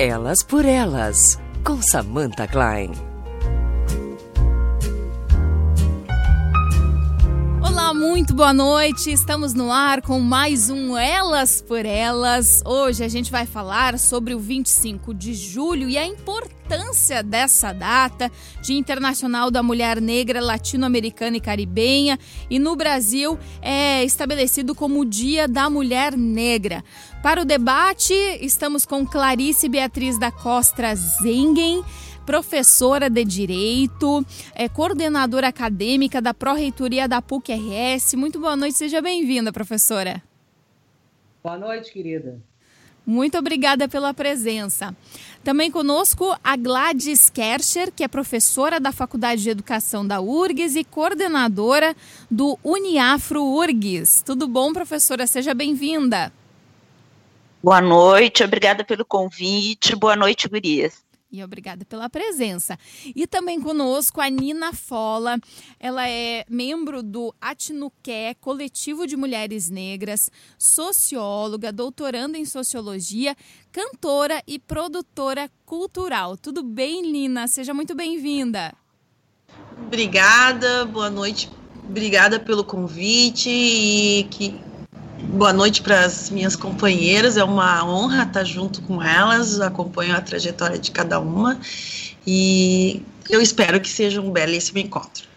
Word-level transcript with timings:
Elas 0.00 0.42
por 0.42 0.64
Elas, 0.64 1.38
com 1.62 1.82
Samantha 1.82 2.46
Klein. 2.48 3.09
Muito 8.00 8.32
boa 8.32 8.54
noite. 8.54 9.12
Estamos 9.12 9.52
no 9.52 9.70
ar 9.70 10.00
com 10.00 10.18
mais 10.20 10.70
um 10.70 10.96
Elas 10.96 11.60
por 11.60 11.84
Elas. 11.84 12.62
Hoje 12.64 13.04
a 13.04 13.08
gente 13.08 13.30
vai 13.30 13.44
falar 13.44 13.98
sobre 13.98 14.34
o 14.34 14.38
25 14.38 15.12
de 15.12 15.34
julho 15.34 15.86
e 15.86 15.98
a 15.98 16.06
importância 16.06 17.22
dessa 17.22 17.74
data, 17.74 18.32
Dia 18.62 18.78
Internacional 18.78 19.50
da 19.50 19.62
Mulher 19.62 20.00
Negra, 20.00 20.40
Latino-Americana 20.40 21.36
e 21.36 21.40
Caribenha, 21.40 22.18
e 22.48 22.58
no 22.58 22.74
Brasil 22.74 23.38
é 23.60 24.02
estabelecido 24.02 24.74
como 24.74 25.00
o 25.00 25.04
Dia 25.04 25.46
da 25.46 25.68
Mulher 25.68 26.16
Negra. 26.16 26.82
Para 27.22 27.42
o 27.42 27.44
debate, 27.44 28.14
estamos 28.40 28.86
com 28.86 29.06
Clarice 29.06 29.68
Beatriz 29.68 30.18
da 30.18 30.32
Costa 30.32 30.94
Zengen 30.94 31.84
professora 32.30 33.10
de 33.10 33.24
Direito, 33.24 34.24
é 34.54 34.68
coordenadora 34.68 35.48
acadêmica 35.48 36.22
da 36.22 36.32
Pró-Reitoria 36.32 37.08
da 37.08 37.20
PUC-RS. 37.20 38.14
Muito 38.14 38.38
boa 38.38 38.54
noite, 38.54 38.76
seja 38.76 39.02
bem-vinda, 39.02 39.52
professora. 39.52 40.22
Boa 41.42 41.58
noite, 41.58 41.92
querida. 41.92 42.40
Muito 43.04 43.36
obrigada 43.36 43.88
pela 43.88 44.14
presença. 44.14 44.96
Também 45.42 45.72
conosco 45.72 46.32
a 46.44 46.54
Gladys 46.54 47.28
Kercher, 47.28 47.90
que 47.90 48.04
é 48.04 48.06
professora 48.06 48.78
da 48.78 48.92
Faculdade 48.92 49.42
de 49.42 49.50
Educação 49.50 50.06
da 50.06 50.20
URGS 50.20 50.76
e 50.76 50.84
coordenadora 50.84 51.96
do 52.30 52.56
Uniafro 52.62 53.42
URGS. 53.42 54.22
Tudo 54.22 54.46
bom, 54.46 54.72
professora? 54.72 55.26
Seja 55.26 55.52
bem-vinda. 55.52 56.32
Boa 57.60 57.80
noite, 57.80 58.44
obrigada 58.44 58.84
pelo 58.84 59.04
convite. 59.04 59.96
Boa 59.96 60.14
noite, 60.14 60.48
gurias. 60.48 61.09
E 61.32 61.44
obrigada 61.44 61.84
pela 61.84 62.10
presença. 62.10 62.76
E 63.14 63.24
também 63.24 63.60
conosco 63.60 64.20
a 64.20 64.28
Nina 64.28 64.72
Fola. 64.72 65.38
Ela 65.78 66.08
é 66.08 66.44
membro 66.48 67.04
do 67.04 67.32
Atnuqué, 67.40 68.34
Coletivo 68.40 69.06
de 69.06 69.16
Mulheres 69.16 69.70
Negras, 69.70 70.28
socióloga, 70.58 71.72
doutoranda 71.72 72.36
em 72.36 72.44
sociologia, 72.44 73.36
cantora 73.70 74.42
e 74.44 74.58
produtora 74.58 75.48
cultural. 75.64 76.36
Tudo 76.36 76.64
bem, 76.64 77.02
Nina? 77.02 77.46
Seja 77.46 77.72
muito 77.72 77.94
bem-vinda. 77.94 78.74
Obrigada, 79.86 80.84
boa 80.84 81.10
noite. 81.10 81.48
Obrigada 81.88 82.40
pelo 82.40 82.64
convite 82.64 83.48
e 83.50 84.24
que 84.30 84.69
Boa 85.28 85.52
noite 85.52 85.82
para 85.82 86.04
as 86.04 86.30
minhas 86.30 86.56
companheiras, 86.56 87.36
é 87.36 87.44
uma 87.44 87.84
honra 87.84 88.24
estar 88.24 88.44
junto 88.44 88.82
com 88.82 89.02
elas, 89.02 89.60
acompanho 89.60 90.16
a 90.16 90.20
trajetória 90.20 90.78
de 90.78 90.90
cada 90.90 91.20
uma 91.20 91.60
e 92.26 93.02
eu 93.28 93.40
espero 93.40 93.80
que 93.80 93.88
seja 93.88 94.20
um 94.20 94.30
belíssimo 94.30 94.78
encontro. 94.78 95.30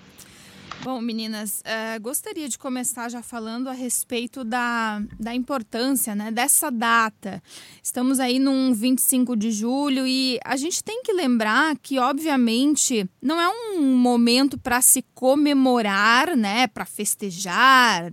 Bom, 0.84 1.00
meninas, 1.00 1.62
uh, 1.62 2.02
gostaria 2.02 2.50
de 2.50 2.58
começar 2.58 3.08
já 3.08 3.22
falando 3.22 3.70
a 3.70 3.72
respeito 3.72 4.44
da, 4.44 5.02
da 5.18 5.34
importância 5.34 6.14
né, 6.14 6.30
dessa 6.30 6.70
data. 6.70 7.42
Estamos 7.82 8.20
aí 8.20 8.38
num 8.38 8.74
25 8.74 9.34
de 9.38 9.50
julho 9.50 10.06
e 10.06 10.38
a 10.44 10.58
gente 10.58 10.84
tem 10.84 11.02
que 11.02 11.14
lembrar 11.14 11.78
que, 11.82 12.00
obviamente, 12.00 13.10
não 13.22 13.40
é 13.40 13.48
um 13.48 13.96
momento 13.96 14.58
para 14.58 14.82
se 14.82 15.06
comemorar, 15.14 16.36
né, 16.36 16.68
para 16.68 16.84
festejar, 16.84 18.12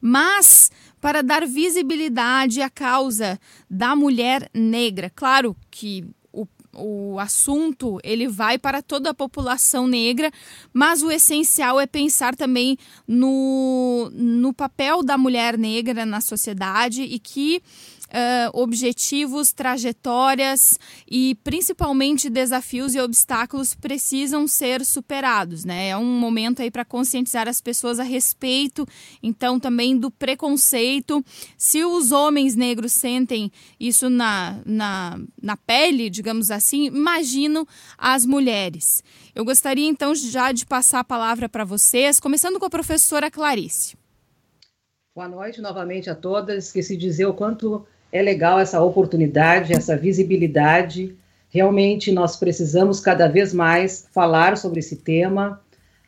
mas 0.00 0.70
para 1.02 1.20
dar 1.20 1.44
visibilidade 1.44 2.62
à 2.62 2.70
causa 2.70 3.36
da 3.68 3.96
mulher 3.96 4.48
negra. 4.54 5.10
Claro 5.10 5.56
que 5.68 6.04
o, 6.32 6.46
o 6.76 7.18
assunto 7.18 7.98
ele 8.04 8.28
vai 8.28 8.56
para 8.56 8.80
toda 8.80 9.10
a 9.10 9.14
população 9.14 9.88
negra, 9.88 10.30
mas 10.72 11.02
o 11.02 11.10
essencial 11.10 11.80
é 11.80 11.88
pensar 11.88 12.36
também 12.36 12.78
no, 13.04 14.12
no 14.14 14.54
papel 14.54 15.02
da 15.02 15.18
mulher 15.18 15.58
negra 15.58 16.06
na 16.06 16.20
sociedade 16.20 17.02
e 17.02 17.18
que 17.18 17.60
uh, 18.12 18.60
objetivos, 18.60 19.52
trajetórias 19.52 20.78
e 21.10 21.34
principalmente 21.42 22.28
desafios 22.28 22.94
e 22.94 23.00
obstáculos 23.00 23.74
precisam 23.74 24.46
ser 24.46 24.84
superados, 24.84 25.64
né? 25.64 25.88
É 25.88 25.96
um 25.96 26.04
momento 26.04 26.62
aí 26.62 26.70
para 26.70 26.84
conscientizar 26.84 27.48
as 27.48 27.60
pessoas 27.60 27.98
a 27.98 28.02
respeito, 28.02 28.86
então 29.22 29.58
também 29.58 29.96
do 29.96 30.10
preconceito. 30.10 31.24
Se 31.56 31.84
os 31.84 32.12
homens 32.12 32.54
negros 32.54 32.92
sentem 32.92 33.50
isso 33.80 34.10
na, 34.10 34.60
na, 34.64 35.18
na 35.40 35.56
pele, 35.56 36.10
digamos 36.10 36.50
assim, 36.50 36.86
imagino 36.86 37.66
as 37.96 38.26
mulheres. 38.26 39.02
Eu 39.34 39.44
gostaria 39.44 39.88
então 39.88 40.14
já 40.14 40.52
de 40.52 40.66
passar 40.66 41.00
a 41.00 41.04
palavra 41.04 41.48
para 41.48 41.64
vocês, 41.64 42.20
começando 42.20 42.58
com 42.58 42.66
a 42.66 42.70
professora 42.70 43.30
Clarice. 43.30 43.96
Boa 45.14 45.28
noite 45.28 45.60
novamente 45.60 46.08
a 46.08 46.14
todas. 46.14 46.66
Esqueci 46.66 46.96
de 46.96 47.06
dizer 47.06 47.26
o 47.26 47.34
quanto 47.34 47.86
é 48.12 48.20
legal 48.20 48.60
essa 48.60 48.80
oportunidade, 48.82 49.72
essa 49.72 49.96
visibilidade. 49.96 51.16
Realmente 51.48 52.12
nós 52.12 52.36
precisamos 52.36 53.00
cada 53.00 53.26
vez 53.26 53.54
mais 53.54 54.06
falar 54.12 54.56
sobre 54.58 54.80
esse 54.80 54.96
tema. 54.96 55.60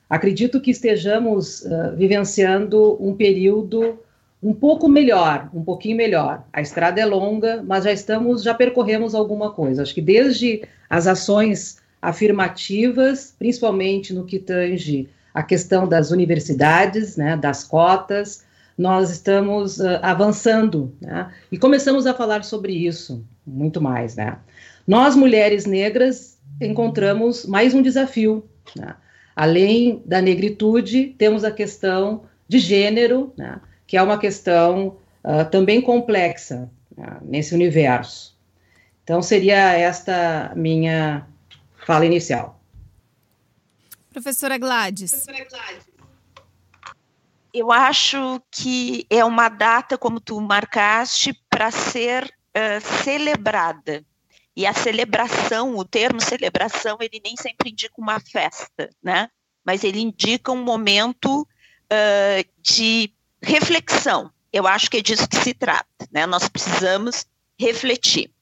Acredito 0.09 0.61
que 0.61 0.71
estejamos 0.71 1.63
uh, 1.63 1.97
vivenciando 1.97 2.97
um 3.03 3.15
período 3.15 3.99
um 4.43 4.53
pouco 4.53 4.87
melhor, 4.87 5.49
um 5.55 5.65
pouquinho 5.65 5.97
melhor. 5.97 6.45
A 6.53 6.61
estrada 6.61 7.01
é 7.01 7.07
longa, 7.07 7.63
mas 7.67 7.85
já 7.85 7.93
estamos, 7.93 8.43
já 8.43 8.53
percorremos 8.53 9.15
alguma 9.15 9.51
coisa. 9.51 9.83
Acho 9.83 9.95
que 9.95 10.03
desde 10.03 10.63
as 10.91 11.07
ações 11.07 11.79
afirmativas, 12.01 13.35
principalmente 13.39 14.13
no 14.13 14.27
que 14.27 14.39
tange 14.39 15.09
a 15.33 15.43
questão 15.43 15.89
das 15.89 16.11
universidades, 16.11 17.17
né, 17.17 17.37
das 17.37 17.65
cotas, 17.65 18.44
nós 18.77 19.11
estamos 19.11 19.79
uh, 19.79 19.99
avançando, 20.03 20.95
né? 21.01 21.33
E 21.51 21.59
começamos 21.59 22.07
a 22.07 22.15
falar 22.15 22.45
sobre 22.45 22.73
isso 22.73 23.25
muito 23.47 23.81
mais, 23.81 24.17
né? 24.17 24.39
Nós, 24.87 25.15
mulheres 25.15 25.65
negras, 25.65 26.39
encontramos 26.61 27.47
mais 27.47 27.73
um 27.73 27.83
desafio, 27.83 28.49
né? 28.77 28.97
Além 29.35 30.03
da 30.05 30.21
negritude, 30.21 31.15
temos 31.19 31.45
a 31.45 31.51
questão 31.51 32.25
de 32.49 32.59
gênero, 32.59 33.33
né? 33.37 33.61
Que 33.87 33.97
é 33.97 34.03
uma 34.03 34.19
questão 34.19 34.99
uh, 35.25 35.49
também 35.51 35.81
complexa 35.81 36.71
né? 36.97 37.19
nesse 37.23 37.55
universo. 37.55 38.37
Então, 39.03 39.23
seria 39.23 39.73
esta 39.73 40.53
minha 40.57 41.27
fala 41.87 42.07
inicial. 42.07 42.61
Professora 44.11 44.57
Gladys. 44.57 45.11
Professora 45.11 45.47
Gladys 45.51 45.94
eu 47.55 47.71
acho 47.71 48.43
que 48.51 49.07
é 49.09 49.25
uma 49.25 49.49
data, 49.49 49.97
como 49.97 50.19
tu 50.19 50.41
marcaste, 50.41 51.33
para 51.49 51.71
ser 51.71 52.25
uh, 52.25 53.05
celebrada. 53.05 54.05
E 54.57 54.67
a 54.67 54.75
celebração, 54.75 55.77
o 55.77 55.85
termo 55.85 56.21
celebração, 56.21 56.99
ele 57.01 57.21
nem 57.25 57.37
sempre 57.37 57.71
indica 57.71 57.95
uma 57.97 58.19
festa, 58.19 58.91
né? 59.01 59.29
Mas 59.65 59.85
ele 59.85 60.01
indica 60.01 60.51
um 60.51 60.65
momento 60.65 61.43
uh, 61.43 62.51
de 62.61 63.15
reflexão. 63.41 64.33
Eu 64.53 64.67
acho 64.67 64.91
que 64.91 64.97
é 64.97 65.01
disso 65.01 65.29
que 65.29 65.37
se 65.37 65.55
trata, 65.55 66.09
né? 66.11 66.27
Nós 66.27 66.49
precisamos 66.49 67.25
refletir. 67.59 68.33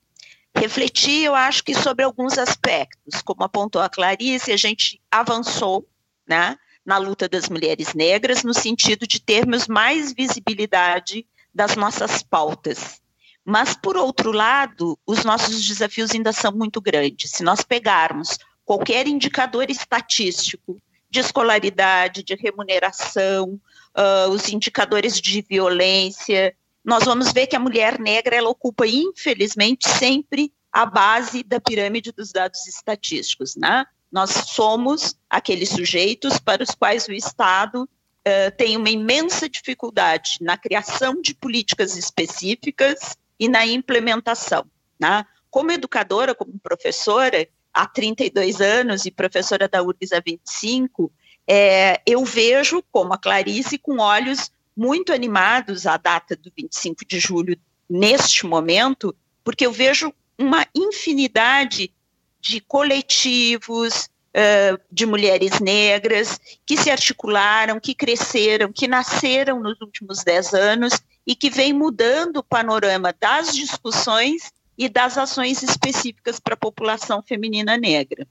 Refletir, 0.57 1.25
eu 1.25 1.35
acho 1.35 1.63
que 1.63 1.75
sobre 1.75 2.03
alguns 2.03 2.39
aspectos, 2.39 3.21
como 3.23 3.45
apontou 3.45 3.83
a 3.83 3.91
Clarice, 3.91 4.53
a 4.53 4.57
gente 4.57 5.01
avançou, 5.11 5.87
né? 6.27 6.57
Na 6.85 6.99
luta 6.99 7.29
das 7.29 7.49
mulheres 7.49 7.95
negras, 7.95 8.43
no 8.43 8.53
sentido 8.53 9.07
de 9.07 9.21
termos 9.21 9.69
mais 9.69 10.13
visibilidade 10.13 11.27
das 11.55 11.77
nossas 11.77 12.23
pautas. 12.23 13.01
Mas, 13.45 13.75
por 13.75 13.97
outro 13.97 14.33
lado, 14.33 14.99
os 15.07 15.25
nossos 15.25 15.67
desafios 15.67 16.13
ainda 16.13 16.33
são 16.33 16.53
muito 16.53 16.81
grandes. 16.81 17.33
Se 17.33 17.43
nós 17.43 17.63
pegarmos 17.63 18.39
qualquer 18.65 19.07
indicador 19.07 19.71
estatístico 19.71 20.81
de 21.11 21.21
escolaridade, 21.21 22.23
de 22.23 22.35
remuneração, 22.35 23.61
uh, 23.97 24.31
os 24.31 24.49
indicadores 24.49 25.21
de 25.21 25.43
violência, 25.43 26.55
nós 26.85 27.05
vamos 27.05 27.33
ver 27.33 27.47
que 27.47 27.57
a 27.57 27.61
mulher 27.61 27.99
negra 27.99 28.37
ela 28.37 28.49
ocupa, 28.49 28.87
infelizmente, 28.87 29.89
sempre 29.89 30.53
a 30.73 30.87
base 30.87 31.43
da 31.43 31.61
pirâmide 31.61 32.13
dos 32.13 32.33
dados 32.33 32.67
estatísticos, 32.67 33.57
né? 33.57 33.85
Nós 34.13 34.31
somos 34.31 35.17
aqueles 35.29 35.71
sujeitos 35.71 36.39
para 36.39 36.63
os 36.63 36.73
quais 36.73 37.09
o 37.09 37.13
Estado 37.13 37.85
uh, 37.85 38.57
tem 38.57 38.77
uma 38.77 38.91
imensa 38.91 39.49
dificuldade 39.49 40.37
na 40.41 40.57
criação 40.57 41.21
de 41.21 41.35
políticas 41.35 41.97
específicas 41.97 43.17
e 43.41 43.49
na 43.49 43.67
implementação. 43.67 44.67
Né? 45.01 45.25
Como 45.51 45.73
educadora, 45.73 46.35
como 46.35 46.59
professora, 46.63 47.49
há 47.73 47.87
32 47.87 48.61
anos 48.61 49.07
e 49.07 49.11
professora 49.11 49.67
da 49.67 49.83
URGS 49.83 50.13
há 50.13 50.21
25, 50.21 51.11
é, 51.49 52.01
eu 52.07 52.25
vejo, 52.25 52.83
como 52.93 53.15
a 53.15 53.19
Clarice, 53.19 53.79
com 53.79 53.99
olhos 53.99 54.51
muito 54.77 55.13
animados 55.13 55.87
a 55.87 55.97
data 55.97 56.37
do 56.37 56.53
25 56.57 57.05
de 57.07 57.19
julho, 57.19 57.59
neste 57.89 58.47
momento, 58.47 59.15
porque 59.45 59.67
eu 59.67 59.73
vejo 59.73 60.13
uma 60.39 60.67
infinidade 60.75 61.93
de 62.43 62.61
coletivos, 62.61 64.11
uh, 64.33 64.81
de 64.91 65.07
mulheres 65.07 65.61
negras 65.61 66.41
que 66.67 66.77
se 66.77 66.91
articularam, 66.91 67.79
que 67.79 67.95
cresceram, 67.95 68.73
que 68.73 68.89
nasceram 68.89 69.61
nos 69.61 69.81
últimos 69.81 70.25
dez 70.25 70.53
anos 70.53 71.01
e 71.27 71.37
que 71.37 71.49
vem 71.49 71.73
mudando 71.73 72.39
o 72.39 72.43
panorama 72.43 73.15
das 73.19 73.55
discussões 73.55 74.53
e 74.77 74.89
das 74.89 75.17
ações 75.17 75.63
específicas 75.63 76.41
para 76.41 76.55
a 76.55 76.57
população 76.57 77.23
feminina 77.23 77.77
negra. 77.77 78.27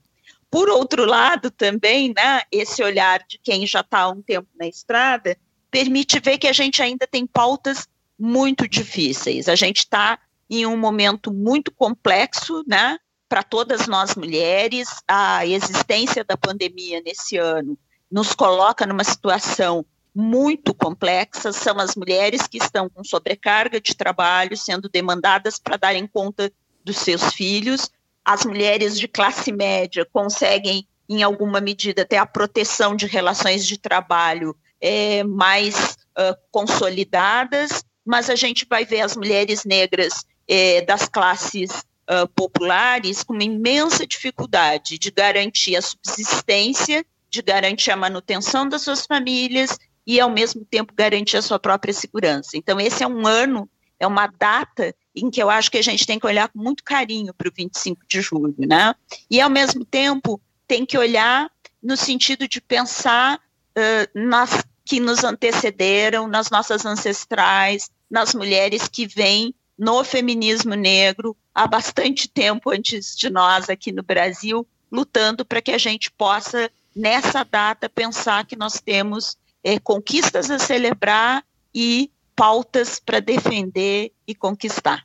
Por 0.50 0.70
outro 0.70 1.06
lado, 1.06 1.50
também, 1.50 2.14
né, 2.14 2.42
esse 2.52 2.84
olhar 2.84 3.24
de 3.26 3.40
quem 3.42 3.66
já 3.66 3.80
está 3.80 4.02
há 4.02 4.10
um 4.10 4.22
tempo 4.22 4.50
na 4.60 4.68
estrada 4.68 5.38
permite 5.70 6.20
ver 6.20 6.38
que 6.38 6.48
a 6.48 6.54
gente 6.54 6.82
ainda 6.82 7.08
tem 7.08 7.26
pautas 7.26 7.88
muito 8.20 8.68
difíceis. 8.68 9.48
A 9.48 9.56
gente 9.56 9.78
está 9.78 10.20
em 10.50 10.66
um 10.66 10.76
momento 10.76 11.32
muito 11.32 11.72
complexo, 11.72 12.62
né, 12.68 12.98
para 13.32 13.44
todas 13.44 13.88
nós 13.88 14.14
mulheres. 14.14 14.90
A 15.08 15.48
existência 15.48 16.22
da 16.22 16.36
pandemia 16.36 17.02
nesse 17.02 17.38
ano 17.38 17.78
nos 18.12 18.36
coloca 18.36 18.86
numa 18.86 19.06
situação 19.06 19.86
muito 20.14 20.74
complexa. 20.74 21.54
São 21.54 21.80
as 21.80 21.96
mulheres 21.96 22.46
que 22.46 22.58
estão 22.58 22.90
com 22.90 23.06
sobrecarga 23.06 23.80
de 23.80 23.96
trabalho, 23.96 24.58
sendo 24.58 24.90
demandadas 24.90 25.58
para 25.58 25.78
darem 25.78 26.06
conta 26.06 26.52
dos 26.84 26.98
seus 26.98 27.34
filhos. 27.34 27.90
As 28.26 28.44
mulheres 28.44 29.00
de 29.00 29.08
classe 29.08 29.50
média 29.54 30.06
conseguem, 30.12 30.86
em 31.08 31.24
alguma 31.24 31.62
medida, 31.62 32.04
ter 32.04 32.18
a 32.18 32.26
proteção 32.26 32.98
de 32.98 33.06
relações 33.06 33.66
de 33.66 33.78
trabalho 33.78 34.54
é, 34.82 35.24
mais 35.24 35.98
uh, 36.20 36.36
consolidadas, 36.52 37.82
mas 38.06 38.30
a 38.30 38.36
gente 38.36 38.68
vai 38.70 38.84
ver 38.84 39.00
as 39.00 39.16
mulheres 39.16 39.64
negras 39.64 40.26
é, 40.50 40.82
das 40.82 41.08
classes 41.08 41.86
uh, 42.10 42.28
populares 42.36 43.24
com 43.24 43.34
uma 43.34 43.44
imensa 43.44 44.06
dificuldade 44.06 44.98
de 44.98 45.12
garantir 45.12 45.76
a 45.76 45.82
subsistência, 45.82 47.06
de 47.30 47.42
garantir 47.42 47.92
a 47.92 47.96
manutenção 47.96 48.68
das 48.68 48.82
suas 48.82 49.06
famílias 49.06 49.78
e, 50.06 50.20
ao 50.20 50.30
mesmo 50.30 50.66
tempo, 50.66 50.94
garantir 50.96 51.38
a 51.38 51.42
sua 51.42 51.60
própria 51.60 51.94
segurança. 51.94 52.52
Então, 52.56 52.80
esse 52.80 53.04
é 53.04 53.08
um 53.08 53.26
ano, 53.26 53.70
é 54.00 54.08
uma 54.08 54.28
data 54.28 54.94
em 55.16 55.30
que 55.30 55.42
eu 55.42 55.50
acho 55.50 55.70
que 55.70 55.78
a 55.78 55.84
gente 55.84 56.06
tem 56.06 56.20
que 56.20 56.26
olhar 56.26 56.50
com 56.50 56.60
muito 56.60 56.84
carinho 56.84 57.34
para 57.34 57.48
o 57.48 57.52
25 57.56 58.02
de 58.08 58.22
julho, 58.22 58.56
né? 58.58 58.96
E, 59.30 59.40
ao 59.40 59.50
mesmo 59.50 59.86
tempo, 59.86 60.42
tem 60.68 60.86
que 60.86 60.98
olhar 60.98 61.50
no 61.82 61.98
sentido 61.98 62.48
de 62.48 62.62
pensar 62.62 63.38
uh, 63.38 64.20
nas 64.20 64.64
que 64.86 65.00
nos 65.00 65.24
antecederam, 65.24 66.28
nas 66.28 66.50
nossas 66.50 66.86
ancestrais, 66.86 67.90
nas 68.10 68.34
mulheres 68.34 68.88
que 68.88 69.08
vêm 69.08 69.54
no 69.82 70.04
feminismo 70.04 70.76
negro 70.76 71.36
há 71.56 71.66
bastante 71.66 72.30
tempo 72.30 72.70
antes 72.70 73.18
de 73.18 73.32
nós 73.32 73.68
aqui 73.68 73.92
no 73.92 74.04
Brasil, 74.04 74.66
lutando 74.92 75.44
para 75.44 75.60
que 75.60 75.72
a 75.72 75.78
gente 75.80 76.12
possa, 76.12 76.70
nessa 76.96 77.44
data, 77.44 77.90
pensar 77.90 78.46
que 78.46 78.56
nós 78.56 78.80
temos 78.80 79.36
é, 79.64 79.80
conquistas 79.80 80.52
a 80.52 80.60
celebrar 80.60 81.44
e 81.74 82.12
pautas 82.36 83.00
para 83.04 83.20
defender 83.20 84.12
e 84.28 84.36
conquistar. 84.36 85.04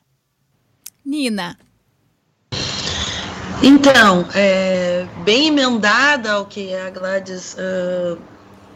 Nina. 1.03 1.57
Então, 3.63 4.29
é, 4.35 5.07
bem 5.23 5.47
emendada 5.47 6.33
ao 6.33 6.45
que 6.45 6.75
a 6.75 6.91
Gladys 6.91 7.55
uh, 7.55 8.21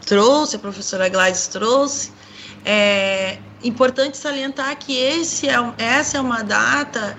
trouxe, 0.04 0.56
a 0.56 0.58
professora 0.58 1.08
Gladys 1.08 1.46
trouxe, 1.46 2.10
é 2.64 3.38
importante 3.64 4.16
salientar 4.16 4.76
que 4.76 4.96
esse 4.96 5.48
é, 5.48 5.54
essa 5.78 6.18
é 6.18 6.20
uma 6.20 6.42
data 6.42 7.16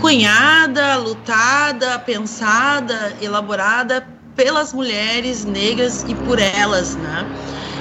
cunhada, 0.00 0.96
lutada, 0.96 1.98
pensada, 1.98 3.16
elaborada 3.20 4.06
pelas 4.34 4.72
mulheres 4.72 5.44
negras 5.44 6.04
e 6.08 6.14
por 6.14 6.38
elas, 6.38 6.96
né? 6.96 7.26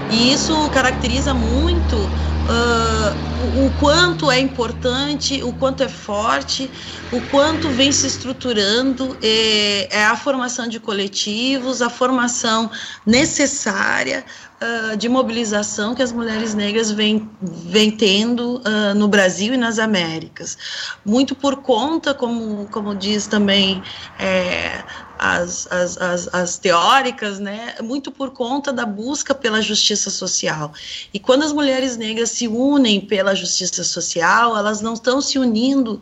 E 0.10 0.34
isso 0.34 0.70
caracteriza 0.72 1.36
muito 1.36 1.96
uh, 1.96 3.66
o 3.66 3.72
quanto 3.80 4.32
é 4.32 4.40
importante, 4.40 5.44
o 5.44 5.54
quanto 5.54 5.84
é 5.84 5.88
forte, 5.88 6.70
o 7.12 7.22
quanto 7.22 7.70
vem 7.70 7.92
se 7.92 8.08
estruturando 8.08 9.16
é, 9.22 9.88
a 10.06 10.18
formação 10.18 10.68
de 10.68 10.80
coletivos, 10.80 11.82
a 11.82 11.92
formação 11.92 12.72
necessária 13.06 14.26
uh, 14.62 14.98
de 14.98 15.08
mobilização 15.10 15.96
que 15.96 16.02
as 16.02 16.12
mulheres 16.12 16.54
negras 16.54 16.92
vêm, 16.92 17.30
vêm 17.42 17.92
tendo 17.92 18.58
uh, 18.58 18.94
no 18.96 19.08
Brasil 19.08 19.54
e 19.54 19.58
nas 19.58 19.80
Américas. 19.80 20.58
Muito 21.06 21.36
por 21.36 21.58
conta, 21.58 22.14
como, 22.14 22.68
como 22.68 22.96
diz 22.96 23.28
também 23.28 23.82
é, 24.18 24.84
as, 25.18 25.68
as, 25.72 25.98
as, 25.98 26.34
as, 26.34 26.58
teóricas, 26.58 27.40
né, 27.40 27.76
muito 27.82 28.12
por 28.12 28.32
conta 28.32 28.72
da 28.72 28.86
busca 28.86 29.36
pela 29.36 29.62
justiça 29.62 30.10
social. 30.10 30.72
E 31.14 31.20
quando 31.20 31.44
as 31.44 31.52
mulheres 31.52 31.98
negras 31.98 32.32
se 32.32 32.48
unem 32.48 33.02
pela 33.02 33.36
justiça 33.36 33.84
social, 33.84 34.58
elas 34.58 34.82
não 34.82 34.94
estão 34.94 35.22
se 35.22 35.38
unindo 35.38 36.00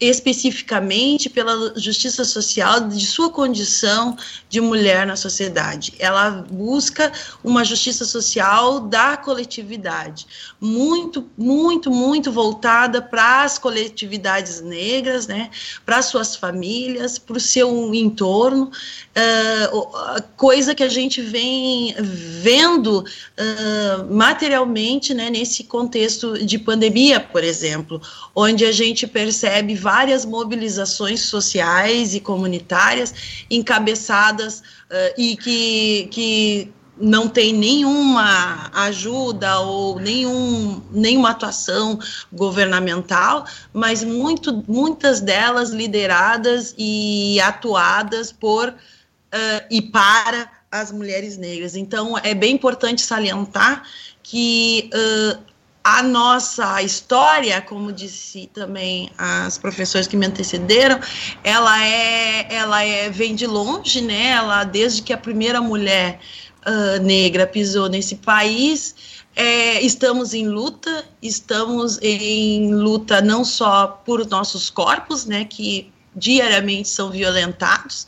especificamente 0.00 1.28
pela 1.28 1.76
justiça 1.76 2.24
social 2.24 2.88
de 2.88 3.04
sua 3.04 3.30
condição 3.30 4.16
de 4.48 4.60
mulher 4.60 5.06
na 5.06 5.16
sociedade. 5.16 5.94
Ela 5.98 6.46
busca 6.50 7.12
uma 7.42 7.64
justiça 7.64 8.04
social 8.04 8.80
da 8.80 9.16
coletividade, 9.16 10.26
muito, 10.60 11.28
muito, 11.36 11.90
muito 11.90 12.30
voltada 12.30 13.02
para 13.02 13.42
as 13.42 13.58
coletividades 13.58 14.60
negras, 14.60 15.26
né, 15.26 15.50
para 15.84 16.00
suas 16.00 16.36
famílias, 16.36 17.18
para 17.18 17.36
o 17.36 17.40
seu 17.40 17.92
entorno, 17.92 18.70
uh, 18.70 20.22
coisa 20.36 20.74
que 20.74 20.82
a 20.82 20.88
gente 20.88 21.20
vem 21.20 21.94
vendo 21.98 23.00
uh, 23.00 24.14
materialmente, 24.14 25.12
né, 25.12 25.28
nesse 25.28 25.64
contexto 25.64 26.44
de 26.44 26.58
pandemia, 26.58 27.18
por 27.18 27.42
exemplo, 27.42 28.00
onde 28.34 28.64
a 28.64 28.72
gente 28.72 29.06
percebe 29.06 29.74
várias 29.88 30.26
mobilizações 30.26 31.22
sociais 31.22 32.14
e 32.14 32.20
comunitárias 32.20 33.14
encabeçadas 33.50 34.58
uh, 34.60 35.14
e 35.16 35.34
que, 35.34 36.08
que 36.10 36.70
não 37.00 37.26
tem 37.26 37.54
nenhuma 37.54 38.70
ajuda 38.74 39.60
ou 39.60 39.98
nenhum, 39.98 40.82
nenhuma 40.90 41.30
atuação 41.30 41.98
governamental, 42.30 43.46
mas 43.72 44.04
muito, 44.04 44.62
muitas 44.68 45.22
delas 45.22 45.70
lideradas 45.70 46.74
e 46.76 47.40
atuadas 47.40 48.30
por 48.30 48.68
uh, 48.68 49.64
e 49.70 49.80
para 49.80 50.50
as 50.70 50.92
mulheres 50.92 51.38
negras. 51.38 51.74
Então, 51.74 52.18
é 52.18 52.34
bem 52.34 52.56
importante 52.56 53.00
salientar 53.00 53.84
que 54.22 54.90
uh, 54.92 55.48
a 55.96 56.02
nossa 56.02 56.82
história, 56.82 57.62
como 57.62 57.90
disse 57.90 58.50
também 58.52 59.10
as 59.16 59.56
professoras 59.56 60.06
que 60.06 60.18
me 60.18 60.26
antecederam, 60.26 61.00
ela 61.42 61.82
é, 61.82 62.54
ela 62.54 62.84
é 62.84 63.08
vem 63.08 63.34
de 63.34 63.46
longe, 63.46 64.02
né? 64.02 64.32
Ela 64.32 64.64
desde 64.64 65.00
que 65.00 65.14
a 65.14 65.16
primeira 65.16 65.62
mulher 65.62 66.20
uh, 66.66 67.02
negra 67.02 67.46
pisou 67.46 67.88
nesse 67.88 68.16
país, 68.16 68.94
é, 69.34 69.80
estamos 69.80 70.34
em 70.34 70.46
luta, 70.46 71.06
estamos 71.22 71.98
em 72.02 72.74
luta 72.74 73.22
não 73.22 73.42
só 73.42 73.86
por 74.04 74.26
nossos 74.26 74.68
corpos, 74.68 75.24
né? 75.24 75.46
Que 75.46 75.90
diariamente 76.14 76.88
são 76.90 77.10
violentados, 77.10 78.06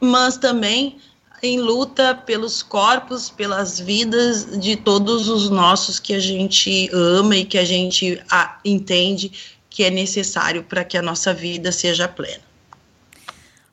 mas 0.00 0.36
também 0.36 0.98
em 1.42 1.60
luta 1.60 2.14
pelos 2.14 2.62
corpos, 2.62 3.30
pelas 3.30 3.78
vidas 3.78 4.58
de 4.58 4.76
todos 4.76 5.28
os 5.28 5.50
nossos 5.50 5.98
que 6.00 6.14
a 6.14 6.20
gente 6.20 6.88
ama 6.92 7.36
e 7.36 7.44
que 7.44 7.58
a 7.58 7.64
gente 7.64 8.22
a, 8.30 8.58
entende 8.64 9.32
que 9.68 9.84
é 9.84 9.90
necessário 9.90 10.64
para 10.64 10.84
que 10.84 10.96
a 10.96 11.02
nossa 11.02 11.34
vida 11.34 11.70
seja 11.70 12.08
plena. 12.08 12.46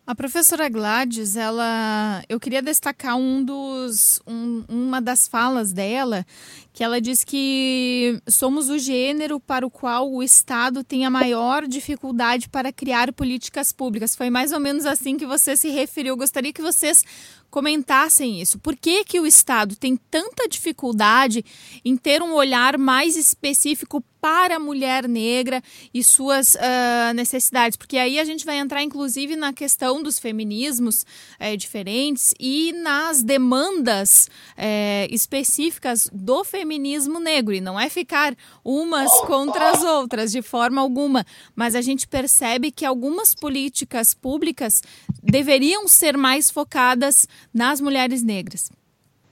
A 0.05 0.13
professora 0.13 0.67
Gladys, 0.67 1.38
ela, 1.38 2.22
eu 2.27 2.38
queria 2.38 2.62
destacar 2.62 3.15
um 3.15 3.41
dos, 3.41 4.20
um, 4.27 4.65
uma 4.67 5.00
das 5.00 5.29
falas 5.29 5.72
dela, 5.72 6.25
que 6.74 6.84
ela 6.84 7.00
diz 7.00 7.24
que 7.24 8.20
somos 8.27 8.68
o 8.68 8.80
gênero 8.80 9.39
para 9.39 9.65
o 9.65 9.70
qual 9.70 10.12
o 10.12 10.24
Estado 10.24 10.84
tem 10.84 11.06
a 11.06 11.10
maior 11.10 11.68
dificuldade 11.68 12.50
para 12.50 12.74
criar 12.74 13.13
políticas 13.13 13.72
públicas. 13.72 14.15
Foi 14.15 14.32
mais 14.32 14.51
ou 14.51 14.60
menos 14.60 14.84
assim 14.84 15.15
que 15.15 15.25
você 15.25 15.56
se 15.56 15.70
referiu. 15.70 16.18
Gostaria 16.18 16.51
que 16.51 16.63
vocês 16.63 17.06
comentassem 17.51 18.42
isso. 18.42 18.58
Por 18.58 18.75
que, 18.75 19.03
que 19.03 19.20
o 19.20 19.27
Estado 19.27 19.75
tem 19.75 19.96
tanta 19.96 20.50
dificuldade 20.50 21.46
em 21.86 21.96
ter 21.96 22.24
um 22.24 22.34
olhar 22.34 22.80
mais 22.80 23.15
específico 23.15 24.03
para 24.20 24.56
a 24.56 24.60
mulher 24.60 25.08
negra 25.08 25.62
e 25.94 26.03
suas 26.03 26.56
uh, 26.56 27.13
necessidades? 27.13 27.77
Porque 27.77 28.00
aí 28.00 28.20
a 28.20 28.25
gente 28.25 28.44
vai 28.44 28.58
entrar, 28.58 28.82
inclusive, 28.82 29.36
na 29.36 29.53
questão 29.53 30.01
dos 30.01 30.18
feminismos 30.18 31.06
é, 31.38 31.56
diferentes 31.56 32.34
e 32.39 32.74
nas 32.74 33.22
demandas 33.22 34.27
é, 34.58 35.08
específicas 35.12 36.10
do 36.12 36.44
feminismo 36.44 36.62
feminismo 36.63 37.20
negro, 37.20 37.53
e 37.53 37.60
não 37.60 37.77
é 37.77 37.89
ficar 37.89 38.34
umas 38.63 39.12
contra 39.22 39.72
as 39.72 39.84
outras 39.84 40.32
de 40.32 40.41
forma 40.41 40.79
alguma, 40.79 41.25
mas 41.53 41.75
a 41.75 41.82
gente 41.82 42.08
percebe 42.08 42.72
que 42.72 42.86
algumas 42.86 43.36
políticas 43.36 44.13
públicas 44.13 44.82
deveriam 45.22 45.88
ser 45.89 46.15
mais 46.15 46.50
focadas 46.50 47.27
nas 47.53 47.82
mulheres 47.82 48.24
negras. 48.24 48.72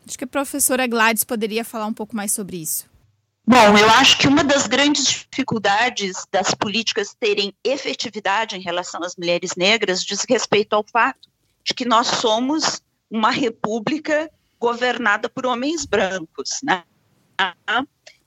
Acho 0.06 0.18
que 0.18 0.26
a 0.26 0.28
professora 0.28 0.86
Gladys 0.86 1.24
poderia 1.24 1.64
falar 1.64 1.86
um 1.86 1.94
pouco 1.94 2.14
mais 2.14 2.34
sobre 2.34 2.58
isso. 2.58 2.86
Bom, 3.48 3.78
eu 3.78 3.90
acho 3.92 4.18
que 4.18 4.28
uma 4.28 4.44
das 4.44 4.68
grandes 4.68 5.06
dificuldades 5.06 6.28
das 6.30 6.54
políticas 6.54 7.16
terem 7.18 7.54
efetividade 7.64 8.58
em 8.58 8.62
relação 8.62 9.02
às 9.04 9.16
mulheres 9.16 9.56
negras 9.56 10.04
diz 10.04 10.26
respeito 10.28 10.74
ao 10.74 10.84
fato 10.84 11.30
de 11.64 11.74
que 11.74 11.86
nós 11.86 12.08
somos 12.08 12.82
uma 13.10 13.32
república 13.32 14.30
governada 14.60 15.30
por 15.30 15.46
homens 15.46 15.86
brancos, 15.86 16.60
né? 16.62 16.84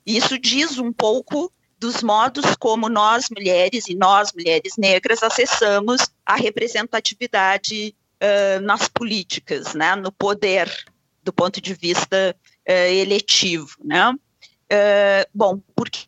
Isso 0.06 0.38
diz 0.38 0.78
um 0.78 0.92
pouco 0.92 1.52
dos 1.78 2.02
modos 2.02 2.56
como 2.56 2.88
nós 2.88 3.26
mulheres 3.30 3.88
e 3.88 3.94
nós 3.94 4.32
mulheres 4.32 4.76
negras 4.78 5.22
acessamos 5.22 6.08
a 6.24 6.36
representatividade 6.36 7.94
uh, 8.22 8.60
nas 8.62 8.88
políticas, 8.88 9.74
né? 9.74 9.94
No 9.94 10.10
poder, 10.10 10.70
do 11.22 11.32
ponto 11.32 11.60
de 11.60 11.74
vista 11.74 12.34
uh, 12.68 12.72
eletivo, 12.72 13.76
né? 13.84 14.10
Uh, 14.10 15.28
bom, 15.34 15.60
porque 15.74 16.06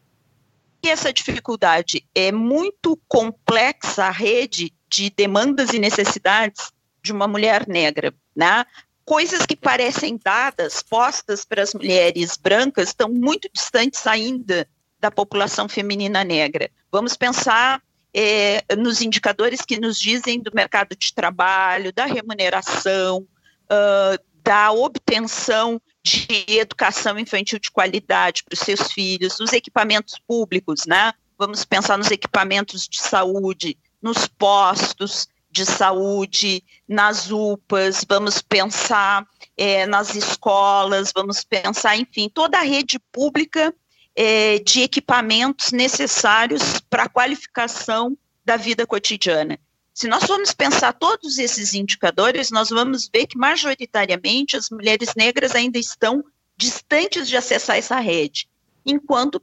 essa 0.85 1.13
dificuldade 1.13 2.07
é 2.15 2.33
muito 2.33 2.99
complexa 3.09 4.05
a 4.05 4.11
rede 4.11 4.73
de 4.89 5.11
demandas 5.11 5.75
e 5.75 5.79
necessidades 5.79 6.73
de 7.03 7.13
uma 7.13 7.29
mulher 7.29 7.69
negra, 7.69 8.15
né? 8.35 8.65
Coisas 9.07 9.47
que 9.47 9.55
parecem 9.55 10.19
dadas, 10.23 10.83
postas 10.83 11.45
para 11.45 11.63
as 11.63 11.73
mulheres 11.73 12.37
brancas, 12.37 12.89
estão 12.89 13.09
muito 13.09 13.49
distantes 13.53 14.05
ainda 14.05 14.69
da 14.99 15.13
população 15.13 15.69
feminina 15.69 16.25
negra. 16.25 16.69
Vamos 16.91 17.17
pensar 17.17 17.81
é, 18.13 18.65
nos 18.77 19.01
indicadores 19.01 19.61
que 19.61 19.79
nos 19.79 19.97
dizem 20.01 20.41
do 20.41 20.51
mercado 20.53 20.97
de 20.97 21.15
trabalho, 21.15 21.93
da 21.93 22.05
remuneração, 22.05 23.19
uh, 23.71 24.25
da 24.43 24.73
obtenção 24.73 25.81
de 26.03 26.45
educação 26.49 27.17
infantil 27.17 27.61
de 27.61 27.71
qualidade 27.71 28.43
para 28.43 28.55
os 28.55 28.61
seus 28.61 28.91
filhos, 28.91 29.39
nos 29.39 29.53
equipamentos 29.53 30.19
públicos, 30.27 30.85
né? 30.85 31.13
Vamos 31.39 31.65
pensar 31.65 31.97
nos 31.97 32.11
equipamentos 32.11 32.89
de 32.89 33.01
saúde, 33.01 33.79
nos 34.03 34.27
postos 34.27 35.29
de 35.57 35.65
saúde, 35.65 36.63
nas 36.87 37.31
UPAs, 37.31 38.05
vamos 38.07 38.43
pensar 38.43 39.27
é, 39.57 39.87
nas 39.87 40.15
escolas, 40.15 41.13
vamos 41.15 41.43
pensar, 41.43 41.97
enfim, 41.97 42.29
toda 42.29 42.59
a 42.59 42.63
rede 42.63 42.99
pública 43.11 43.75
é, 44.15 44.59
de 44.59 44.83
equipamentos 44.83 45.73
necessários 45.73 46.81
para 46.91 47.05
a 47.05 47.09
qualificação 47.09 48.17
da 48.45 48.57
vida 48.57 48.87
cotidiana. 48.87 49.59
Se 49.95 50.07
nós 50.07 50.25
formos 50.25 50.53
pensar 50.53 50.93
todos 50.93 51.39
esses 51.39 51.73
indicadores, 51.73 52.51
nós 52.51 52.69
vamos 52.69 53.09
ver 53.13 53.27
que, 53.27 53.39
majoritariamente, 53.39 54.57
as 54.57 54.69
mulheres 54.69 55.15
negras 55.17 55.55
ainda 55.55 55.79
estão 55.79 56.23
distantes 56.55 57.27
de 57.27 57.37
acessar 57.37 57.77
essa 57.77 57.99
rede, 57.99 58.47
enquanto 58.85 59.43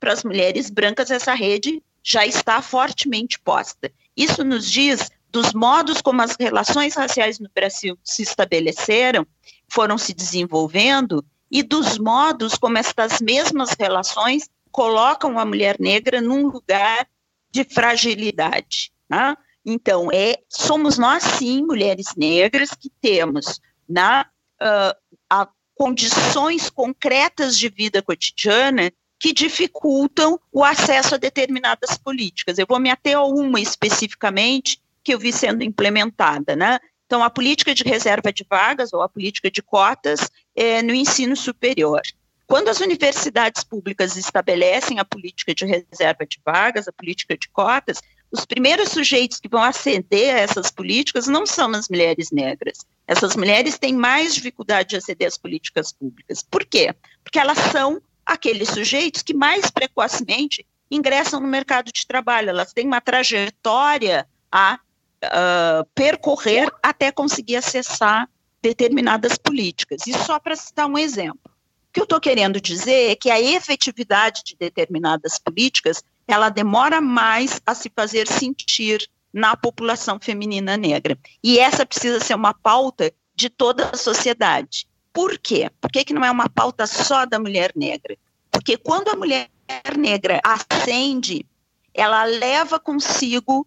para 0.00 0.12
as 0.12 0.24
mulheres 0.24 0.70
brancas 0.70 1.12
essa 1.12 1.34
rede 1.34 1.80
já 2.02 2.26
está 2.26 2.60
fortemente 2.60 3.38
posta. 3.38 3.92
Isso 4.16 4.42
nos 4.42 4.68
diz 4.68 5.08
dos 5.32 5.54
modos 5.54 6.02
como 6.02 6.20
as 6.20 6.36
relações 6.38 6.94
raciais 6.94 7.38
no 7.40 7.48
Brasil 7.54 7.98
se 8.04 8.22
estabeleceram, 8.22 9.26
foram 9.66 9.96
se 9.96 10.12
desenvolvendo, 10.12 11.24
e 11.50 11.62
dos 11.62 11.98
modos 11.98 12.54
como 12.54 12.76
estas 12.76 13.20
mesmas 13.20 13.74
relações 13.78 14.48
colocam 14.70 15.38
a 15.38 15.44
mulher 15.44 15.76
negra 15.80 16.20
num 16.20 16.46
lugar 16.46 17.08
de 17.50 17.64
fragilidade. 17.64 18.92
Né? 19.08 19.34
Então, 19.64 20.08
é, 20.12 20.38
somos 20.48 20.98
nós, 20.98 21.22
sim, 21.22 21.62
mulheres 21.62 22.14
negras, 22.16 22.70
que 22.70 22.90
temos 23.00 23.60
na 23.88 24.26
uh, 24.60 25.18
a, 25.30 25.48
condições 25.74 26.68
concretas 26.68 27.58
de 27.58 27.68
vida 27.68 28.02
cotidiana 28.02 28.92
que 29.18 29.32
dificultam 29.32 30.40
o 30.50 30.64
acesso 30.64 31.14
a 31.14 31.18
determinadas 31.18 31.96
políticas. 31.96 32.58
Eu 32.58 32.66
vou 32.68 32.80
me 32.80 32.90
ater 32.90 33.16
a 33.16 33.22
uma 33.24 33.60
especificamente 33.60 34.81
que 35.02 35.14
eu 35.14 35.18
vi 35.18 35.32
sendo 35.32 35.62
implementada, 35.62 36.54
né? 36.56 36.78
Então, 37.06 37.22
a 37.22 37.28
política 37.28 37.74
de 37.74 37.84
reserva 37.84 38.32
de 38.32 38.46
vagas 38.48 38.92
ou 38.92 39.02
a 39.02 39.08
política 39.08 39.50
de 39.50 39.60
cotas 39.60 40.30
é, 40.56 40.80
no 40.80 40.94
ensino 40.94 41.36
superior. 41.36 42.00
Quando 42.46 42.68
as 42.68 42.80
universidades 42.80 43.64
públicas 43.64 44.16
estabelecem 44.16 44.98
a 44.98 45.04
política 45.04 45.54
de 45.54 45.64
reserva 45.64 46.26
de 46.26 46.38
vagas, 46.44 46.88
a 46.88 46.92
política 46.92 47.36
de 47.36 47.48
cotas, 47.48 48.00
os 48.30 48.46
primeiros 48.46 48.88
sujeitos 48.88 49.38
que 49.38 49.48
vão 49.48 49.62
aceder 49.62 50.34
a 50.34 50.38
essas 50.38 50.70
políticas 50.70 51.26
não 51.26 51.44
são 51.44 51.70
as 51.72 51.88
mulheres 51.88 52.30
negras. 52.30 52.78
Essas 53.06 53.36
mulheres 53.36 53.78
têm 53.78 53.94
mais 53.94 54.34
dificuldade 54.34 54.90
de 54.90 54.96
aceder 54.96 55.28
às 55.28 55.36
políticas 55.36 55.92
públicas. 55.92 56.42
Por 56.42 56.64
quê? 56.64 56.94
Porque 57.22 57.38
elas 57.38 57.58
são 57.70 58.00
aqueles 58.24 58.70
sujeitos 58.70 59.20
que 59.20 59.34
mais 59.34 59.70
precocemente 59.70 60.64
ingressam 60.90 61.40
no 61.40 61.46
mercado 61.46 61.92
de 61.92 62.06
trabalho. 62.06 62.48
Elas 62.48 62.72
têm 62.72 62.86
uma 62.86 63.02
trajetória 63.02 64.26
a 64.50 64.78
uh, 65.24 65.84
percorrer 65.94 66.70
até 66.82 67.10
conseguir 67.12 67.56
acessar 67.56 68.28
determinadas 68.60 69.36
políticas. 69.36 70.06
E 70.06 70.12
só 70.12 70.38
para 70.38 70.56
citar 70.56 70.86
um 70.86 70.98
exemplo. 70.98 71.40
O 71.44 71.92
que 71.92 72.00
eu 72.00 72.04
estou 72.04 72.20
querendo 72.20 72.60
dizer 72.60 73.10
é 73.10 73.14
que 73.14 73.30
a 73.30 73.40
efetividade 73.40 74.42
de 74.44 74.56
determinadas 74.58 75.38
políticas 75.38 76.02
ela 76.26 76.48
demora 76.48 77.00
mais 77.00 77.60
a 77.66 77.74
se 77.74 77.90
fazer 77.94 78.26
sentir 78.26 79.06
na 79.32 79.56
população 79.56 80.18
feminina 80.20 80.76
negra. 80.76 81.18
E 81.42 81.58
essa 81.58 81.84
precisa 81.84 82.20
ser 82.20 82.34
uma 82.34 82.54
pauta 82.54 83.12
de 83.34 83.48
toda 83.48 83.90
a 83.90 83.96
sociedade. 83.96 84.86
Por 85.12 85.38
quê? 85.38 85.70
Por 85.80 85.90
que, 85.90 86.04
que 86.04 86.14
não 86.14 86.24
é 86.24 86.30
uma 86.30 86.48
pauta 86.48 86.86
só 86.86 87.26
da 87.26 87.38
mulher 87.38 87.72
negra? 87.74 88.16
Porque 88.50 88.76
quando 88.76 89.08
a 89.08 89.16
mulher 89.16 89.48
negra 89.98 90.40
ascende, 90.44 91.44
ela 91.94 92.24
leva 92.24 92.78
consigo, 92.78 93.66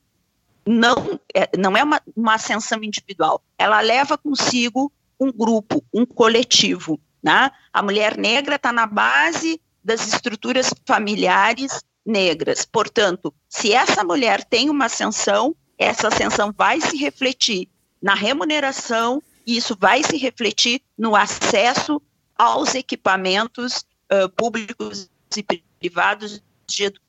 não 0.66 1.20
é, 1.34 1.50
não 1.58 1.78
é 1.78 1.84
uma, 1.84 2.02
uma 2.16 2.36
ascensão 2.36 2.84
individual, 2.84 3.42
ela 3.58 3.80
leva 3.82 4.18
consigo 4.18 4.92
um 5.20 5.32
grupo, 5.32 5.84
um 5.94 6.06
coletivo. 6.06 7.00
Né? 7.22 7.52
A 7.72 7.82
mulher 7.82 8.18
negra 8.18 8.56
está 8.56 8.72
na 8.72 8.86
base 8.86 9.62
das 9.84 10.08
estruturas 10.08 10.74
familiares 10.86 11.84
negras. 12.06 12.66
Portanto, 12.66 13.34
se 13.48 13.72
essa 13.72 14.04
mulher 14.04 14.44
tem 14.44 14.70
uma 14.70 14.86
ascensão, 14.86 15.56
essa 15.78 16.08
ascensão 16.08 16.54
vai 16.56 16.82
se 16.82 16.98
refletir 16.98 17.70
na 18.02 18.14
remuneração 18.14 19.22
e 19.46 19.58
isso 19.58 19.76
vai 19.80 20.04
se 20.04 20.18
refletir 20.18 20.82
no 20.98 21.16
acesso 21.16 22.02
aos 22.38 22.76
equipamentos 22.76 23.86
uh, 24.12 24.30
públicos 24.36 25.10
e 25.36 25.44
privados 25.80 26.42
de 26.68 26.86
educação 26.86 27.05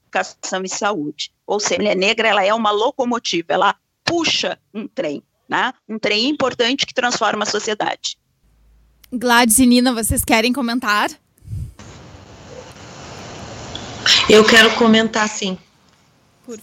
e 0.64 0.68
saúde. 0.68 1.32
Ou 1.46 1.60
seja, 1.60 1.74
a 1.74 1.78
mulher 1.78 1.96
negra 1.96 2.28
ela 2.28 2.44
é 2.44 2.52
uma 2.52 2.70
locomotiva, 2.70 3.52
ela 3.52 3.74
puxa 4.04 4.58
um 4.72 4.86
trem, 4.86 5.22
né? 5.48 5.72
um 5.88 5.98
trem 5.98 6.28
importante 6.28 6.86
que 6.86 6.94
transforma 6.94 7.42
a 7.42 7.46
sociedade. 7.46 8.18
Gladys 9.12 9.58
e 9.58 9.66
Nina, 9.66 9.92
vocês 9.92 10.24
querem 10.24 10.52
comentar? 10.52 11.10
Eu 14.28 14.44
quero 14.44 14.74
comentar 14.74 15.28
sim. 15.28 15.58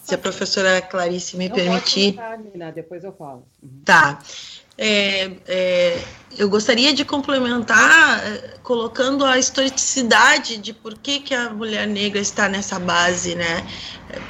Se 0.03 0.15
a 0.15 0.17
professora 0.17 0.81
Clarice 0.81 1.35
me 1.35 1.49
Não 1.49 1.55
permitir. 1.55 2.13
Comentar, 2.13 2.39
Nina, 2.39 2.71
depois 2.71 3.03
eu 3.03 3.11
falo. 3.13 3.45
Uhum. 3.61 3.81
Tá. 3.83 4.19
É, 4.77 5.31
é, 5.47 6.03
eu 6.37 6.49
gostaria 6.49 6.93
de 6.93 7.05
complementar 7.05 8.25
é, 8.25 8.55
colocando 8.63 9.23
a 9.23 9.37
historicidade 9.37 10.57
de 10.57 10.73
por 10.73 10.97
que, 10.97 11.19
que 11.19 11.33
a 11.33 11.51
mulher 11.51 11.87
negra 11.87 12.19
está 12.19 12.49
nessa 12.49 12.79
base, 12.79 13.35
né? 13.35 13.65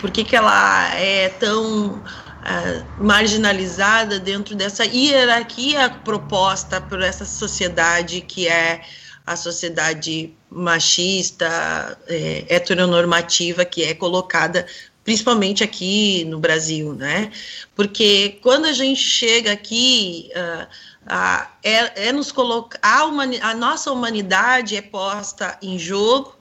Por 0.02 0.12
que, 0.12 0.24
que 0.24 0.36
ela 0.36 0.94
é 0.96 1.30
tão 1.30 2.04
é, 2.46 2.84
marginalizada 2.98 4.20
dentro 4.20 4.54
dessa 4.54 4.84
hierarquia 4.86 5.90
proposta 6.04 6.82
por 6.82 7.02
essa 7.02 7.24
sociedade 7.24 8.20
que 8.22 8.48
é 8.48 8.82
a 9.26 9.38
sociedade 9.38 10.36
machista, 10.50 11.98
é, 12.08 12.46
heteronormativa 12.50 13.64
que 13.64 13.84
é 13.84 13.94
colocada 13.94 14.66
principalmente 15.04 15.64
aqui 15.64 16.24
no 16.26 16.40
Brasil, 16.40 16.94
né? 16.94 17.32
Porque 17.76 18.40
quando 18.42 18.66
a 18.66 18.72
gente 18.72 19.02
chega 19.02 19.52
aqui, 19.52 20.30
uh, 20.36 20.64
uh, 20.64 21.48
é, 21.62 22.08
é, 22.08 22.12
nos 22.12 22.32
colocar 22.32 22.80
a, 22.82 23.54
nossa 23.54 23.92
humanidade 23.92 24.76
é 24.76 24.82
posta 24.82 25.58
em 25.62 25.78
jogo, 25.78 26.36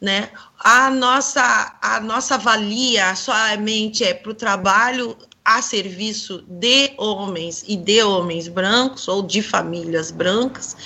né? 0.00 0.30
A 0.58 0.90
nossa 0.90 1.78
a 1.80 2.00
nossa 2.00 2.36
valia 2.36 3.14
somente 3.14 4.02
é 4.02 4.14
para 4.14 4.30
o 4.30 4.34
trabalho 4.34 5.16
a 5.44 5.62
serviço 5.62 6.44
de 6.46 6.92
homens 6.98 7.64
e 7.66 7.76
de 7.76 8.02
homens 8.02 8.46
brancos 8.46 9.08
ou 9.08 9.22
de 9.22 9.42
famílias 9.42 10.10
brancas. 10.10 10.76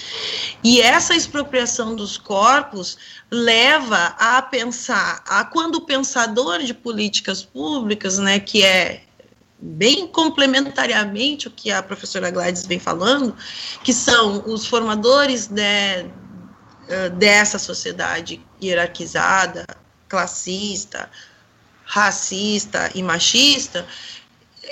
E 0.63 0.81
essa 0.81 1.15
expropriação 1.15 1.95
dos 1.95 2.17
corpos 2.17 2.97
leva 3.31 4.15
a 4.19 4.41
pensar, 4.41 5.23
a 5.27 5.45
quando 5.45 5.77
o 5.77 5.81
pensador 5.87 6.63
de 6.63 6.73
políticas 6.73 7.43
públicas, 7.43 8.19
né, 8.19 8.39
que 8.39 8.63
é 8.63 9.03
bem 9.59 10.07
complementariamente 10.07 11.49
o 11.49 11.51
que 11.51 11.71
a 11.71 11.83
professora 11.83 12.31
Gladys 12.31 12.67
vem 12.67 12.79
falando, 12.79 13.35
que 13.83 13.93
são 13.93 14.45
os 14.47 14.67
formadores 14.67 15.47
de, 15.47 15.63
eh, 16.89 17.09
dessa 17.15 17.59
sociedade 17.59 18.45
hierarquizada, 18.63 19.65
classista, 20.09 21.11
racista 21.85 22.91
e 22.95 23.03
machista, 23.03 23.87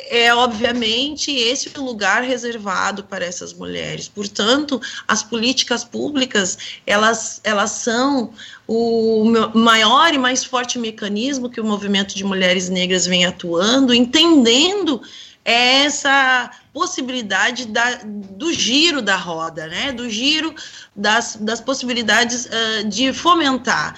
é 0.09 0.35
obviamente 0.35 1.31
esse 1.31 1.71
o 1.77 1.83
lugar 1.83 2.23
reservado 2.23 3.05
para 3.05 3.25
essas 3.25 3.53
mulheres. 3.53 4.09
Portanto, 4.09 4.81
as 5.07 5.23
políticas 5.23 5.85
públicas 5.85 6.59
elas, 6.87 7.41
elas 7.45 7.71
são 7.73 8.33
o 8.67 9.25
maior 9.55 10.13
e 10.15 10.19
mais 10.19 10.45
forte 10.45 10.79
mecanismo 10.79 11.51
que 11.51 11.61
o 11.61 11.65
movimento 11.65 12.15
de 12.15 12.25
mulheres 12.25 12.69
negras 12.69 13.07
vem 13.07 13.25
atuando, 13.25 13.95
entendendo 13.95 15.03
essa 15.45 16.51
possibilidade 16.73 17.67
da, 17.67 18.01
do 18.05 18.53
giro 18.53 19.03
da 19.03 19.17
roda, 19.17 19.67
né? 19.67 19.93
do 19.93 20.09
giro 20.09 20.55
das, 20.95 21.37
das 21.37 21.61
possibilidades 21.61 22.47
uh, 22.47 22.89
de 22.89 23.13
fomentar 23.13 23.97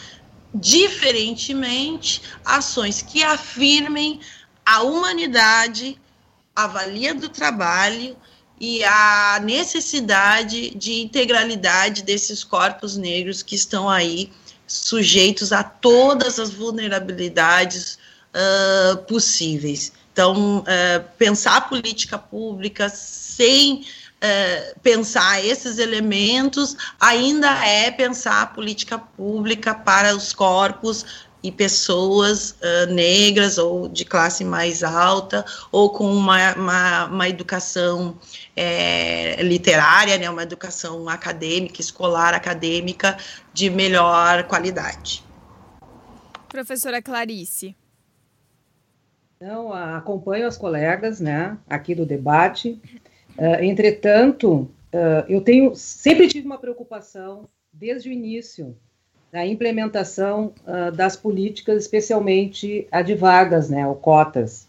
diferentemente 0.54 2.22
ações 2.44 3.02
que 3.02 3.22
afirmem 3.22 4.20
a 4.64 4.82
humanidade, 4.82 5.98
a 6.54 6.66
valia 6.66 7.14
do 7.14 7.28
trabalho 7.28 8.16
e 8.60 8.82
a 8.84 9.40
necessidade 9.42 10.70
de 10.70 11.02
integralidade 11.02 12.02
desses 12.02 12.44
corpos 12.44 12.96
negros 12.96 13.42
que 13.42 13.54
estão 13.54 13.88
aí 13.88 14.32
sujeitos 14.66 15.52
a 15.52 15.62
todas 15.62 16.38
as 16.38 16.50
vulnerabilidades 16.50 17.98
uh, 18.34 18.96
possíveis. 19.04 19.92
Então, 20.12 20.58
uh, 20.58 21.04
pensar 21.18 21.56
a 21.56 21.60
política 21.60 22.16
pública 22.16 22.88
sem 22.88 23.80
uh, 23.82 24.80
pensar 24.80 25.44
esses 25.44 25.78
elementos 25.78 26.76
ainda 27.00 27.48
é 27.66 27.90
pensar 27.90 28.42
a 28.42 28.46
política 28.46 28.98
pública 28.98 29.74
para 29.74 30.16
os 30.16 30.32
corpos 30.32 31.04
e 31.44 31.52
pessoas 31.52 32.52
uh, 32.52 32.90
negras 32.90 33.58
ou 33.58 33.86
de 33.86 34.02
classe 34.02 34.42
mais 34.42 34.82
alta 34.82 35.44
ou 35.70 35.90
com 35.90 36.10
uma, 36.10 36.54
uma, 36.54 37.04
uma 37.04 37.28
educação 37.28 38.18
é, 38.56 39.42
literária, 39.42 40.16
né, 40.16 40.30
uma 40.30 40.42
educação 40.42 41.06
acadêmica, 41.06 41.82
escolar, 41.82 42.32
acadêmica 42.32 43.18
de 43.52 43.68
melhor 43.68 44.44
qualidade. 44.44 45.22
Professora 46.48 47.02
Clarice. 47.02 47.76
Então, 49.36 49.70
acompanho 49.70 50.46
as 50.46 50.56
colegas, 50.56 51.20
né, 51.20 51.58
aqui 51.68 51.94
do 51.94 52.06
debate. 52.06 52.80
Uh, 53.36 53.62
entretanto, 53.62 54.62
uh, 54.94 55.24
eu 55.28 55.42
tenho 55.42 55.74
sempre 55.74 56.26
tive 56.26 56.46
uma 56.46 56.56
preocupação 56.56 57.46
desde 57.70 58.08
o 58.08 58.12
início 58.12 58.74
da 59.34 59.44
implementação 59.44 60.52
uh, 60.64 60.92
das 60.92 61.16
políticas, 61.16 61.82
especialmente 61.82 62.86
a 62.88 63.02
de 63.02 63.16
vagas, 63.16 63.68
né, 63.68 63.84
ou 63.84 63.96
cotas, 63.96 64.68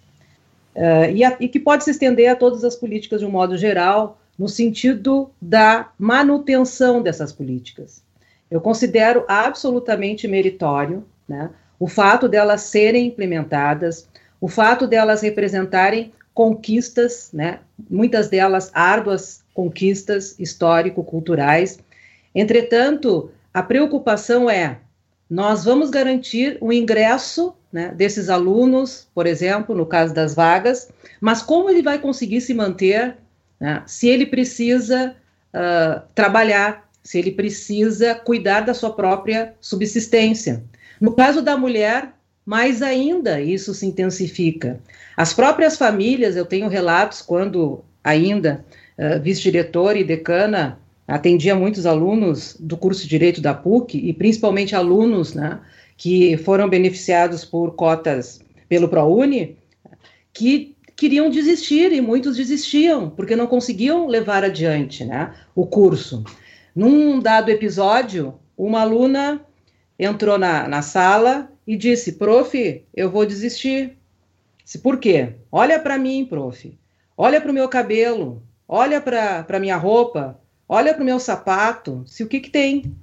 uh, 0.75 1.07
e, 1.13 1.23
a, 1.23 1.37
e, 1.39 1.47
que 1.47 1.59
pode 1.59 1.83
se 1.83 1.91
estender 1.91 2.27
a 2.31 2.35
todas 2.35 2.63
as 2.63 2.75
políticas 2.75 3.19
de 3.19 3.27
um 3.27 3.29
modo 3.29 3.55
geral, 3.59 4.17
no 4.39 4.49
sentido 4.49 5.29
da 5.39 5.91
manutenção 5.99 7.03
dessas 7.03 7.31
políticas. 7.31 8.01
Eu 8.49 8.59
considero 8.59 9.23
absolutamente 9.27 10.27
meritório 10.27 11.05
né, 11.29 11.51
o 11.79 11.87
fato 11.87 12.27
delas 12.27 12.61
serem 12.61 13.05
implementadas, 13.05 14.09
o 14.41 14.47
fato 14.47 14.87
delas 14.87 15.21
representarem 15.21 16.11
conquistas, 16.33 17.29
né, 17.31 17.59
muitas 17.87 18.29
delas 18.29 18.71
árduas 18.73 19.43
conquistas 19.53 20.35
histórico-culturais. 20.39 21.77
Entretanto, 22.33 23.29
a 23.55 23.63
preocupação 23.63 24.49
é: 24.49 24.79
nós 25.29 25.63
vamos 25.63 25.89
garantir 25.89 26.57
o 26.59 26.73
ingresso 26.73 27.55
né, 27.71 27.87
desses 27.95 28.29
alunos, 28.29 29.07
por 29.15 29.25
exemplo, 29.25 29.73
no 29.73 29.85
caso 29.85 30.13
das 30.13 30.35
vagas, 30.35 30.89
mas 31.21 31.41
como 31.41 31.69
ele 31.69 31.81
vai 31.81 31.97
conseguir 31.97 32.41
se 32.41 32.53
manter 32.53 33.15
né, 33.57 33.81
se 33.85 34.09
ele 34.09 34.25
precisa 34.25 35.15
uh, 35.53 36.01
trabalhar, 36.13 36.89
se 37.01 37.17
ele 37.17 37.31
precisa 37.31 38.13
cuidar 38.13 38.59
da 38.59 38.73
sua 38.73 38.91
própria 38.91 39.53
subsistência? 39.61 40.61
No 40.99 41.13
caso 41.13 41.41
da 41.41 41.55
mulher, 41.55 42.11
mais 42.45 42.81
ainda 42.81 43.39
isso 43.39 43.73
se 43.73 43.85
intensifica. 43.85 44.81
As 45.15 45.33
próprias 45.33 45.77
famílias, 45.77 46.35
eu 46.35 46.45
tenho 46.45 46.67
relatos 46.67 47.21
quando 47.21 47.85
ainda 48.03 48.65
uh, 48.97 49.21
vice-diretora 49.21 49.97
e 49.97 50.03
decana 50.03 50.77
atendia 51.07 51.55
muitos 51.55 51.85
alunos 51.85 52.55
do 52.59 52.77
curso 52.77 53.03
de 53.03 53.09
Direito 53.09 53.41
da 53.41 53.53
PUC, 53.53 53.97
e 53.97 54.13
principalmente 54.13 54.75
alunos 54.75 55.33
né, 55.33 55.59
que 55.97 56.37
foram 56.37 56.67
beneficiados 56.67 57.45
por 57.45 57.75
cotas 57.75 58.39
pelo 58.67 58.89
ProUni, 58.89 59.57
que 60.33 60.75
queriam 60.95 61.29
desistir, 61.29 61.91
e 61.91 62.01
muitos 62.01 62.37
desistiam, 62.37 63.09
porque 63.09 63.35
não 63.35 63.47
conseguiam 63.47 64.07
levar 64.07 64.43
adiante 64.43 65.03
né, 65.05 65.33
o 65.53 65.65
curso. 65.65 66.23
Num 66.75 67.19
dado 67.19 67.49
episódio, 67.49 68.33
uma 68.57 68.81
aluna 68.81 69.41
entrou 69.97 70.37
na, 70.37 70.67
na 70.67 70.81
sala 70.81 71.51
e 71.65 71.75
disse, 71.75 72.13
prof, 72.13 72.85
eu 72.93 73.09
vou 73.09 73.25
desistir. 73.25 73.97
Por 74.81 74.97
quê? 74.97 75.33
Olha 75.51 75.79
para 75.79 75.97
mim, 75.97 76.25
prof. 76.25 76.77
Olha 77.17 77.39
para 77.39 77.51
o 77.51 77.53
meu 77.53 77.69
cabelo. 77.69 78.43
Olha 78.67 78.99
para 78.99 79.45
a 79.47 79.59
minha 79.59 79.77
roupa. 79.77 80.39
Olha 80.67 80.93
para 80.93 81.03
o 81.03 81.05
meu 81.05 81.19
sapato, 81.19 82.03
se 82.07 82.23
o 82.23 82.27
que, 82.27 82.39
que 82.39 82.49
tem? 82.49 82.95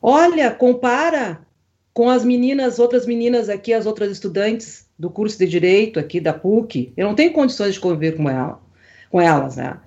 Olha, 0.00 0.50
compara 0.50 1.40
com 1.92 2.08
as 2.08 2.24
meninas, 2.24 2.78
outras 2.78 3.06
meninas 3.06 3.48
aqui, 3.48 3.72
as 3.72 3.84
outras 3.84 4.12
estudantes 4.12 4.86
do 4.96 5.10
curso 5.10 5.36
de 5.36 5.46
Direito 5.46 5.98
aqui 5.98 6.20
da 6.20 6.32
PUC. 6.32 6.92
Eu 6.96 7.06
não 7.08 7.14
tenho 7.16 7.32
condições 7.32 7.74
de 7.74 7.80
conviver 7.80 8.16
com, 8.16 8.30
ela, 8.30 8.60
com 9.10 9.20
elas, 9.20 9.56
né? 9.56 9.78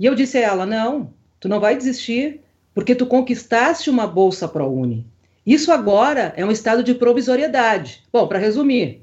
E 0.00 0.06
eu 0.06 0.14
disse 0.14 0.38
a 0.38 0.40
ela, 0.40 0.64
não, 0.64 1.12
tu 1.38 1.46
não 1.46 1.60
vai 1.60 1.76
desistir, 1.76 2.40
porque 2.74 2.94
tu 2.94 3.04
conquistaste 3.04 3.90
uma 3.90 4.06
bolsa 4.06 4.48
ProUni. 4.48 5.06
Isso 5.44 5.70
agora 5.70 6.32
é 6.36 6.44
um 6.44 6.50
estado 6.50 6.82
de 6.82 6.94
provisoriedade. 6.94 8.02
Bom, 8.10 8.26
para 8.26 8.38
resumir, 8.38 9.02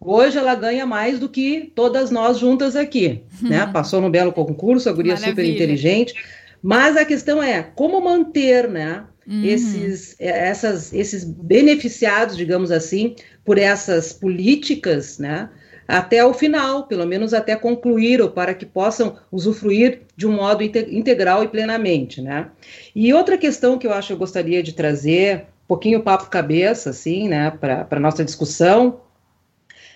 hoje 0.00 0.36
ela 0.36 0.54
ganha 0.56 0.86
mais 0.86 1.20
do 1.20 1.28
que 1.28 1.70
todas 1.76 2.10
nós 2.10 2.38
juntas 2.38 2.74
aqui, 2.74 3.22
né? 3.40 3.66
Passou 3.72 4.00
no 4.00 4.10
belo 4.10 4.32
concurso, 4.32 4.88
a 4.88 4.92
guria 4.92 5.14
Maravilha. 5.14 5.30
super 5.30 5.44
inteligente 5.44 6.14
mas 6.62 6.96
a 6.96 7.04
questão 7.04 7.42
é 7.42 7.62
como 7.62 8.00
manter, 8.00 8.68
né? 8.68 9.04
Uhum. 9.26 9.44
Esses, 9.44 10.16
é, 10.18 10.48
essas, 10.48 10.92
esses 10.92 11.24
beneficiados, 11.24 12.36
digamos 12.36 12.70
assim, 12.70 13.14
por 13.44 13.58
essas 13.58 14.12
políticas, 14.12 15.18
né? 15.18 15.48
Até 15.86 16.24
o 16.24 16.32
final, 16.32 16.86
pelo 16.86 17.06
menos 17.06 17.34
até 17.34 17.56
concluir, 17.56 18.20
ou 18.20 18.30
para 18.30 18.54
que 18.54 18.64
possam 18.64 19.18
usufruir 19.30 20.02
de 20.16 20.26
um 20.26 20.32
modo 20.32 20.62
integral 20.62 21.42
e 21.42 21.48
plenamente, 21.48 22.22
né? 22.22 22.48
E 22.94 23.12
outra 23.12 23.36
questão 23.36 23.76
que 23.76 23.86
eu 23.86 23.92
acho 23.92 24.08
que 24.08 24.12
eu 24.12 24.18
gostaria 24.18 24.62
de 24.62 24.72
trazer, 24.72 25.46
um 25.64 25.68
pouquinho 25.68 26.02
papo 26.02 26.30
cabeça, 26.30 26.90
assim, 26.90 27.28
né, 27.28 27.50
para 27.50 27.86
a 27.90 28.00
nossa 28.00 28.24
discussão, 28.24 29.00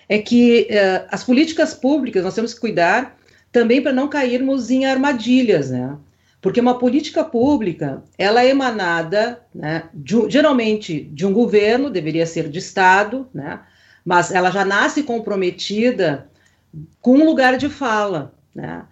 é 0.07 0.19
que 0.19 0.67
uh, 0.69 1.07
as 1.09 1.23
políticas 1.23 1.73
públicas 1.73 2.23
nós 2.23 2.35
temos 2.35 2.53
que 2.53 2.59
cuidar 2.59 3.17
também 3.51 3.81
para 3.81 3.93
não 3.93 4.09
cairmos 4.09 4.69
em 4.69 4.85
armadilhas, 4.85 5.71
né? 5.71 5.97
Porque 6.45 6.61
uma 6.61 6.77
política 6.77 7.23
pública, 7.23 8.03
ela 8.19 8.43
é 8.43 8.49
emanada, 8.49 9.41
né, 9.51 9.89
de, 9.91 10.29
geralmente, 10.29 11.01
de 11.01 11.25
um 11.25 11.33
governo, 11.33 11.89
deveria 11.89 12.23
ser 12.27 12.49
de 12.49 12.59
Estado, 12.59 13.27
né, 13.33 13.61
mas 14.05 14.29
ela 14.29 14.51
já 14.51 14.63
nasce 14.63 15.01
comprometida 15.01 16.29
com 17.01 17.17
um 17.17 17.25
lugar 17.25 17.57
de 17.57 17.67
fala, 17.67 18.31
né, 18.53 18.83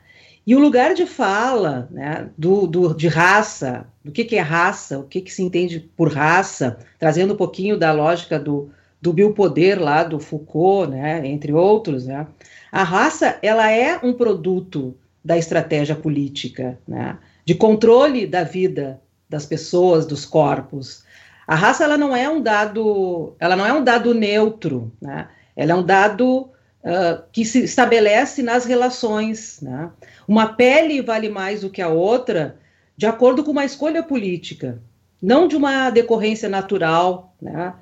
e 0.48 0.56
o 0.56 0.60
lugar 0.60 0.96
de 0.96 1.06
fala 1.06 1.88
né, 1.92 2.28
do, 2.36 2.66
do, 2.66 2.92
de 2.92 3.08
raça, 3.08 3.86
do 4.04 4.12
que, 4.12 4.26
que 4.26 4.36
é 4.36 4.42
raça, 4.42 4.98
o 4.98 5.04
que, 5.04 5.22
que 5.22 5.32
se 5.32 5.44
entende 5.44 5.80
por 5.96 6.12
raça, 6.12 6.80
trazendo 6.98 7.36
um 7.36 7.38
pouquinho 7.38 7.78
da 7.78 7.92
lógica 7.92 8.39
do, 8.39 8.72
do 9.00 9.13
biopoder 9.13 9.80
lá 9.80 10.04
do 10.04 10.20
Foucault, 10.20 10.89
né, 10.89 11.28
entre 11.28 11.54
outros, 11.54 12.08
né, 12.08 12.26
a 12.72 12.82
raça 12.82 13.38
ela 13.44 13.70
é 13.70 14.00
um 14.02 14.12
produto 14.12 14.98
da 15.24 15.38
estratégia 15.38 15.96
política, 15.96 16.80
né, 16.88 17.16
de 17.46 17.56
controle 17.56 18.26
da 18.26 18.44
vida 18.44 19.02
das 19.30 19.46
pessoas, 19.46 20.06
dos 20.06 20.26
corpos. 20.26 21.04
A 21.48 21.56
raça 21.56 21.84
ela 21.84 21.98
não 21.98 22.16
é 22.16 22.30
um 22.30 22.42
dado, 22.42 23.36
ela 23.40 23.56
não 23.56 23.66
é 23.66 23.74
um 23.74 23.84
dado 23.84 24.14
neutro, 24.14 24.92
né? 25.02 25.28
Ela 25.56 25.74
é 25.74 25.76
um 25.76 25.84
dado 25.84 26.50
uh, 26.84 27.24
que 27.32 27.46
se 27.46 27.64
estabelece 27.64 28.42
nas 28.42 28.66
relações. 28.66 29.60
Né? 29.62 29.90
Uma 30.28 30.54
pele 30.54 31.02
vale 31.02 31.30
mais 31.30 31.62
do 31.62 31.70
que 31.70 31.82
a 31.82 31.90
outra 31.90 32.58
de 32.96 33.06
acordo 33.06 33.44
com 33.44 33.52
uma 33.52 33.66
escolha 33.66 34.04
política, 34.04 34.80
não 35.22 35.48
de 35.48 35.56
uma 35.56 35.90
decorrência 35.90 36.48
natural 36.48 37.36
né, 37.42 37.74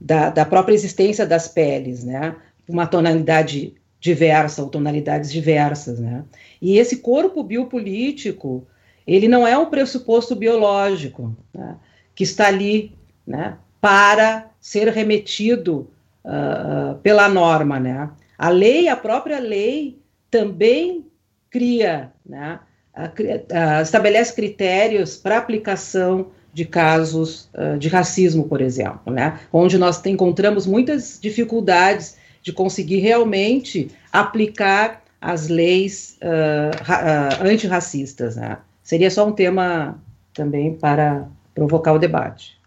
da, 0.00 0.30
da 0.30 0.44
própria 0.44 0.74
existência 0.74 1.26
das 1.26 1.48
peles, 1.48 2.04
né? 2.04 2.36
uma 2.68 2.86
tonalidade 2.86 3.74
diversa 3.98 4.62
ou 4.62 4.68
tonalidades 4.68 5.32
diversas. 5.32 5.98
Né? 5.98 6.22
E 6.62 6.78
esse 6.78 6.98
corpo 6.98 7.42
biopolítico, 7.42 8.66
ele 9.06 9.28
não 9.28 9.46
é 9.46 9.56
um 9.56 9.66
pressuposto 9.66 10.34
biológico 10.34 11.36
né, 11.54 11.76
que 12.14 12.24
está 12.24 12.46
ali 12.46 12.92
né, 13.26 13.56
para 13.80 14.50
ser 14.60 14.88
remetido 14.88 15.90
uh, 16.24 16.96
pela 16.98 17.28
norma. 17.28 17.80
Né? 17.80 18.10
A 18.38 18.48
lei, 18.48 18.88
a 18.88 18.96
própria 18.96 19.38
lei, 19.38 19.98
também 20.30 21.06
cria, 21.50 22.12
né, 22.24 22.60
estabelece 23.82 24.34
critérios 24.34 25.16
para 25.16 25.38
aplicação 25.38 26.30
de 26.52 26.64
casos 26.64 27.48
uh, 27.54 27.78
de 27.78 27.88
racismo, 27.88 28.48
por 28.48 28.60
exemplo, 28.60 29.12
né, 29.12 29.40
onde 29.52 29.78
nós 29.78 30.04
encontramos 30.06 30.66
muitas 30.66 31.18
dificuldades 31.20 32.16
de 32.42 32.52
conseguir 32.52 32.98
realmente 32.98 33.90
aplicar 34.12 35.02
as 35.20 35.48
leis 35.48 36.18
uh, 36.22 37.44
uh, 37.44 37.46
antirracistas. 37.46 38.36
Né? 38.36 38.56
Seria 38.90 39.08
só 39.08 39.24
um 39.24 39.30
tema 39.30 40.02
também 40.34 40.74
para 40.74 41.28
provocar 41.54 41.92
o 41.92 41.98
debate. 42.00 42.58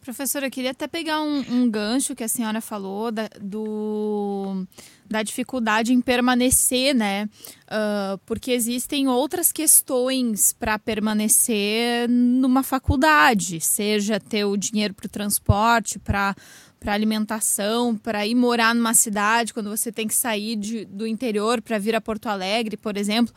Professora, 0.00 0.46
eu 0.46 0.50
queria 0.50 0.70
até 0.70 0.88
pegar 0.88 1.20
um, 1.20 1.44
um 1.50 1.70
gancho 1.70 2.14
que 2.14 2.24
a 2.24 2.28
senhora 2.28 2.62
falou 2.62 3.12
da, 3.12 3.28
do, 3.38 4.64
da 5.06 5.22
dificuldade 5.22 5.92
em 5.92 6.00
permanecer, 6.00 6.94
né? 6.94 7.28
Uh, 7.64 8.16
porque 8.24 8.52
existem 8.52 9.06
outras 9.06 9.52
questões 9.52 10.54
para 10.54 10.78
permanecer 10.78 12.08
numa 12.08 12.62
faculdade, 12.62 13.60
seja 13.60 14.18
ter 14.18 14.46
o 14.46 14.56
dinheiro 14.56 14.94
para 14.94 15.04
o 15.04 15.10
transporte, 15.10 15.98
para 15.98 16.34
para 16.78 16.92
alimentação, 16.92 17.96
para 17.96 18.26
ir 18.26 18.34
morar 18.34 18.74
numa 18.74 18.94
cidade, 18.94 19.52
quando 19.52 19.68
você 19.68 19.90
tem 19.90 20.06
que 20.06 20.14
sair 20.14 20.54
de, 20.54 20.84
do 20.84 21.06
interior 21.06 21.60
para 21.60 21.78
vir 21.78 21.96
a 21.96 22.00
Porto 22.00 22.28
Alegre, 22.28 22.76
por 22.76 22.96
exemplo. 22.96 23.34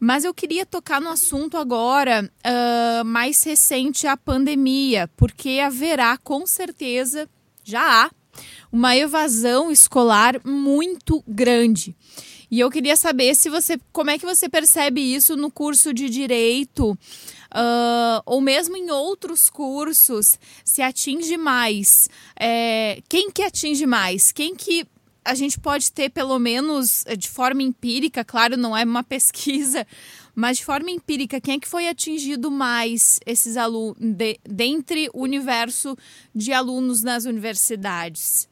Mas 0.00 0.24
eu 0.24 0.32
queria 0.32 0.64
tocar 0.64 1.00
no 1.00 1.08
assunto 1.08 1.56
agora 1.56 2.30
uh, 2.44 3.04
mais 3.04 3.42
recente 3.42 4.06
à 4.06 4.16
pandemia, 4.16 5.10
porque 5.16 5.60
haverá 5.60 6.16
com 6.16 6.46
certeza, 6.46 7.28
já 7.64 8.04
há, 8.04 8.10
uma 8.70 8.96
evasão 8.96 9.70
escolar 9.70 10.40
muito 10.44 11.22
grande. 11.26 11.96
E 12.50 12.60
eu 12.60 12.70
queria 12.70 12.96
saber 12.96 13.34
se 13.34 13.50
você, 13.50 13.78
como 13.92 14.10
é 14.10 14.18
que 14.18 14.24
você 14.24 14.48
percebe 14.48 15.00
isso 15.00 15.36
no 15.36 15.50
curso 15.50 15.92
de 15.92 16.08
direito, 16.08 16.92
uh, 16.92 18.22
ou 18.24 18.40
mesmo 18.40 18.76
em 18.76 18.90
outros 18.90 19.50
cursos, 19.50 20.38
se 20.64 20.80
atinge 20.80 21.36
mais. 21.36 22.08
É, 22.38 23.02
quem 23.08 23.30
que 23.30 23.42
atinge 23.42 23.84
mais? 23.84 24.32
Quem 24.32 24.54
que 24.54 24.86
a 25.24 25.34
gente 25.34 25.58
pode 25.58 25.92
ter, 25.92 26.10
pelo 26.10 26.38
menos 26.38 27.04
eh, 27.06 27.16
de 27.16 27.28
forma 27.28 27.62
empírica, 27.62 28.24
claro, 28.24 28.56
não 28.56 28.76
é 28.76 28.84
uma 28.84 29.02
pesquisa, 29.04 29.86
mas 30.34 30.58
de 30.58 30.64
forma 30.64 30.90
empírica, 30.90 31.40
quem 31.40 31.54
é 31.56 31.58
que 31.58 31.68
foi 31.68 31.88
atingido 31.88 32.50
mais 32.50 33.20
esses 33.26 33.56
alunos, 33.56 33.96
de, 33.98 34.38
dentre 34.44 35.10
o 35.12 35.22
universo 35.22 35.96
de 36.34 36.52
alunos 36.52 37.02
nas 37.02 37.24
universidades? 37.24 38.48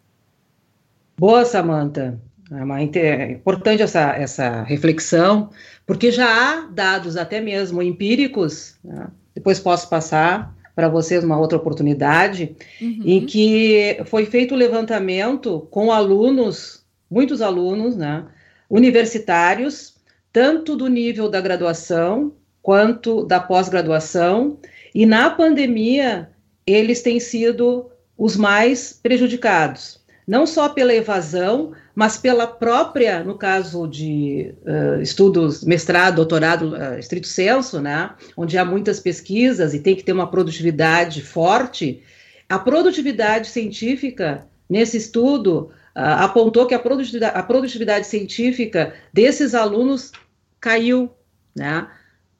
Boa, 1.18 1.44
Samanta. 1.44 2.20
É, 2.50 2.98
é 2.98 3.33
importante 3.33 3.83
essa, 3.83 4.12
essa 4.12 4.62
reflexão, 4.62 5.50
porque 5.87 6.12
já 6.12 6.26
há 6.26 6.66
dados 6.66 7.16
até 7.16 7.40
mesmo 7.40 7.83
empíricos, 7.83 8.76
né? 8.85 9.09
depois 9.35 9.59
posso 9.59 9.88
passar 9.88 10.55
para 10.76 10.90
vocês 10.90 11.24
uma 11.24 11.40
outra 11.40 11.56
oportunidade, 11.56 12.54
uhum. 12.82 13.00
em 13.02 13.24
que 13.24 13.98
foi 14.04 14.26
feito 14.26 14.54
o 14.54 14.58
levantamento 14.58 15.66
com 15.70 15.90
alunos, 15.90 16.84
muitos 17.10 17.40
alunos, 17.40 17.96
né, 17.96 18.26
universitários, 18.68 19.94
tanto 20.30 20.76
do 20.76 20.86
nível 20.86 21.30
da 21.30 21.40
graduação 21.40 22.34
quanto 22.60 23.24
da 23.24 23.40
pós-graduação, 23.40 24.58
e 24.94 25.06
na 25.06 25.30
pandemia 25.30 26.28
eles 26.66 27.00
têm 27.00 27.18
sido 27.18 27.90
os 28.18 28.36
mais 28.36 28.92
prejudicados, 29.02 29.98
não 30.26 30.46
só 30.46 30.68
pela 30.68 30.92
evasão, 30.92 31.72
mas 31.96 32.18
pela 32.18 32.46
própria, 32.46 33.24
no 33.24 33.38
caso 33.38 33.88
de 33.88 34.54
uh, 34.66 35.00
estudos, 35.00 35.64
mestrado, 35.64 36.16
doutorado, 36.16 36.74
uh, 36.74 36.98
estrito 36.98 37.26
senso, 37.26 37.80
né, 37.80 38.11
onde 38.37 38.59
há 38.59 38.66
muitas 38.66 39.00
pesquisas 39.00 39.72
e 39.72 39.80
tem 39.80 39.96
que 39.96 40.04
ter 40.04 40.12
uma 40.12 40.30
produtividade 40.30 41.22
forte, 41.22 42.02
a 42.46 42.59
produtividade 42.59 43.48
científica 43.48 44.46
nesse 44.68 44.98
estudo 44.98 45.70
uh, 45.96 46.20
apontou 46.20 46.66
que 46.66 46.74
a 46.74 46.78
produtividade, 46.78 47.35
a 47.35 47.42
produtividade 47.42 48.06
científica 48.06 48.92
desses 49.11 49.54
alunos 49.54 50.12
caiu 50.61 51.11
né, 51.56 51.88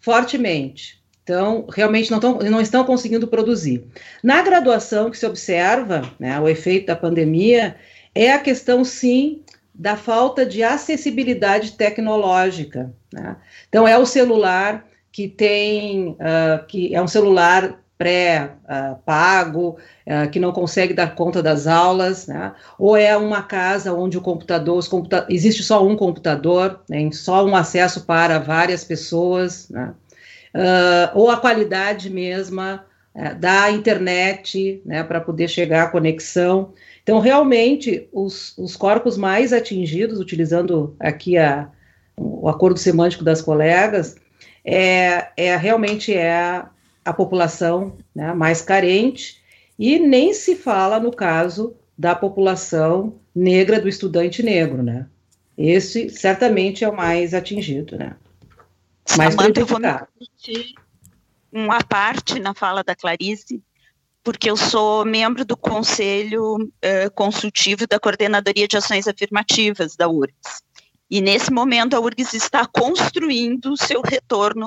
fortemente. 0.01 1.03
Então, 1.23 1.66
realmente 1.73 2.11
não, 2.11 2.21
tão, 2.21 2.38
não 2.40 2.61
estão 2.61 2.85
conseguindo 2.85 3.27
produzir. 3.27 3.87
Na 4.23 4.42
graduação, 4.42 5.11
que 5.11 5.16
se 5.16 5.25
observa 5.25 6.03
né, 6.21 6.38
o 6.38 6.47
efeito 6.47 6.88
da 6.88 6.95
pandemia, 6.95 7.75
é 8.16 8.33
a 8.33 8.38
questão, 8.38 8.83
sim, 8.83 9.42
da 9.79 9.97
falta 9.97 10.47
de 10.47 10.62
acessibilidade 10.62 11.73
tecnológica. 11.73 12.93
Né? 13.12 13.37
Então, 13.69 13.87
é 13.87 13.99
o 13.99 14.07
celular 14.07 14.87
que 15.12 15.29
tem, 15.29 16.11
uh, 16.11 16.67
que 16.67 16.95
é 16.95 17.01
um 17.01 17.09
celular 17.09 17.81
pré-pago, 17.99 19.79
uh, 20.07 20.25
uh, 20.25 20.31
que 20.31 20.39
não 20.39 20.53
consegue 20.53 20.93
dar 20.93 21.15
conta 21.15 21.43
das 21.43 21.67
aulas, 21.67 22.27
né? 22.27 22.53
ou 22.79 22.97
é 22.97 23.17
uma 23.17 23.43
casa 23.43 23.93
onde 23.95 24.19
o 24.19 24.21
computador, 24.21 24.87
computa 24.89 25.27
existe 25.29 25.62
só 25.62 25.87
um 25.87 25.97
computador, 25.97 26.81
né? 26.89 27.11
só 27.12 27.45
um 27.47 27.57
acesso 27.57 28.05
para 28.05 28.39
várias 28.39 28.85
pessoas, 28.85 29.69
né? 29.71 29.95
ou 31.15 31.31
a 31.31 31.37
qualidade 31.37 32.09
mesma 32.09 32.85
da 33.39 33.71
internet, 33.71 34.81
né, 34.87 35.03
para 35.03 35.21
poder 35.21 35.49
chegar 35.49 35.85
à 35.85 35.89
conexão. 35.89 36.73
Então, 37.07 37.21
realmente, 37.21 38.09
os, 38.12 38.53
os 38.59 38.75
corpos 38.75 39.16
mais 39.16 39.53
atingidos, 39.53 40.19
utilizando 40.19 40.97
aqui 40.99 41.38
a, 41.38 41.71
o 42.16 42.49
acordo 42.49 42.81
semântico 42.81 43.23
das 43.23 43.40
colegas, 43.40 44.16
é, 44.64 45.29
é 45.37 45.57
realmente 45.57 46.12
é 46.12 46.33
a, 46.33 46.69
a 47.05 47.12
população 47.12 47.97
né, 48.12 48.35
mais 48.35 48.61
carente, 48.61 49.40
e 49.79 50.01
nem 50.01 50.35
se 50.35 50.57
fala 50.57 50.99
no 50.99 51.12
caso 51.12 51.77
da 51.97 52.12
população 52.12 53.14
negra 53.33 53.81
do 53.81 53.88
estudante 53.88 54.42
negro, 54.42 54.83
né? 54.83 55.07
Esse 55.57 56.11
certamente 56.11 56.83
é 56.83 56.88
o 56.88 56.97
mais 56.97 57.35
atingido, 57.35 57.97
né? 57.97 58.16
Mais 59.16 59.33
Samanta, 59.33 59.61
eu 59.61 59.66
vou 59.66 59.79
me 59.79 59.87
uma 61.53 61.79
parte 61.85 62.40
na 62.40 62.53
fala 62.53 62.83
da 62.83 62.97
Clarice, 62.97 63.62
porque 64.27 64.51
eu 64.51 64.57
sou 64.57 65.05
membro 65.05 65.45
do 65.45 65.57
Conselho 65.57 66.57
uh, 66.57 67.11
Consultivo 67.15 67.87
da 67.87 68.01
Coordenadoria 68.01 68.67
de 68.67 68.77
Ações 68.77 69.07
Afirmativas 69.07 69.95
da 69.95 70.09
URGS. 70.09 70.65
E 71.09 71.21
nesse 71.21 71.53
momento 71.53 71.95
a 71.95 72.01
URGS 72.01 72.35
está 72.35 72.67
construindo 72.67 73.67
o 73.67 73.77
seu 73.77 74.03
retorno 74.03 74.67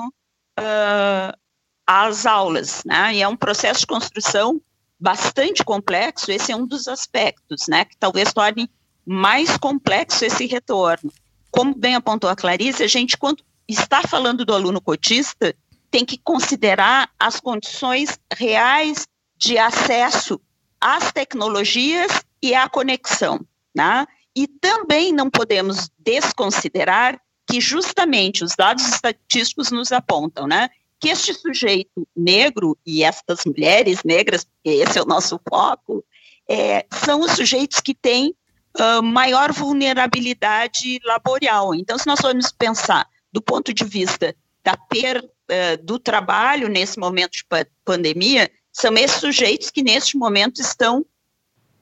uh, 0.58 1.38
às 1.86 2.24
aulas, 2.24 2.82
né? 2.86 3.16
E 3.16 3.20
é 3.20 3.28
um 3.28 3.36
processo 3.36 3.80
de 3.80 3.86
construção 3.86 4.62
bastante 4.98 5.62
complexo, 5.62 6.32
esse 6.32 6.50
é 6.50 6.56
um 6.56 6.64
dos 6.64 6.88
aspectos, 6.88 7.66
né, 7.68 7.84
que 7.84 7.98
talvez 7.98 8.32
torne 8.32 8.70
mais 9.04 9.58
complexo 9.58 10.24
esse 10.24 10.46
retorno. 10.46 11.12
Como 11.50 11.74
bem 11.74 11.96
apontou 11.96 12.30
a 12.30 12.36
Clarice, 12.36 12.82
a 12.82 12.88
gente, 12.88 13.18
quando 13.18 13.44
está 13.68 14.00
falando 14.00 14.42
do 14.42 14.54
aluno 14.54 14.80
cotista, 14.80 15.54
tem 15.90 16.02
que 16.02 16.16
considerar 16.16 17.10
as 17.18 17.40
condições 17.40 18.18
reais 18.34 19.06
de 19.40 19.56
acesso 19.56 20.40
às 20.80 21.10
tecnologias 21.12 22.22
e 22.42 22.54
à 22.54 22.68
conexão. 22.68 23.40
Né? 23.74 24.06
E 24.36 24.46
também 24.46 25.12
não 25.12 25.30
podemos 25.30 25.88
desconsiderar 25.98 27.20
que 27.50 27.60
justamente 27.60 28.44
os 28.44 28.54
dados 28.54 28.86
estatísticos 28.86 29.72
nos 29.72 29.90
apontam, 29.90 30.46
né, 30.46 30.68
que 31.00 31.08
este 31.08 31.34
sujeito 31.34 32.06
negro 32.14 32.78
e 32.86 33.02
estas 33.02 33.44
mulheres 33.44 34.04
negras, 34.04 34.46
esse 34.64 34.98
é 34.98 35.02
o 35.02 35.06
nosso 35.06 35.40
foco, 35.48 36.04
é, 36.48 36.86
são 37.04 37.22
os 37.22 37.32
sujeitos 37.32 37.80
que 37.80 37.94
têm 37.94 38.34
uh, 38.78 39.02
maior 39.02 39.52
vulnerabilidade 39.52 41.00
laboral. 41.04 41.74
Então, 41.74 41.98
se 41.98 42.06
nós 42.06 42.20
formos 42.20 42.52
pensar 42.52 43.08
do 43.32 43.42
ponto 43.42 43.72
de 43.74 43.84
vista 43.84 44.34
da 44.62 44.76
perda 44.76 45.26
uh, 45.26 45.84
do 45.84 45.98
trabalho 45.98 46.68
nesse 46.68 46.98
momento 46.98 47.32
de 47.32 47.44
pandemia, 47.84 48.48
são 48.72 48.94
esses 48.94 49.20
sujeitos 49.20 49.70
que, 49.70 49.82
neste 49.82 50.16
momento, 50.16 50.60
estão 50.60 51.04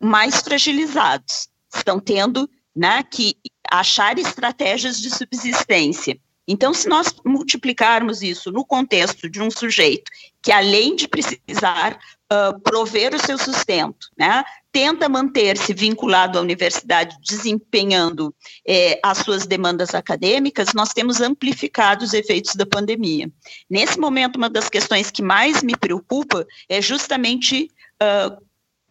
mais 0.00 0.40
fragilizados, 0.40 1.48
estão 1.74 2.00
tendo 2.00 2.48
né, 2.74 3.02
que 3.02 3.36
achar 3.70 4.18
estratégias 4.18 5.00
de 5.00 5.10
subsistência. 5.10 6.18
Então, 6.50 6.72
se 6.72 6.88
nós 6.88 7.14
multiplicarmos 7.26 8.22
isso 8.22 8.50
no 8.50 8.64
contexto 8.64 9.28
de 9.28 9.42
um 9.42 9.50
sujeito 9.50 10.10
que, 10.42 10.50
além 10.50 10.96
de 10.96 11.06
precisar 11.06 11.98
uh, 12.32 12.58
prover 12.60 13.14
o 13.14 13.18
seu 13.18 13.36
sustento, 13.36 14.08
né, 14.18 14.42
tenta 14.72 15.10
manter-se 15.10 15.74
vinculado 15.74 16.38
à 16.38 16.40
universidade, 16.40 17.18
desempenhando 17.20 18.34
eh, 18.66 19.00
as 19.02 19.18
suas 19.18 19.46
demandas 19.46 19.94
acadêmicas, 19.94 20.72
nós 20.72 20.92
temos 20.92 21.20
amplificado 21.20 22.04
os 22.04 22.14
efeitos 22.14 22.54
da 22.54 22.64
pandemia. 22.64 23.30
Nesse 23.68 23.98
momento, 23.98 24.36
uma 24.36 24.48
das 24.48 24.68
questões 24.68 25.10
que 25.10 25.22
mais 25.22 25.62
me 25.62 25.76
preocupa 25.76 26.46
é 26.68 26.80
justamente 26.80 27.68
uh, 28.00 28.40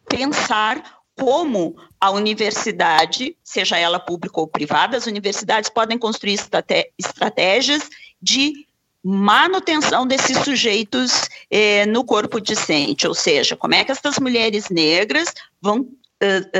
pensar 0.09 0.96
como 1.19 1.75
a 1.99 2.11
universidade, 2.11 3.35
seja 3.43 3.77
ela 3.77 3.99
pública 3.99 4.39
ou 4.39 4.47
privada, 4.47 4.97
as 4.97 5.07
universidades 5.07 5.69
podem 5.69 5.97
construir 5.97 6.37
estratégias 6.97 7.89
de 8.21 8.67
manutenção 9.03 10.05
desses 10.05 10.37
sujeitos 10.39 11.29
eh, 11.49 11.85
no 11.85 12.03
corpo 12.03 12.39
discente, 12.39 13.07
ou 13.07 13.13
seja, 13.13 13.55
como 13.55 13.73
é 13.73 13.83
que 13.83 13.91
essas 13.91 14.19
mulheres 14.19 14.69
negras 14.69 15.33
vão 15.61 15.79
uh, 15.79 15.85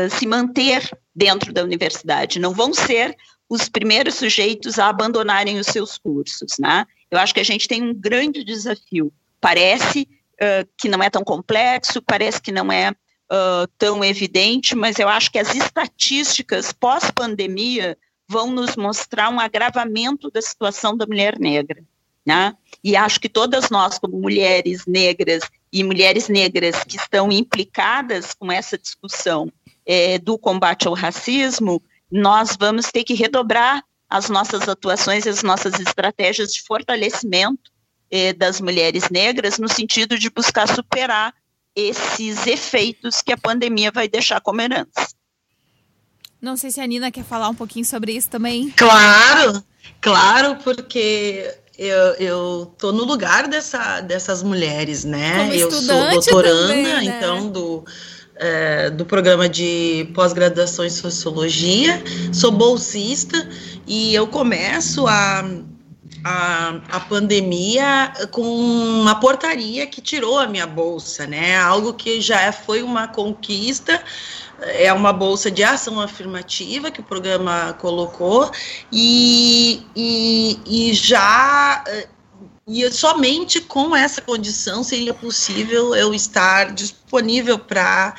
uh, 0.05 0.09
se 0.09 0.25
manter 0.25 0.89
dentro 1.15 1.51
da 1.51 1.63
universidade, 1.63 2.39
não 2.39 2.53
vão 2.53 2.73
ser 2.73 3.15
os 3.49 3.69
primeiros 3.69 4.15
sujeitos 4.15 4.79
a 4.79 4.87
abandonarem 4.87 5.59
os 5.59 5.67
seus 5.67 5.97
cursos, 5.97 6.57
né? 6.59 6.85
Eu 7.09 7.19
acho 7.19 7.33
que 7.33 7.39
a 7.39 7.45
gente 7.45 7.67
tem 7.67 7.81
um 7.81 7.93
grande 7.93 8.43
desafio. 8.43 9.11
Parece 9.39 10.07
uh, 10.33 10.67
que 10.77 10.89
não 10.89 11.01
é 11.01 11.09
tão 11.09 11.23
complexo, 11.23 12.01
parece 12.01 12.41
que 12.41 12.51
não 12.51 12.71
é 12.71 12.93
uh, 13.31 13.67
tão 13.77 14.03
evidente, 14.03 14.75
mas 14.75 14.99
eu 14.99 15.07
acho 15.07 15.31
que 15.31 15.39
as 15.39 15.53
estatísticas 15.53 16.71
pós-pandemia 16.71 17.97
vão 18.27 18.51
nos 18.51 18.75
mostrar 18.75 19.29
um 19.29 19.39
agravamento 19.39 20.29
da 20.29 20.41
situação 20.41 20.95
da 20.95 21.05
mulher 21.05 21.39
negra. 21.39 21.83
Né? 22.25 22.53
E 22.83 22.95
acho 22.95 23.21
que 23.21 23.29
todas 23.29 23.69
nós, 23.69 23.97
como 23.97 24.19
mulheres 24.19 24.85
negras 24.85 25.43
e 25.71 25.83
mulheres 25.83 26.27
negras 26.27 26.83
que 26.83 26.97
estão 26.97 27.31
implicadas 27.31 28.33
com 28.33 28.51
essa 28.51 28.77
discussão 28.77 29.51
é, 29.85 30.19
do 30.19 30.37
combate 30.37 30.87
ao 30.87 30.93
racismo, 30.93 31.81
nós 32.11 32.57
vamos 32.59 32.87
ter 32.91 33.05
que 33.05 33.13
redobrar 33.13 33.81
as 34.09 34.29
nossas 34.29 34.67
atuações 34.67 35.25
e 35.25 35.29
as 35.29 35.43
nossas 35.43 35.79
estratégias 35.79 36.53
de 36.53 36.61
fortalecimento 36.61 37.71
é, 38.09 38.33
das 38.33 38.59
mulheres 38.59 39.09
negras, 39.09 39.57
no 39.57 39.67
sentido 39.67 40.17
de 40.17 40.29
buscar 40.29 40.67
superar 40.67 41.33
esses 41.77 42.47
efeitos 42.47 43.21
que 43.21 43.31
a 43.31 43.37
pandemia 43.37 43.91
vai 43.91 44.07
deixar 44.09 44.41
como 44.41 44.59
herança. 44.59 45.07
Não 46.41 46.57
sei 46.57 46.71
se 46.71 46.81
a 46.81 46.87
Nina 46.87 47.11
quer 47.11 47.23
falar 47.23 47.49
um 47.49 47.53
pouquinho 47.53 47.85
sobre 47.85 48.13
isso 48.13 48.29
também. 48.29 48.71
Claro, 48.71 49.63
claro, 50.01 50.55
porque 50.63 51.53
eu, 51.77 52.13
eu 52.15 52.73
tô 52.79 52.91
no 52.91 53.03
lugar 53.03 53.47
dessa, 53.47 54.01
dessas 54.01 54.41
mulheres, 54.41 55.03
né? 55.03 55.37
Como 55.37 55.53
eu 55.53 55.71
sou 55.71 56.11
doutoranda, 56.11 56.67
também, 56.67 57.07
né? 57.07 57.17
então, 57.17 57.49
do, 57.49 57.85
é, 58.35 58.89
do 58.89 59.05
programa 59.05 59.47
de 59.47 60.09
pós-graduação 60.15 60.83
em 60.83 60.89
sociologia, 60.89 62.03
sou 62.33 62.51
bolsista 62.51 63.47
e 63.85 64.15
eu 64.15 64.25
começo 64.25 65.07
a 65.07 65.43
a, 66.27 66.81
a 66.89 66.99
pandemia 66.99 68.11
com 68.31 68.41
uma 68.41 69.15
portaria 69.19 69.87
que 69.87 70.01
tirou 70.01 70.37
a 70.37 70.47
minha 70.47 70.67
bolsa, 70.67 71.25
né? 71.25 71.57
Algo 71.57 71.93
que 71.93 72.19
já 72.19 72.51
foi 72.51 72.83
uma 72.83 73.07
conquista, 73.07 74.03
é 74.61 74.91
uma 74.91 75.13
bolsa 75.13 75.49
de 75.49 75.63
ação 75.63 76.01
afirmativa 76.01 76.91
que 76.91 76.99
o 76.99 77.03
programa 77.03 77.73
colocou, 77.79 78.51
e, 78.91 79.85
e, 79.95 80.59
e 80.65 80.93
já 80.93 81.83
e 82.67 82.91
somente 82.91 83.61
com 83.61 83.95
essa 83.95 84.21
condição 84.21 84.83
seria 84.83 85.13
possível 85.13 85.95
eu 85.95 86.13
estar 86.13 86.73
disponível 86.73 87.57
para 87.57 88.13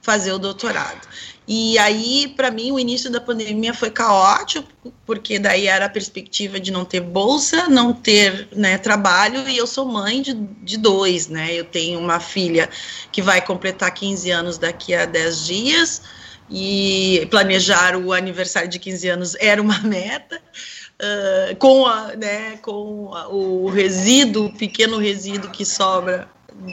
fazer 0.00 0.32
o 0.32 0.38
doutorado. 0.38 1.06
E 1.54 1.78
aí, 1.78 2.32
para 2.34 2.50
mim, 2.50 2.72
o 2.72 2.80
início 2.80 3.10
da 3.10 3.20
pandemia 3.20 3.74
foi 3.74 3.90
caótico, 3.90 4.90
porque 5.04 5.38
daí 5.38 5.66
era 5.66 5.84
a 5.84 5.88
perspectiva 5.90 6.58
de 6.58 6.70
não 6.70 6.82
ter 6.82 7.00
bolsa, 7.00 7.68
não 7.68 7.92
ter 7.92 8.48
né, 8.56 8.78
trabalho, 8.78 9.46
e 9.46 9.58
eu 9.58 9.66
sou 9.66 9.84
mãe 9.84 10.22
de, 10.22 10.32
de 10.32 10.78
dois, 10.78 11.28
né? 11.28 11.52
Eu 11.52 11.66
tenho 11.66 12.00
uma 12.00 12.18
filha 12.20 12.70
que 13.12 13.20
vai 13.20 13.42
completar 13.42 13.92
15 13.92 14.30
anos 14.30 14.56
daqui 14.56 14.94
a 14.94 15.04
10 15.04 15.46
dias, 15.46 16.02
e 16.50 17.28
planejar 17.30 17.96
o 17.96 18.14
aniversário 18.14 18.70
de 18.70 18.78
15 18.78 19.08
anos 19.10 19.36
era 19.38 19.60
uma 19.60 19.78
meta. 19.84 20.40
Uh, 21.02 21.56
com, 21.56 21.84
a, 21.84 22.16
né, 22.16 22.56
com 22.62 23.12
a, 23.12 23.28
o 23.28 23.68
resíduo, 23.68 24.56
pequeno 24.56 24.96
resíduo 24.96 25.50
que 25.50 25.66
sobra 25.66 26.30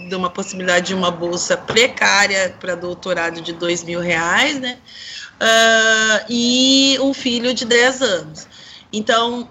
de 0.08 0.16
uma 0.16 0.30
possibilidade 0.30 0.88
de 0.88 0.94
uma 0.94 1.12
bolsa 1.12 1.58
precária 1.58 2.56
para 2.60 2.76
doutorado 2.76 3.42
de 3.42 3.54
dois 3.54 3.84
mil 3.84 4.00
reais, 4.00 4.60
né? 4.60 4.78
Uh, 5.42 6.26
e 6.30 6.98
um 7.00 7.14
filho 7.14 7.54
de 7.54 7.66
10 7.66 8.02
anos. 8.02 8.48
Então, 8.92 9.48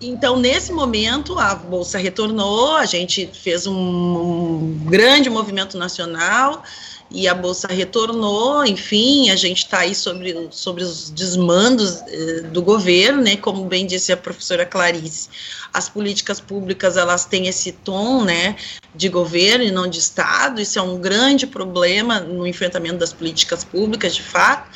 então, 0.00 0.38
nesse 0.38 0.72
momento, 0.72 1.38
a 1.38 1.54
Bolsa 1.54 1.98
retornou, 1.98 2.76
a 2.76 2.84
gente 2.84 3.26
fez 3.32 3.66
um, 3.66 3.74
um 3.74 4.84
grande 4.84 5.30
movimento 5.30 5.78
nacional, 5.78 6.62
e 7.10 7.28
a 7.28 7.34
bolsa 7.34 7.68
retornou, 7.68 8.64
enfim, 8.64 9.30
a 9.30 9.36
gente 9.36 9.58
está 9.58 9.80
aí 9.80 9.94
sobre, 9.94 10.48
sobre 10.50 10.82
os 10.82 11.10
desmandos 11.10 12.00
eh, 12.08 12.40
do 12.52 12.60
governo, 12.60 13.22
né, 13.22 13.36
como 13.36 13.64
bem 13.64 13.86
disse 13.86 14.12
a 14.12 14.16
professora 14.16 14.66
Clarice, 14.66 15.28
as 15.72 15.88
políticas 15.88 16.40
públicas, 16.40 16.96
elas 16.96 17.24
têm 17.24 17.46
esse 17.46 17.72
tom, 17.72 18.24
né, 18.24 18.56
de 18.94 19.08
governo 19.08 19.64
e 19.64 19.70
não 19.70 19.86
de 19.86 19.98
Estado, 19.98 20.60
isso 20.60 20.78
é 20.78 20.82
um 20.82 20.98
grande 20.98 21.46
problema 21.46 22.18
no 22.18 22.46
enfrentamento 22.46 22.98
das 22.98 23.12
políticas 23.12 23.62
públicas, 23.62 24.14
de 24.14 24.22
fato, 24.22 24.68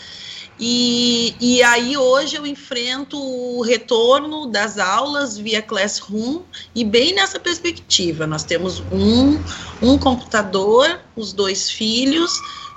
e, 0.61 1.35
e 1.40 1.62
aí 1.62 1.96
hoje 1.96 2.37
eu 2.37 2.46
enfrento 2.46 3.18
o 3.18 3.62
retorno 3.62 4.46
das 4.46 4.79
aulas 4.79 5.38
via 5.38 5.62
Classroom 5.62 6.42
e 6.75 6.85
bem 6.85 7.14
nessa 7.14 7.40
perspectiva. 7.40 8.27
Nós 8.27 8.44
temos 8.44 8.81
um, 8.92 9.42
um 9.81 9.96
computador, 9.96 11.01
os 11.16 11.33
dois 11.33 11.70
filhos, 11.70 12.31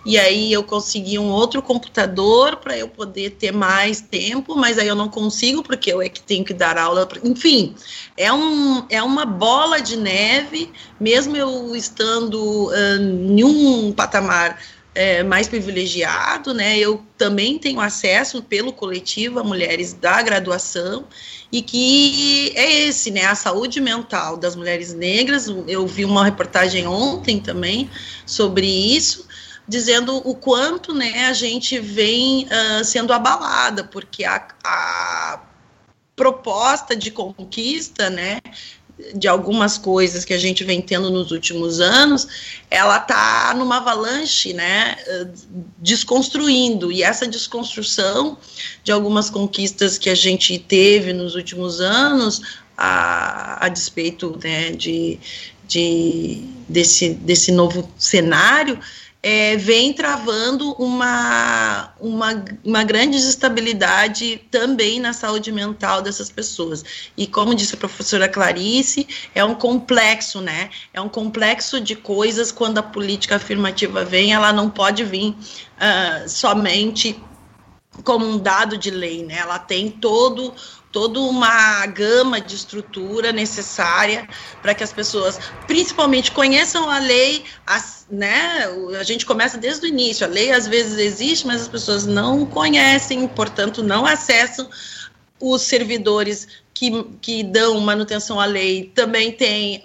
e 0.05 0.17
aí 0.17 0.51
eu 0.51 0.63
consegui 0.63 1.17
um 1.17 1.29
outro 1.29 1.61
computador 1.61 2.57
para 2.57 2.77
eu 2.77 2.89
poder 2.89 3.31
ter 3.31 3.51
mais 3.51 4.01
tempo, 4.01 4.55
mas 4.55 4.77
aí 4.77 4.87
eu 4.87 4.95
não 4.95 5.07
consigo 5.07 5.63
porque 5.63 5.91
eu 5.91 6.01
é 6.01 6.09
que 6.09 6.21
tenho 6.21 6.43
que 6.43 6.53
dar 6.53 6.77
aula. 6.77 7.07
Enfim, 7.23 7.73
é, 8.17 8.31
um, 8.31 8.85
é 8.89 9.01
uma 9.01 9.25
bola 9.25 9.81
de 9.81 9.95
neve, 9.95 10.71
mesmo 10.99 11.37
eu 11.37 11.73
estando 11.75 12.67
uh, 12.67 13.31
em 13.31 13.43
um 13.43 13.93
patamar 13.93 14.57
é, 14.95 15.23
mais 15.23 15.47
privilegiado, 15.47 16.53
né? 16.53 16.77
Eu 16.77 17.03
também 17.17 17.57
tenho 17.57 17.79
acesso 17.79 18.41
pelo 18.43 18.71
coletivo 18.71 19.39
a 19.39 19.43
mulheres 19.43 19.93
da 19.93 20.21
graduação 20.21 21.05
e 21.51 21.61
que 21.61 22.51
é 22.55 22.87
esse, 22.87 23.11
né? 23.11 23.25
A 23.25 23.35
saúde 23.35 23.81
mental 23.81 24.37
das 24.37 24.55
mulheres 24.55 24.93
negras. 24.93 25.47
Eu 25.67 25.87
vi 25.87 26.05
uma 26.05 26.25
reportagem 26.25 26.85
ontem 26.87 27.39
também 27.39 27.89
sobre 28.25 28.67
isso, 28.67 29.27
dizendo 29.67 30.17
o 30.17 30.35
quanto, 30.35 30.93
né? 30.93 31.25
A 31.25 31.33
gente 31.33 31.79
vem 31.79 32.45
uh, 32.45 32.83
sendo 32.83 33.13
abalada 33.13 33.83
porque 33.83 34.23
a, 34.23 34.47
a 34.63 35.39
proposta 36.15 36.95
de 36.95 37.09
conquista, 37.09 38.09
né, 38.09 38.39
de 39.15 39.27
algumas 39.27 39.77
coisas 39.77 40.23
que 40.23 40.33
a 40.33 40.37
gente 40.37 40.63
vem 40.63 40.81
tendo 40.81 41.09
nos 41.09 41.31
últimos 41.31 41.79
anos, 41.79 42.27
ela 42.69 42.97
está 42.97 43.53
numa 43.57 43.77
avalanche, 43.77 44.53
né, 44.53 44.95
desconstruindo, 45.79 46.91
e 46.91 47.01
essa 47.01 47.27
desconstrução 47.27 48.37
de 48.83 48.91
algumas 48.91 49.29
conquistas 49.29 49.97
que 49.97 50.09
a 50.09 50.15
gente 50.15 50.59
teve 50.59 51.11
nos 51.11 51.35
últimos 51.35 51.81
anos, 51.81 52.41
a, 52.77 53.65
a 53.65 53.69
despeito, 53.69 54.39
né, 54.43 54.71
de, 54.71 55.19
de, 55.67 56.43
desse, 56.69 57.09
desse 57.09 57.51
novo 57.51 57.89
cenário, 57.97 58.79
é, 59.25 59.55
vem 59.55 59.93
travando 59.93 60.73
uma, 60.73 61.93
uma, 61.97 62.43
uma 62.61 62.83
grande 62.83 63.11
desestabilidade 63.11 64.41
também 64.51 64.99
na 64.99 65.13
saúde 65.13 65.49
mental 65.49 66.01
dessas 66.01 66.29
pessoas. 66.29 66.83
E 67.15 67.25
como 67.25 67.55
disse 67.55 67.73
a 67.73 67.77
professora 67.77 68.27
Clarice, 68.27 69.07
é 69.33 69.43
um 69.45 69.55
complexo, 69.55 70.41
né? 70.41 70.69
É 70.93 70.99
um 70.99 71.07
complexo 71.07 71.79
de 71.79 71.95
coisas 71.95 72.51
quando 72.51 72.79
a 72.79 72.83
política 72.83 73.37
afirmativa 73.37 74.03
vem, 74.03 74.33
ela 74.33 74.51
não 74.51 74.69
pode 74.69 75.05
vir 75.05 75.29
uh, 75.29 76.27
somente 76.27 77.17
como 78.03 78.25
um 78.25 78.37
dado 78.37 78.77
de 78.77 78.91
lei, 78.91 79.23
né? 79.23 79.37
Ela 79.37 79.57
tem 79.57 79.89
todo 79.89 80.53
toda 80.93 81.19
uma 81.19 81.85
gama 81.87 82.39
de 82.39 82.55
estrutura 82.55 83.33
necessária 83.33 84.29
para 84.61 84.75
que 84.75 84.83
as 84.83 84.93
pessoas, 84.93 85.39
principalmente, 85.65 86.31
conheçam 86.31 86.87
a 86.87 86.99
lei, 86.99 87.43
as, 87.65 88.05
né? 88.09 88.67
A 88.97 89.03
gente 89.03 89.25
começa 89.25 89.57
desde 89.57 89.87
o 89.87 89.89
início. 89.89 90.25
A 90.25 90.29
lei 90.29 90.51
às 90.51 90.67
vezes 90.67 90.99
existe, 90.99 91.47
mas 91.47 91.63
as 91.63 91.67
pessoas 91.67 92.05
não 92.05 92.45
conhecem, 92.45 93.27
portanto, 93.27 93.81
não 93.81 94.05
acessam 94.05 94.69
os 95.41 95.63
servidores 95.63 96.47
que, 96.73 97.03
que 97.19 97.43
dão 97.43 97.79
manutenção 97.81 98.39
à 98.39 98.45
lei 98.45 98.91
também 98.93 99.31
tem 99.31 99.83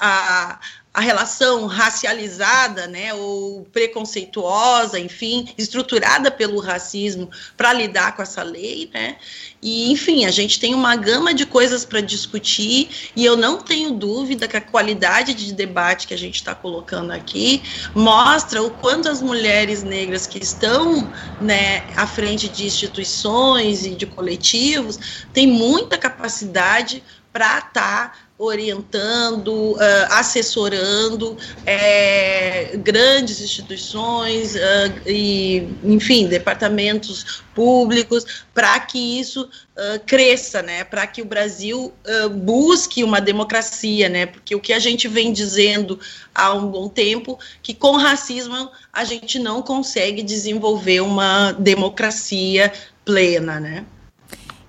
a, 0.00 0.60
a 1.00 1.02
relação 1.02 1.64
racializada, 1.64 2.86
né, 2.86 3.14
ou 3.14 3.64
preconceituosa, 3.72 5.00
enfim, 5.00 5.48
estruturada 5.56 6.30
pelo 6.30 6.60
racismo 6.60 7.30
para 7.56 7.72
lidar 7.72 8.14
com 8.14 8.20
essa 8.20 8.42
lei, 8.42 8.90
né? 8.92 9.16
E 9.62 9.90
enfim, 9.90 10.26
a 10.26 10.30
gente 10.30 10.60
tem 10.60 10.74
uma 10.74 10.94
gama 10.96 11.32
de 11.32 11.46
coisas 11.46 11.86
para 11.86 12.02
discutir 12.02 13.10
e 13.16 13.24
eu 13.24 13.34
não 13.34 13.62
tenho 13.62 13.92
dúvida 13.92 14.46
que 14.46 14.58
a 14.58 14.60
qualidade 14.60 15.32
de 15.32 15.54
debate 15.54 16.06
que 16.06 16.12
a 16.12 16.18
gente 16.18 16.34
está 16.34 16.54
colocando 16.54 17.12
aqui 17.12 17.62
mostra 17.94 18.62
o 18.62 18.70
quanto 18.70 19.08
as 19.08 19.22
mulheres 19.22 19.82
negras 19.82 20.26
que 20.26 20.38
estão, 20.38 21.10
né, 21.40 21.82
à 21.96 22.06
frente 22.06 22.46
de 22.46 22.66
instituições 22.66 23.86
e 23.86 23.94
de 23.94 24.04
coletivos 24.04 25.24
têm 25.32 25.46
muita 25.46 25.96
capacidade 25.96 27.02
para 27.32 27.58
estar 27.58 28.29
orientando, 28.40 29.72
uh, 29.72 29.78
assessorando 30.08 31.36
é, 31.66 32.74
grandes 32.78 33.38
instituições 33.38 34.54
uh, 34.54 34.58
e, 35.06 35.68
enfim, 35.84 36.26
departamentos 36.26 37.42
públicos 37.54 38.44
para 38.54 38.80
que 38.80 39.20
isso 39.20 39.42
uh, 39.42 40.00
cresça, 40.06 40.62
né? 40.62 40.84
Para 40.84 41.06
que 41.06 41.20
o 41.20 41.26
Brasil 41.26 41.92
busque 42.30 43.04
uma 43.04 43.20
democracia, 43.20 44.08
né? 44.08 44.24
Porque 44.24 44.54
o 44.54 44.60
que 44.60 44.72
a 44.72 44.78
gente 44.78 45.06
vem 45.06 45.34
dizendo 45.34 46.00
há 46.34 46.54
um 46.54 46.66
bom 46.66 46.88
tempo 46.88 47.38
que 47.62 47.74
com 47.74 47.96
racismo 47.96 48.70
a 48.90 49.04
gente 49.04 49.38
não 49.38 49.60
consegue 49.60 50.22
desenvolver 50.22 51.00
uma 51.00 51.52
democracia 51.52 52.72
plena, 53.04 53.60
né? 53.60 53.84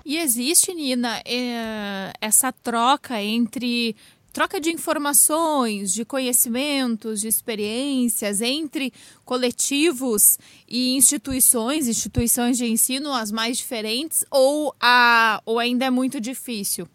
E 0.04 0.18
existe, 0.18 0.74
Nina, 0.74 1.22
é, 1.24 2.12
essa 2.20 2.52
troca 2.52 3.22
entre 3.22 3.94
troca 4.32 4.58
de 4.58 4.70
informações, 4.70 5.92
de 5.92 6.04
conhecimentos, 6.04 7.20
de 7.20 7.28
experiências 7.28 8.40
entre 8.40 8.92
coletivos 9.24 10.38
e 10.66 10.96
instituições, 10.96 11.86
instituições 11.86 12.56
de 12.56 12.66
ensino 12.66 13.12
as 13.12 13.30
mais 13.30 13.58
diferentes, 13.58 14.24
ou, 14.30 14.74
a, 14.80 15.40
ou 15.44 15.58
ainda 15.58 15.84
é 15.84 15.90
muito 15.90 16.18
difícil? 16.18 16.88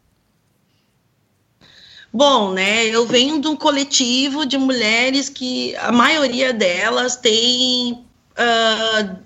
Bom, 2.12 2.54
né, 2.54 2.88
eu 2.88 3.06
venho 3.06 3.39
de 3.39 3.48
um 3.48 3.56
coletivo 3.56 4.46
de 4.46 4.58
mulheres 4.58 5.30
que 5.30 5.76
a 5.76 5.91
maioria 5.91 6.52
delas 6.52 7.15
tem 7.15 7.93
uh, 7.93 9.17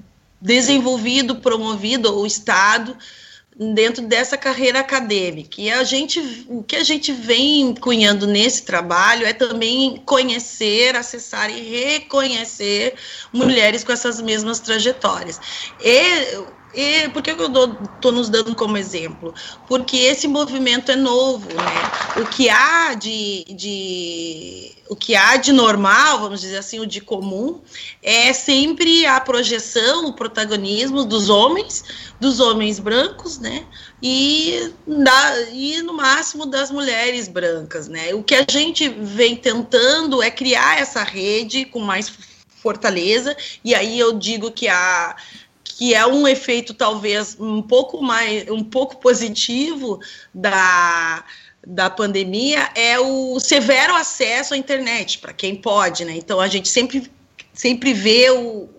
desenvolvido, 0.41 1.37
promovido 1.37 2.19
o 2.19 2.25
Estado 2.25 2.97
dentro 3.57 4.05
dessa 4.05 4.37
carreira 4.37 4.79
acadêmica. 4.79 5.61
E 5.61 5.69
a 5.69 5.83
gente, 5.83 6.45
o 6.47 6.63
que 6.63 6.75
a 6.75 6.83
gente 6.83 7.11
vem 7.11 7.75
cunhando 7.75 8.25
nesse 8.25 8.63
trabalho 8.63 9.25
é 9.25 9.33
também 9.33 10.01
conhecer, 10.05 10.95
acessar 10.95 11.49
e 11.49 11.61
reconhecer 11.61 12.95
mulheres 13.31 13.83
com 13.83 13.91
essas 13.91 14.21
mesmas 14.21 14.59
trajetórias. 14.59 15.39
E 15.79 16.60
e 16.73 17.09
por 17.09 17.21
que 17.21 17.31
eu 17.31 17.47
estou 17.95 18.11
nos 18.11 18.29
dando 18.29 18.55
como 18.55 18.77
exemplo? 18.77 19.33
Porque 19.67 19.97
esse 19.97 20.27
movimento 20.27 20.91
é 20.91 20.95
novo, 20.95 21.47
né? 21.47 22.21
O 22.21 22.25
que 22.27 22.49
há 22.49 22.93
de, 22.93 23.43
de, 23.49 24.71
o 24.87 24.95
que 24.95 25.15
há 25.15 25.35
de 25.35 25.51
normal, 25.51 26.19
vamos 26.19 26.39
dizer 26.39 26.57
assim, 26.57 26.79
o 26.79 26.87
de 26.87 27.01
comum, 27.01 27.61
é 28.01 28.31
sempre 28.31 29.05
a 29.05 29.19
projeção, 29.19 30.07
o 30.07 30.13
protagonismo 30.13 31.03
dos 31.03 31.29
homens, 31.29 31.83
dos 32.19 32.39
homens 32.39 32.79
brancos, 32.79 33.37
né? 33.37 33.65
E, 34.01 34.71
da, 34.87 35.41
e 35.51 35.81
no 35.81 35.93
máximo 35.93 36.45
das 36.45 36.71
mulheres 36.71 37.27
brancas, 37.27 37.89
né? 37.89 38.13
O 38.13 38.23
que 38.23 38.35
a 38.35 38.45
gente 38.49 38.87
vem 38.87 39.35
tentando 39.35 40.23
é 40.23 40.31
criar 40.31 40.79
essa 40.79 41.03
rede 41.03 41.65
com 41.65 41.79
mais 41.79 42.11
fortaleza, 42.61 43.35
e 43.63 43.73
aí 43.73 43.99
eu 43.99 44.13
digo 44.13 44.51
que 44.51 44.67
a 44.67 45.15
que 45.71 45.93
é 45.93 46.05
um 46.05 46.27
efeito 46.27 46.73
talvez 46.73 47.37
um 47.39 47.61
pouco 47.61 48.01
mais, 48.01 48.49
um 48.49 48.63
pouco 48.63 48.97
positivo 48.97 49.99
da, 50.33 51.23
da 51.65 51.89
pandemia, 51.89 52.69
é 52.75 52.99
o 52.99 53.39
severo 53.39 53.95
acesso 53.95 54.53
à 54.53 54.57
internet, 54.57 55.19
para 55.19 55.33
quem 55.33 55.55
pode, 55.55 56.05
né? 56.05 56.13
Então 56.15 56.39
a 56.39 56.47
gente 56.47 56.67
sempre, 56.67 57.09
sempre 57.53 57.93
vê 57.93 58.29
o, 58.31 58.69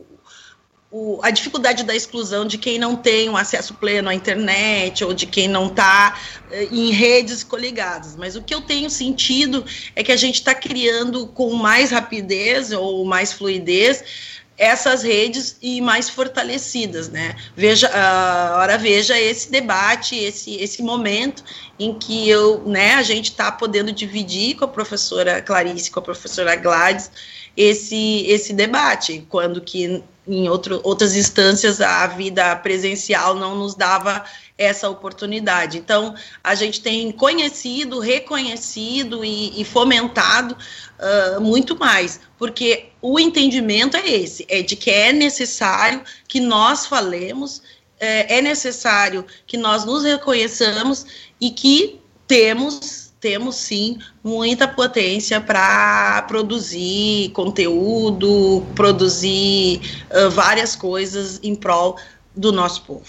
o, 0.92 1.18
a 1.22 1.30
dificuldade 1.30 1.84
da 1.84 1.96
exclusão 1.96 2.46
de 2.46 2.58
quem 2.58 2.78
não 2.78 2.94
tem 2.94 3.30
um 3.30 3.36
acesso 3.36 3.72
pleno 3.74 4.10
à 4.10 4.14
internet 4.14 5.02
ou 5.02 5.14
de 5.14 5.26
quem 5.26 5.48
não 5.48 5.68
está 5.68 6.20
eh, 6.50 6.68
em 6.70 6.90
redes 6.90 7.42
coligadas. 7.42 8.14
Mas 8.14 8.36
o 8.36 8.42
que 8.42 8.54
eu 8.54 8.60
tenho 8.60 8.90
sentido 8.90 9.64
é 9.96 10.04
que 10.04 10.12
a 10.12 10.16
gente 10.16 10.34
está 10.34 10.54
criando 10.54 11.26
com 11.28 11.54
mais 11.54 11.90
rapidez 11.90 12.72
ou 12.72 13.06
mais 13.06 13.32
fluidez 13.32 14.31
essas 14.62 15.02
redes 15.02 15.56
e 15.60 15.80
mais 15.80 16.08
fortalecidas, 16.08 17.08
né? 17.08 17.34
Veja, 17.56 17.88
uh, 17.88 18.58
ora 18.60 18.78
veja 18.78 19.18
esse 19.18 19.50
debate, 19.50 20.16
esse, 20.16 20.54
esse 20.54 20.84
momento 20.84 21.42
em 21.80 21.92
que 21.98 22.28
eu, 22.28 22.62
né, 22.64 22.94
a 22.94 23.02
gente 23.02 23.32
está 23.32 23.50
podendo 23.50 23.90
dividir 23.90 24.54
com 24.54 24.64
a 24.64 24.68
professora 24.68 25.42
Clarice, 25.42 25.90
com 25.90 25.98
a 25.98 26.02
professora 26.02 26.54
Gladys, 26.54 27.10
esse, 27.56 28.24
esse 28.28 28.52
debate, 28.52 29.26
quando 29.28 29.60
que 29.60 30.00
em 30.26 30.48
outro, 30.48 30.80
outras 30.84 31.16
instâncias 31.16 31.80
a 31.80 32.06
vida 32.06 32.54
presencial 32.56 33.34
não 33.34 33.56
nos 33.56 33.74
dava 33.74 34.24
essa 34.56 34.88
oportunidade. 34.88 35.78
Então, 35.78 36.14
a 36.42 36.54
gente 36.54 36.80
tem 36.80 37.10
conhecido, 37.10 37.98
reconhecido 37.98 39.24
e, 39.24 39.60
e 39.60 39.64
fomentado 39.64 40.56
uh, 40.56 41.40
muito 41.40 41.76
mais, 41.76 42.20
porque 42.38 42.90
o 43.00 43.18
entendimento 43.18 43.96
é 43.96 44.08
esse, 44.08 44.46
é 44.48 44.62
de 44.62 44.76
que 44.76 44.90
é 44.90 45.12
necessário 45.12 46.02
que 46.28 46.38
nós 46.38 46.86
falemos, 46.86 47.62
é, 47.98 48.38
é 48.38 48.42
necessário 48.42 49.26
que 49.46 49.56
nós 49.56 49.84
nos 49.84 50.04
reconheçamos 50.04 51.06
e 51.40 51.50
que 51.50 52.00
temos 52.26 53.11
temos 53.22 53.54
sim 53.54 53.98
muita 54.22 54.66
potência 54.66 55.40
para 55.40 56.22
produzir 56.22 57.30
conteúdo, 57.30 58.66
produzir 58.74 59.80
uh, 60.10 60.28
várias 60.28 60.74
coisas 60.74 61.38
em 61.40 61.54
prol 61.54 61.96
do 62.36 62.50
nosso 62.50 62.82
povo. 62.82 63.06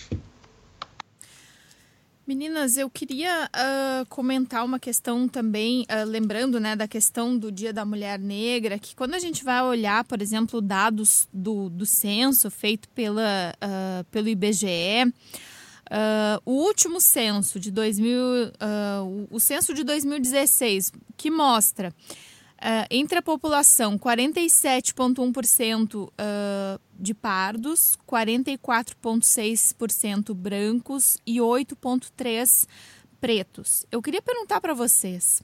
Meninas, 2.28 2.78
eu 2.78 2.90
queria 2.90 3.50
uh, 3.50 4.06
comentar 4.08 4.64
uma 4.64 4.80
questão 4.80 5.28
também, 5.28 5.82
uh, 5.82 6.08
lembrando 6.08 6.60
né, 6.60 6.76
da 6.76 6.88
questão 6.88 7.36
do 7.36 7.52
Dia 7.52 7.74
da 7.74 7.84
Mulher 7.84 8.20
Negra, 8.20 8.78
que 8.78 8.96
quando 8.96 9.16
a 9.16 9.20
gente 9.20 9.44
vai 9.44 9.64
olhar, 9.64 10.04
por 10.04 10.22
exemplo, 10.22 10.62
dados 10.62 11.28
do, 11.34 11.70
do 11.70 11.88
censo 11.88 12.52
feito 12.52 12.88
pela, 12.90 13.54
pelo 14.12 14.30
IBGE, 14.30 15.12
o 16.46 16.52
último 16.52 17.00
censo 17.00 17.60
de 17.60 17.72
2000, 17.72 18.20
o 19.30 19.40
censo 19.40 19.72
de 19.74 19.84
2016, 19.84 20.92
que 21.16 21.30
mostra 21.30 21.94
Uh, 22.64 22.88
entre 22.90 23.20
a 23.20 23.22
população, 23.22 24.00
47,1% 24.00 26.08
uh, 26.08 26.12
de 26.98 27.14
pardos, 27.14 27.98
44,6% 28.08 30.34
brancos 30.34 31.18
e 31.28 31.40
8,3% 31.40 32.66
pretos. 33.24 33.86
Eu 33.90 34.02
queria 34.02 34.22
perguntar 34.22 34.60
para 34.60 34.74
vocês, 34.74 35.42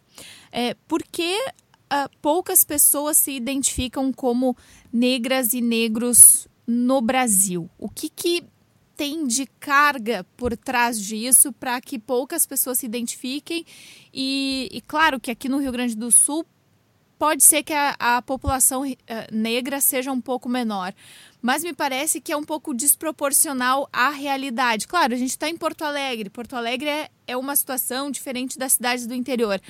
é, 0.52 0.74
por 0.86 1.02
que 1.02 1.34
uh, 1.38 2.10
poucas 2.22 2.66
pessoas 2.66 3.16
se 3.16 3.32
identificam 3.32 4.12
como 4.12 4.54
negras 4.92 5.54
e 5.54 5.62
negros 5.62 6.46
no 6.68 7.02
Brasil? 7.02 7.70
O 7.78 7.90
que, 7.90 8.10
que 8.10 8.44
tem 9.00 9.26
de 9.26 9.46
carga 9.62 10.26
por 10.36 10.58
trás 10.58 11.00
disso 11.00 11.54
para 11.54 11.80
que 11.80 11.98
poucas 11.98 12.46
pessoas 12.46 12.80
se 12.80 12.86
identifiquem? 12.86 13.66
E, 14.14 14.68
e 14.74 14.82
claro 14.82 15.22
que 15.22 15.32
aqui 15.32 15.48
no 15.48 15.58
Rio 15.58 15.72
Grande 15.72 15.96
do 15.96 16.12
Sul 16.12 16.46
pode 17.18 17.42
ser 17.42 17.64
que 17.64 17.72
a, 17.72 17.96
a 17.98 18.22
população 18.22 18.82
uh, 18.84 18.96
negra 19.32 19.80
seja 19.80 20.12
um 20.12 20.20
pouco 20.20 20.50
menor, 20.50 20.94
mas 21.42 21.64
me 21.64 21.72
parece 21.72 22.20
que 22.20 22.34
é 22.34 22.36
um 22.36 22.44
pouco 22.44 22.74
desproporcional 22.74 23.88
à 23.94 24.10
realidade. 24.10 24.86
Claro, 24.86 25.14
a 25.14 25.18
gente 25.18 25.30
está 25.30 25.48
em 25.48 25.56
Porto 25.56 25.84
Alegre. 25.84 26.30
Porto 26.30 26.58
Alegre 26.58 26.90
é, 26.90 27.10
é 27.26 27.38
uma 27.38 27.56
situação 27.56 28.12
diferente 28.12 28.60
das 28.60 28.74
cidades 28.74 29.08
do 29.08 29.14
interior. 29.14 29.62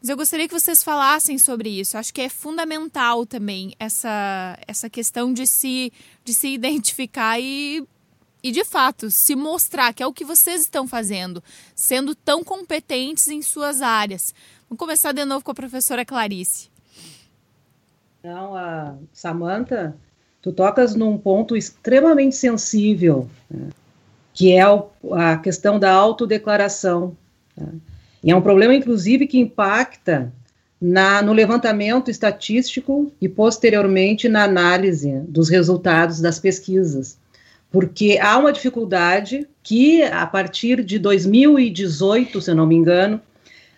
Mas 0.00 0.08
eu 0.08 0.16
gostaria 0.16 0.46
que 0.46 0.54
vocês 0.54 0.84
falassem 0.84 1.36
sobre 1.36 1.68
isso. 1.68 1.98
Acho 1.98 2.14
que 2.14 2.20
é 2.20 2.28
fundamental 2.28 3.26
também 3.26 3.74
essa, 3.80 4.56
essa 4.68 4.88
questão 4.88 5.32
de 5.32 5.48
se, 5.48 5.92
de 6.24 6.32
se 6.32 6.46
identificar 6.46 7.40
e 7.40 7.84
e 8.42 8.50
de 8.50 8.64
fato 8.64 9.10
se 9.10 9.34
mostrar 9.34 9.92
que 9.92 10.02
é 10.02 10.06
o 10.06 10.12
que 10.12 10.24
vocês 10.24 10.62
estão 10.62 10.86
fazendo, 10.86 11.42
sendo 11.74 12.14
tão 12.14 12.44
competentes 12.44 13.28
em 13.28 13.42
suas 13.42 13.82
áreas. 13.82 14.34
Vamos 14.68 14.78
começar 14.78 15.12
de 15.12 15.24
novo 15.24 15.44
com 15.44 15.50
a 15.50 15.54
professora 15.54 16.04
Clarice. 16.04 16.68
Então, 18.20 18.54
a 18.54 18.94
Samantha, 19.12 19.96
tu 20.42 20.52
tocas 20.52 20.94
num 20.94 21.16
ponto 21.16 21.56
extremamente 21.56 22.36
sensível, 22.36 23.28
né, 23.50 23.68
que 24.34 24.52
é 24.52 24.62
a 24.62 25.36
questão 25.36 25.78
da 25.78 25.92
autodeclaração. 25.92 27.16
Tá? 27.56 27.66
E 28.22 28.30
é 28.30 28.36
um 28.36 28.42
problema, 28.42 28.74
inclusive, 28.74 29.26
que 29.26 29.38
impacta 29.38 30.32
na, 30.80 31.22
no 31.22 31.32
levantamento 31.32 32.10
estatístico 32.10 33.12
e, 33.20 33.28
posteriormente, 33.28 34.28
na 34.28 34.44
análise 34.44 35.20
dos 35.28 35.48
resultados 35.48 36.20
das 36.20 36.38
pesquisas. 36.38 37.16
Porque 37.70 38.18
há 38.20 38.38
uma 38.38 38.52
dificuldade 38.52 39.46
que, 39.62 40.02
a 40.02 40.26
partir 40.26 40.82
de 40.82 40.98
2018, 40.98 42.40
se 42.40 42.50
eu 42.50 42.54
não 42.54 42.66
me 42.66 42.74
engano, 42.74 43.20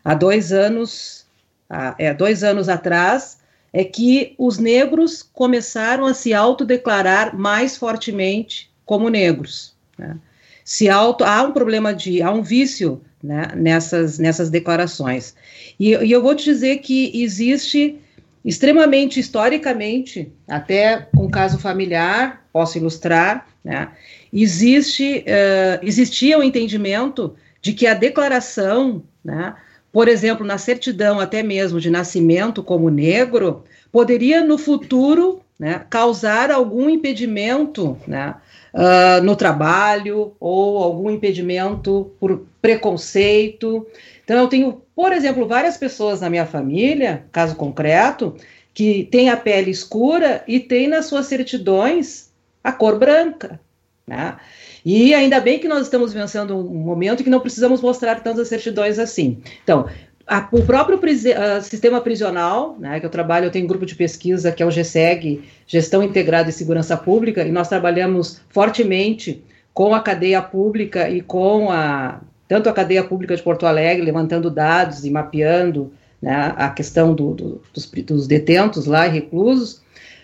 há 0.04 0.14
dois 0.14 0.52
anos, 0.52 1.26
há, 1.68 1.94
é, 1.98 2.14
dois 2.14 2.44
anos 2.44 2.68
atrás, 2.68 3.38
é 3.72 3.84
que 3.84 4.34
os 4.38 4.58
negros 4.58 5.22
começaram 5.22 6.06
a 6.06 6.14
se 6.14 6.32
autodeclarar 6.32 7.36
mais 7.36 7.76
fortemente 7.76 8.70
como 8.84 9.08
negros. 9.08 9.74
Né? 9.98 10.16
Se 10.64 10.88
auto, 10.88 11.24
há 11.24 11.42
um 11.42 11.52
problema 11.52 11.92
de, 11.92 12.22
há 12.22 12.30
um 12.30 12.42
vício 12.42 13.00
né, 13.22 13.48
nessas, 13.56 14.18
nessas 14.18 14.50
declarações. 14.50 15.34
E, 15.78 15.90
e 15.90 16.10
eu 16.12 16.22
vou 16.22 16.34
te 16.34 16.44
dizer 16.44 16.78
que 16.78 17.10
existe 17.22 17.98
extremamente 18.44 19.20
historicamente, 19.20 20.32
até 20.48 21.08
com 21.14 21.30
caso 21.30 21.58
familiar, 21.58 22.46
posso 22.52 22.78
ilustrar, 22.78 23.46
né, 23.64 23.88
existe, 24.32 25.24
uh, 25.26 25.84
existia 25.86 26.38
o 26.38 26.40
um 26.40 26.44
entendimento 26.44 27.34
de 27.60 27.72
que 27.72 27.86
a 27.86 27.94
declaração, 27.94 29.02
né, 29.24 29.54
por 29.92 30.08
exemplo, 30.08 30.46
na 30.46 30.56
certidão 30.56 31.20
até 31.20 31.42
mesmo 31.42 31.80
de 31.80 31.90
nascimento 31.90 32.62
como 32.62 32.88
negro, 32.88 33.64
poderia 33.92 34.42
no 34.42 34.56
futuro 34.56 35.40
né, 35.58 35.84
causar 35.90 36.50
algum 36.50 36.88
impedimento 36.88 37.98
né, 38.06 38.34
uh, 38.72 39.22
no 39.22 39.36
trabalho 39.36 40.32
ou 40.40 40.78
algum 40.78 41.10
impedimento 41.10 42.10
por 42.18 42.46
preconceito. 42.62 43.86
Então, 44.24 44.38
eu 44.38 44.48
tenho, 44.48 44.80
por 44.94 45.12
exemplo, 45.12 45.46
várias 45.46 45.76
pessoas 45.76 46.20
na 46.20 46.30
minha 46.30 46.46
família, 46.46 47.24
caso 47.32 47.56
concreto, 47.56 48.34
que 48.72 49.08
tem 49.10 49.28
a 49.28 49.36
pele 49.36 49.70
escura 49.70 50.42
e 50.46 50.60
tem 50.60 50.88
nas 50.88 51.06
suas 51.06 51.26
certidões 51.26 52.29
a 52.62 52.72
cor 52.72 52.98
branca. 52.98 53.60
Né? 54.06 54.36
E 54.84 55.14
ainda 55.14 55.40
bem 55.40 55.58
que 55.58 55.68
nós 55.68 55.82
estamos 55.82 56.12
vencendo 56.12 56.56
um 56.56 56.78
momento 56.78 57.22
que 57.22 57.30
não 57.30 57.40
precisamos 57.40 57.80
mostrar 57.80 58.20
tantas 58.20 58.48
certidões 58.48 58.98
assim. 58.98 59.42
Então, 59.62 59.86
a, 60.26 60.48
o 60.52 60.62
próprio 60.62 60.98
uh, 60.98 61.62
sistema 61.62 62.00
prisional, 62.00 62.76
né, 62.78 63.00
que 63.00 63.06
eu 63.06 63.10
trabalho, 63.10 63.46
eu 63.46 63.50
tenho 63.50 63.64
um 63.64 63.68
grupo 63.68 63.84
de 63.84 63.94
pesquisa 63.94 64.52
que 64.52 64.62
é 64.62 64.66
o 64.66 64.70
GSEG, 64.70 65.42
Gestão 65.66 66.02
Integrada 66.02 66.48
e 66.48 66.52
Segurança 66.52 66.96
Pública, 66.96 67.42
e 67.42 67.50
nós 67.50 67.68
trabalhamos 67.68 68.40
fortemente 68.48 69.42
com 69.74 69.94
a 69.94 70.00
cadeia 70.00 70.40
pública 70.40 71.08
e 71.08 71.20
com 71.20 71.70
a 71.70 72.20
tanto 72.46 72.68
a 72.68 72.72
cadeia 72.72 73.04
pública 73.04 73.36
de 73.36 73.42
Porto 73.42 73.64
Alegre, 73.64 74.04
levantando 74.04 74.50
dados 74.50 75.04
e 75.04 75.10
mapeando 75.10 75.92
né, 76.20 76.52
a 76.56 76.68
questão 76.68 77.14
do, 77.14 77.32
do, 77.32 77.62
dos, 77.72 77.86
dos, 77.86 78.26
detentos 78.26 78.86
lá 78.86 79.06
e 79.06 79.10
reclusos, 79.10 79.82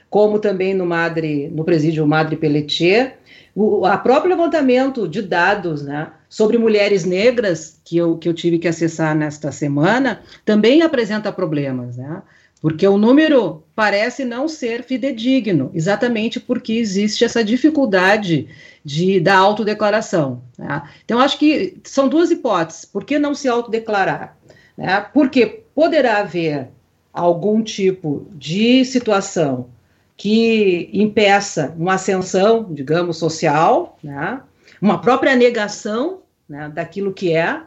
como 0.09 0.39
também 0.39 0.75
no 0.75 0.87
Madre, 0.87 1.49
no 1.49 1.65
presídio 1.65 2.07
Madre 2.07 2.37
Pelletier, 2.37 3.19
o 3.55 3.87
a 3.87 3.97
próprio 3.97 4.31
levantamento 4.31 5.09
de 5.09 5.23
dados, 5.23 5.83
né, 5.83 6.13
sobre 6.29 6.59
mulheres 6.59 7.05
negras, 7.05 7.81
que 7.85 7.97
eu, 7.97 8.17
que 8.19 8.29
eu 8.29 8.35
tive 8.35 8.59
que 8.59 8.69
acessar 8.69 9.15
nesta 9.17 9.51
semana, 9.51 10.21
também 10.45 10.83
apresenta 10.83 11.33
problemas, 11.33 11.97
né? 11.97 12.23
Porque 12.61 12.87
o 12.87 12.97
número 12.97 13.63
parece 13.75 14.25
não 14.25 14.49
ser 14.49 14.83
fidedigno, 14.83 15.71
exatamente 15.75 16.41
porque 16.41 16.73
existe 16.73 17.25
essa 17.25 17.45
dificuldade 17.45 18.49
de, 18.85 19.21
da 19.21 19.37
autodeclaração. 19.37 20.43
Né? 20.59 20.83
Então, 21.05 21.21
acho 21.21 21.39
que 21.39 21.77
são 21.85 22.09
duas 22.09 22.31
hipóteses. 22.31 22.85
Por 22.85 23.05
que 23.05 23.19
não 23.19 23.35
se 23.35 23.47
autodeclarar? 23.47 24.37
Né? 24.77 25.07
Porque 25.13 25.65
poderá 25.75 26.19
haver 26.19 26.69
algum 27.13 27.63
tipo 27.63 28.27
de 28.33 28.85
situação 28.85 29.69
que 30.17 30.89
impeça 30.93 31.75
uma 31.77 31.95
ascensão, 31.95 32.67
digamos, 32.73 33.19
social, 33.19 33.99
né? 34.03 34.41
uma 34.81 35.01
própria 35.01 35.37
negação 35.37 36.21
né, 36.49 36.71
daquilo 36.73 37.13
que 37.13 37.35
é, 37.35 37.61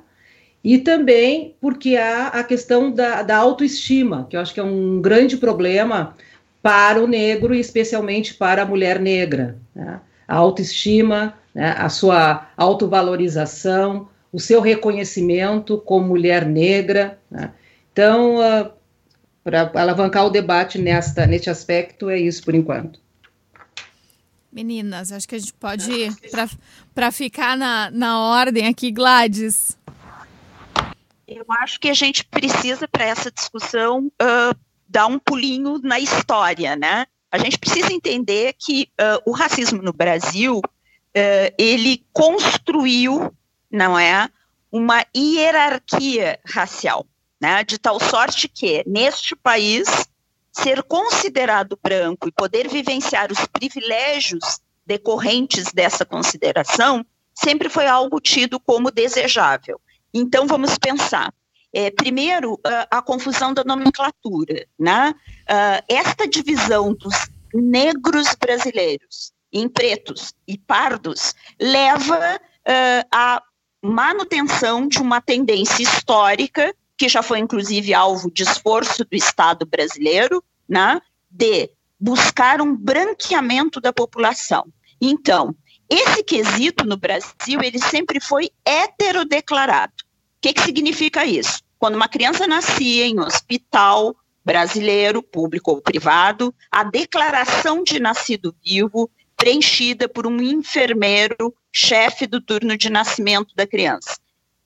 e 0.64 0.78
também 0.78 1.56
porque 1.62 1.96
há 1.96 2.28
a 2.28 2.44
questão 2.44 2.92
da, 2.92 3.24
da 3.24 3.38
autoestima, 3.38 4.28
que 4.30 4.36
eu 4.36 4.42
acho 4.42 4.54
que 4.54 4.60
é 4.60 4.64
um 4.64 5.02
grande 5.02 5.38
problema 5.38 6.16
para 6.62 7.02
o 7.02 7.08
negro 7.08 7.54
e 7.54 7.60
especialmente 7.60 8.34
para 8.34 8.64
a 8.64 8.66
mulher 8.66 9.00
negra. 9.00 9.58
Né? 9.74 10.00
A 10.28 10.36
autoestima, 10.36 11.36
né, 11.54 11.74
a 11.78 11.88
sua 11.88 12.50
autovalorização, 12.58 14.10
o 14.32 14.40
seu 14.40 14.60
reconhecimento 14.60 15.78
como 15.78 16.08
mulher 16.08 16.46
negra. 16.46 17.18
Né? 17.32 17.52
Então, 17.94 18.36
uh, 18.36 18.70
para 19.50 19.72
alavancar 19.82 20.26
o 20.26 20.30
debate 20.30 20.78
nesta, 20.78 21.26
neste 21.26 21.50
aspecto, 21.50 22.10
é 22.10 22.20
isso 22.20 22.44
por 22.44 22.54
enquanto. 22.54 23.00
Meninas, 24.52 25.12
acho 25.12 25.28
que 25.28 25.36
a 25.36 25.40
gente 25.40 25.54
pode 25.54 25.92
ir 25.92 26.16
para 26.94 27.12
ficar 27.12 27.58
na, 27.58 27.90
na 27.92 28.20
ordem 28.20 28.68
aqui, 28.68 28.92
Gladys. 28.92 29.78
Eu 31.28 31.46
acho 31.50 31.80
que 31.80 31.90
a 31.90 31.94
gente 31.94 32.24
precisa, 32.26 32.88
para 32.88 33.06
essa 33.06 33.32
discussão, 33.32 34.12
uh, 34.22 34.56
dar 34.88 35.08
um 35.08 35.20
pulinho 35.20 35.80
na 35.80 36.00
história, 36.00 36.76
né? 36.76 37.06
A 37.32 37.38
gente 37.38 37.58
precisa 37.60 37.94
entender 37.94 38.54
que 38.58 38.90
uh, 39.00 39.22
o 39.30 39.32
racismo 39.32 39.82
no 39.82 39.94
Brasil, 39.94 40.58
uh, 40.60 41.54
ele 41.58 42.04
construiu, 42.12 43.32
não 43.72 43.98
é, 43.98 44.28
uma 44.72 45.06
hierarquia 45.16 46.40
racial, 46.46 47.06
né? 47.40 47.64
De 47.64 47.78
tal 47.78 48.00
sorte 48.00 48.48
que, 48.48 48.84
neste 48.86 49.36
país, 49.36 49.88
ser 50.52 50.84
considerado 50.84 51.80
branco 51.82 52.28
e 52.28 52.32
poder 52.32 52.68
vivenciar 52.68 53.32
os 53.32 53.46
privilégios 53.48 54.60
decorrentes 54.86 55.72
dessa 55.72 56.06
consideração 56.06 57.06
sempre 57.34 57.70
foi 57.70 57.88
algo 57.88 58.20
tido 58.20 58.60
como 58.60 58.92
desejável. 58.92 59.80
Então, 60.14 60.48
vamos 60.48 60.78
pensar. 60.78 61.34
É, 61.72 61.92
primeiro, 61.92 62.60
a, 62.66 62.98
a, 62.98 63.02
confusão 63.02 63.54
da 63.54 63.64
nomenclatura. 63.64 64.66
Né? 64.78 65.14
Uh, 65.44 65.84
esta 65.88 66.28
divisão 66.28 66.94
dos 66.94 67.30
negros 67.54 68.36
brasileiros 68.36 69.32
em 69.54 69.70
pretos 69.70 70.34
e 70.48 70.58
pardos 70.58 71.34
leva 71.60 72.38
uh, 72.38 73.08
à 73.14 73.42
manutenção 73.82 74.88
de 74.88 75.00
uma 75.00 75.22
tendência 75.22 75.82
histórica 75.82 76.76
que 77.00 77.08
já 77.08 77.24
foi 77.24 77.40
inclusive 77.40 77.94
alvo 77.94 78.30
de 78.30 78.44
esforço 78.44 79.06
do 79.06 79.16
Estado 79.16 79.66
brasileiro, 79.66 80.44
né, 80.68 81.00
de 81.32 81.70
buscar 81.98 82.62
um 82.62 82.76
branqueamento 82.76 83.80
da 83.80 83.94
população. 83.94 84.66
Então, 85.00 85.56
esse 85.90 86.22
quesito 86.24 86.86
no 86.86 86.98
Brasil, 86.98 87.62
ele 87.64 87.80
sempre 87.80 88.20
foi 88.20 88.50
heterodeclarado. 88.66 89.94
O 90.02 90.42
que, 90.42 90.52
que 90.52 90.62
significa 90.62 91.26
isso? 91.26 91.62
Quando 91.80 91.96
uma 91.96 92.10
criança 92.10 92.46
nascia 92.46 93.06
em 93.06 93.18
um 93.18 93.24
hospital 93.24 94.14
brasileiro, 94.44 95.24
público 95.24 95.72
ou 95.72 95.82
privado, 95.82 96.54
a 96.70 96.84
declaração 96.84 97.82
de 97.82 97.98
nascido 97.98 98.54
vivo 98.64 99.10
preenchida 99.38 100.10
por 100.10 100.28
um 100.28 100.42
enfermeiro, 100.42 101.56
chefe 101.72 102.28
do 102.28 102.42
turno 102.42 102.78
de 102.78 102.90
nascimento 102.90 103.56
da 103.56 103.66
criança. 103.66 104.18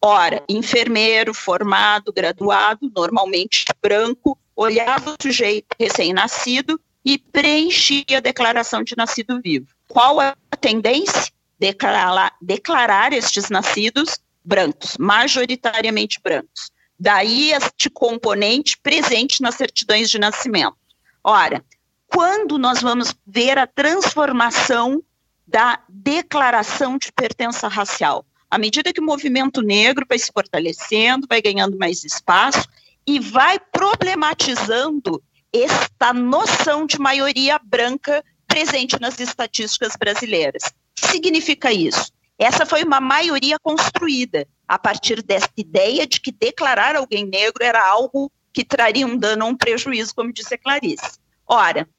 Ora, 0.06 0.44
enfermeiro, 0.50 1.34
formado, 1.34 2.12
graduado, 2.12 2.92
normalmente 2.94 3.64
branco, 3.82 4.38
olhava 4.54 5.12
o 5.12 5.16
sujeito 5.22 5.68
recém-nascido 5.80 6.78
e 7.06 7.18
preenchia 7.18 8.18
a 8.18 8.20
declaração 8.20 8.84
de 8.84 8.98
nascido 8.98 9.40
vivo. 9.42 9.68
Qual 9.88 10.20
a 10.20 10.36
tendência? 10.60 11.32
Declarar, 11.58 12.36
declarar 12.42 13.14
estes 13.14 13.50
nascidos 13.50 14.20
brancos, 14.44 14.98
majoritariamente 15.00 16.20
brancos. 16.22 16.70
Daí 17.00 17.54
este 17.54 17.90
componente 17.90 18.78
presente 18.84 19.42
nas 19.42 19.56
certidões 19.56 20.10
de 20.10 20.20
nascimento. 20.20 20.76
Ora, 21.24 21.64
quando 22.08 22.58
nós 22.58 22.82
vamos 22.82 23.16
ver 23.26 23.58
a 23.58 23.66
transformação 23.66 25.02
da 25.48 25.80
declaração 25.88 26.98
de 26.98 27.10
pertença 27.10 27.70
racial? 27.70 28.26
À 28.54 28.60
medida 28.60 28.94
que 28.94 29.02
o 29.02 29.04
movimento 29.04 29.64
negro 29.64 30.06
vai 30.08 30.20
se 30.20 30.32
fortalecendo, 30.32 31.26
vai 31.28 31.42
ganhando 31.42 31.76
mais 31.76 32.04
espaço 32.04 32.70
e 33.04 33.20
vai 33.20 33.60
problematizando 33.60 35.24
esta 35.52 36.14
noção 36.14 36.86
de 36.86 37.00
maioria 37.00 37.58
branca 37.58 38.24
presente 38.46 39.02
nas 39.02 39.20
estatísticas 39.20 39.96
brasileiras. 39.96 40.72
que 40.96 41.08
significa 41.08 41.74
isso? 41.74 42.12
Essa 42.38 42.64
foi 42.64 42.84
uma 42.84 43.02
maioria 43.02 43.58
construída 43.58 44.48
a 44.68 44.78
partir 44.78 45.24
dessa 45.24 45.50
ideia 45.58 46.06
de 46.06 46.22
que 46.22 46.32
declarar 46.32 46.96
alguém 46.96 47.26
negro 47.26 47.64
era 47.64 47.84
algo 47.84 48.32
que 48.54 48.64
traria 48.64 49.08
um 49.08 49.18
dano 49.18 49.46
ou 49.46 49.52
um 49.54 49.58
prejuízo, 49.58 50.14
como 50.14 50.32
disse 50.32 50.54
a 50.54 50.60
Clarice. 50.60 51.18
Ora, 51.48 51.90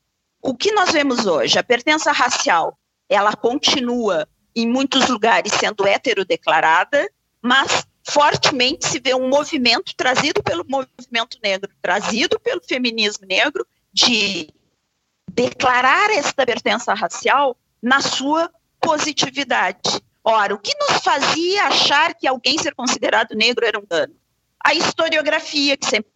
o 0.40 0.54
que 0.54 0.70
nós 0.70 0.92
vemos 0.92 1.26
hoje, 1.26 1.58
a 1.58 1.64
pertença 1.64 2.12
racial, 2.12 2.78
ela 3.08 3.34
continua 3.34 4.28
em 4.54 4.68
muitos 4.68 5.08
lugares 5.08 5.52
sendo 5.52 5.86
heterodeclarada, 5.86 7.10
mas 7.42 7.86
fortemente 8.04 8.86
se 8.86 9.00
vê 9.00 9.14
um 9.14 9.28
movimento 9.28 9.94
trazido 9.96 10.42
pelo 10.42 10.64
movimento 10.68 11.38
negro, 11.42 11.70
trazido 11.80 12.38
pelo 12.38 12.62
feminismo 12.62 13.26
negro, 13.26 13.66
de 13.92 14.48
declarar 15.30 16.10
esta 16.10 16.44
pertença 16.44 16.94
racial 16.94 17.56
na 17.82 18.00
sua 18.00 18.50
positividade. 18.80 20.00
Ora, 20.22 20.54
o 20.54 20.58
que 20.58 20.72
nos 20.78 21.02
fazia 21.02 21.64
achar 21.64 22.14
que 22.14 22.26
alguém 22.26 22.58
ser 22.58 22.74
considerado 22.74 23.34
negro 23.34 23.66
era 23.66 23.78
um 23.78 23.84
dano? 23.86 24.14
A 24.60 24.74
historiografia, 24.74 25.76
que 25.76 25.86
sempre 25.86 26.10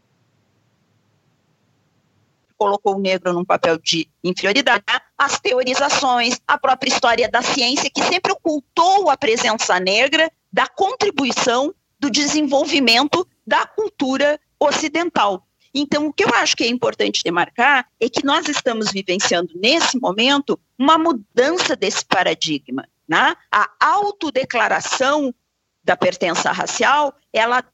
colocou 2.56 2.96
o 2.96 3.00
negro 3.00 3.32
num 3.32 3.44
papel 3.44 3.78
de 3.78 4.08
inferioridade, 4.22 4.84
as 5.18 5.40
teorizações, 5.40 6.38
a 6.46 6.56
própria 6.56 6.90
história 6.90 7.28
da 7.28 7.42
ciência, 7.42 7.90
que 7.90 8.02
sempre 8.04 8.32
ocultou 8.32 9.10
a 9.10 9.16
presença 9.16 9.80
negra 9.80 10.30
da 10.52 10.66
contribuição 10.68 11.74
do 11.98 12.08
desenvolvimento 12.08 13.26
da 13.44 13.66
cultura 13.66 14.38
ocidental. 14.60 15.44
Então, 15.74 16.06
o 16.06 16.12
que 16.12 16.24
eu 16.24 16.30
acho 16.34 16.56
que 16.56 16.64
é 16.64 16.68
importante 16.68 17.22
demarcar 17.22 17.86
é 18.00 18.08
que 18.08 18.24
nós 18.24 18.48
estamos 18.48 18.90
vivenciando, 18.90 19.52
nesse 19.56 19.98
momento, 19.98 20.58
uma 20.78 20.96
mudança 20.96 21.76
desse 21.76 22.04
paradigma. 22.04 22.88
Né? 23.06 23.34
A 23.50 23.68
autodeclaração 23.80 25.34
da 25.82 25.96
pertença 25.96 26.52
racial, 26.52 27.14
ela 27.32 27.64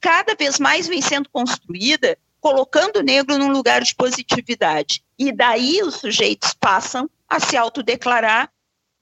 cada 0.00 0.34
vez 0.34 0.58
mais 0.58 0.86
vem 0.88 1.00
sendo 1.00 1.28
construída 1.30 2.18
colocando 2.40 2.98
o 2.98 3.02
negro 3.02 3.36
num 3.36 3.50
lugar 3.50 3.82
de 3.82 3.94
positividade. 3.94 5.02
E 5.18 5.32
daí 5.32 5.82
os 5.82 5.96
sujeitos 5.96 6.54
passam 6.54 7.10
a 7.28 7.40
se 7.40 7.56
autodeclarar 7.56 8.50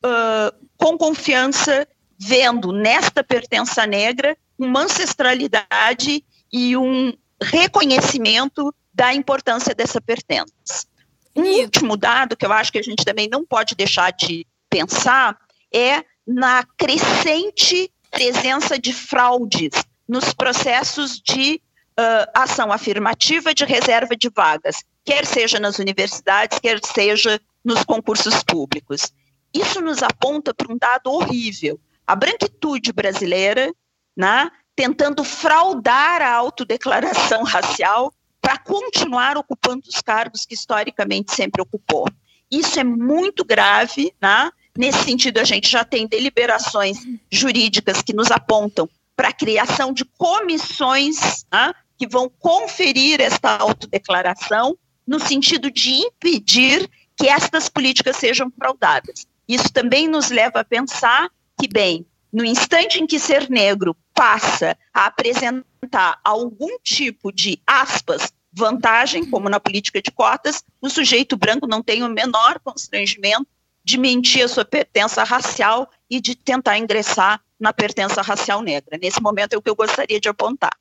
uh, 0.04 0.66
com 0.76 0.96
confiança, 0.96 1.86
vendo 2.18 2.72
nesta 2.72 3.22
pertença 3.22 3.86
negra 3.86 4.36
uma 4.58 4.82
ancestralidade 4.82 6.24
e 6.52 6.76
um 6.76 7.12
reconhecimento 7.42 8.74
da 8.94 9.14
importância 9.14 9.74
dessa 9.74 10.00
pertença. 10.00 10.86
Um 11.34 11.60
último 11.60 11.96
dado 11.98 12.34
que 12.34 12.46
eu 12.46 12.52
acho 12.52 12.72
que 12.72 12.78
a 12.78 12.82
gente 12.82 13.04
também 13.04 13.28
não 13.28 13.44
pode 13.44 13.74
deixar 13.74 14.10
de 14.10 14.46
pensar 14.70 15.36
é 15.72 16.02
na 16.26 16.64
crescente 16.78 17.92
presença 18.10 18.78
de 18.78 18.94
fraudes 18.94 19.84
nos 20.08 20.32
processos 20.32 21.20
de 21.20 21.60
uh, 21.98 22.30
ação 22.34 22.72
afirmativa 22.72 23.52
de 23.52 23.64
reserva 23.64 24.16
de 24.16 24.30
vagas, 24.34 24.82
quer 25.06 25.24
seja 25.24 25.60
nas 25.60 25.78
universidades, 25.78 26.58
quer 26.58 26.80
seja 26.84 27.40
nos 27.64 27.84
concursos 27.84 28.42
públicos. 28.42 29.12
Isso 29.54 29.80
nos 29.80 30.02
aponta 30.02 30.52
para 30.52 30.72
um 30.72 30.76
dado 30.76 31.10
horrível. 31.12 31.80
A 32.04 32.16
branquitude 32.16 32.92
brasileira, 32.92 33.72
né, 34.16 34.50
tentando 34.74 35.22
fraudar 35.22 36.20
a 36.20 36.34
autodeclaração 36.34 37.44
racial 37.46 38.12
para 38.40 38.58
continuar 38.58 39.38
ocupando 39.38 39.84
os 39.88 40.02
cargos 40.02 40.44
que 40.44 40.54
historicamente 40.54 41.34
sempre 41.34 41.62
ocupou. 41.62 42.06
Isso 42.50 42.78
é 42.78 42.84
muito 42.84 43.44
grave, 43.44 44.12
né? 44.20 44.50
Nesse 44.76 45.04
sentido, 45.04 45.38
a 45.38 45.44
gente 45.44 45.68
já 45.68 45.84
tem 45.84 46.06
deliberações 46.06 46.98
jurídicas 47.32 48.02
que 48.02 48.12
nos 48.12 48.30
apontam 48.30 48.88
para 49.16 49.28
a 49.28 49.32
criação 49.32 49.92
de 49.92 50.04
comissões 50.04 51.44
né, 51.50 51.72
que 51.98 52.06
vão 52.06 52.30
conferir 52.38 53.20
esta 53.20 53.56
autodeclaração 53.56 54.76
no 55.06 55.20
sentido 55.20 55.70
de 55.70 55.90
impedir 55.90 56.88
que 57.16 57.28
estas 57.28 57.68
políticas 57.68 58.16
sejam 58.16 58.50
fraudadas. 58.50 59.26
Isso 59.48 59.72
também 59.72 60.08
nos 60.08 60.30
leva 60.30 60.60
a 60.60 60.64
pensar 60.64 61.30
que, 61.58 61.68
bem, 61.68 62.04
no 62.32 62.44
instante 62.44 63.00
em 63.00 63.06
que 63.06 63.18
ser 63.18 63.48
negro 63.48 63.96
passa 64.12 64.76
a 64.92 65.06
apresentar 65.06 66.18
algum 66.24 66.78
tipo 66.82 67.32
de, 67.32 67.60
aspas, 67.66 68.32
vantagem, 68.52 69.24
como 69.30 69.48
na 69.48 69.60
política 69.60 70.02
de 70.02 70.10
cotas, 70.10 70.64
o 70.80 70.88
sujeito 70.88 71.36
branco 71.36 71.66
não 71.66 71.82
tem 71.82 72.02
o 72.02 72.08
menor 72.08 72.58
constrangimento 72.64 73.46
de 73.84 73.98
mentir 73.98 74.44
a 74.44 74.48
sua 74.48 74.64
pertença 74.64 75.22
racial 75.22 75.88
e 76.10 76.20
de 76.20 76.34
tentar 76.34 76.76
ingressar 76.76 77.40
na 77.58 77.72
pertença 77.72 78.20
racial 78.20 78.60
negra. 78.60 78.98
Nesse 79.00 79.22
momento 79.22 79.52
é 79.52 79.56
o 79.56 79.62
que 79.62 79.70
eu 79.70 79.76
gostaria 79.76 80.18
de 80.18 80.28
apontar. 80.28 80.76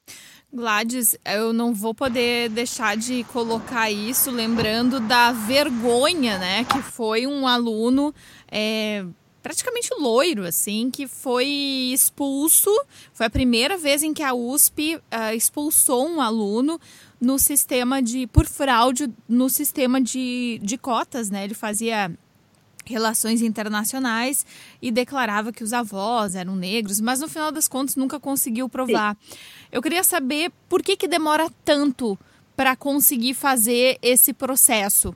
Gladys, 0.55 1.17
eu 1.25 1.51
não 1.51 1.73
vou 1.73 1.93
poder 1.93 2.49
deixar 2.49 2.95
de 2.95 3.25
colocar 3.25 3.91
isso, 3.91 4.31
lembrando 4.31 5.01
da 5.01 5.33
vergonha, 5.33 6.37
né, 6.39 6.63
que 6.63 6.81
foi 6.81 7.27
um 7.27 7.45
aluno 7.45 8.15
é, 8.49 9.05
praticamente 9.43 9.89
loiro, 9.99 10.43
assim, 10.43 10.89
que 10.89 11.07
foi 11.07 11.45
expulso. 11.93 12.71
Foi 13.13 13.25
a 13.25 13.29
primeira 13.29 13.77
vez 13.77 14.01
em 14.01 14.13
que 14.13 14.23
a 14.23 14.33
USP 14.33 14.95
uh, 14.95 15.01
ah, 15.11 15.35
expulsou 15.35 16.07
um 16.07 16.21
aluno 16.21 16.79
no 17.19 17.37
sistema 17.37 18.01
de 18.01 18.25
por 18.25 18.45
fraude 18.45 19.11
no 19.27 19.49
sistema 19.49 20.01
de, 20.01 20.59
de 20.63 20.77
cotas, 20.77 21.29
né? 21.29 21.43
Ele 21.43 21.53
fazia 21.53 22.11
relações 22.93 23.41
internacionais 23.41 24.45
e 24.81 24.91
declarava 24.91 25.51
que 25.51 25.63
os 25.63 25.73
avós 25.73 26.35
eram 26.35 26.55
negros, 26.55 26.99
mas 27.01 27.19
no 27.19 27.27
final 27.27 27.51
das 27.51 27.67
contas 27.67 27.95
nunca 27.95 28.19
conseguiu 28.19 28.69
provar. 28.69 29.15
Sim. 29.19 29.37
Eu 29.71 29.81
queria 29.81 30.03
saber 30.03 30.51
por 30.69 30.81
que, 30.81 30.95
que 30.95 31.07
demora 31.07 31.49
tanto 31.63 32.17
para 32.55 32.75
conseguir 32.75 33.33
fazer 33.33 33.97
esse 34.01 34.33
processo. 34.33 35.15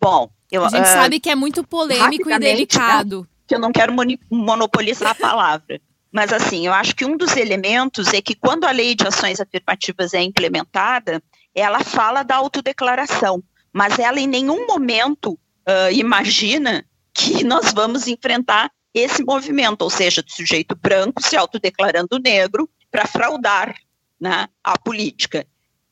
Bom, 0.00 0.30
eu, 0.50 0.64
a 0.64 0.68
gente 0.68 0.82
uh, 0.82 0.92
sabe 0.92 1.20
que 1.20 1.30
é 1.30 1.34
muito 1.34 1.64
polêmico 1.64 2.28
e 2.28 2.32
né, 2.32 2.38
delicado. 2.38 3.28
Eu 3.50 3.58
não 3.58 3.72
quero 3.72 3.92
monopolizar 4.30 5.10
a 5.10 5.14
palavra. 5.14 5.80
Mas, 6.14 6.32
assim, 6.32 6.66
eu 6.66 6.72
acho 6.72 6.94
que 6.94 7.04
um 7.04 7.16
dos 7.16 7.36
elementos 7.36 8.14
é 8.14 8.22
que 8.22 8.36
quando 8.36 8.64
a 8.64 8.70
lei 8.70 8.94
de 8.94 9.06
ações 9.06 9.40
afirmativas 9.40 10.14
é 10.14 10.22
implementada, 10.22 11.20
ela 11.52 11.80
fala 11.80 12.22
da 12.22 12.36
autodeclaração, 12.36 13.42
mas 13.72 13.98
ela 13.98 14.20
em 14.20 14.26
nenhum 14.28 14.64
momento 14.66 15.36
uh, 15.68 15.92
imagina 15.92 16.84
que 17.12 17.42
nós 17.44 17.72
vamos 17.72 18.06
enfrentar 18.06 18.70
esse 18.92 19.24
movimento, 19.24 19.82
ou 19.82 19.90
seja, 19.90 20.22
do 20.22 20.30
sujeito 20.30 20.76
branco 20.76 21.20
se 21.20 21.36
autodeclarando 21.36 22.18
negro 22.18 22.70
para 22.90 23.06
fraudar 23.06 23.74
né, 24.20 24.48
a 24.62 24.78
política. 24.78 25.44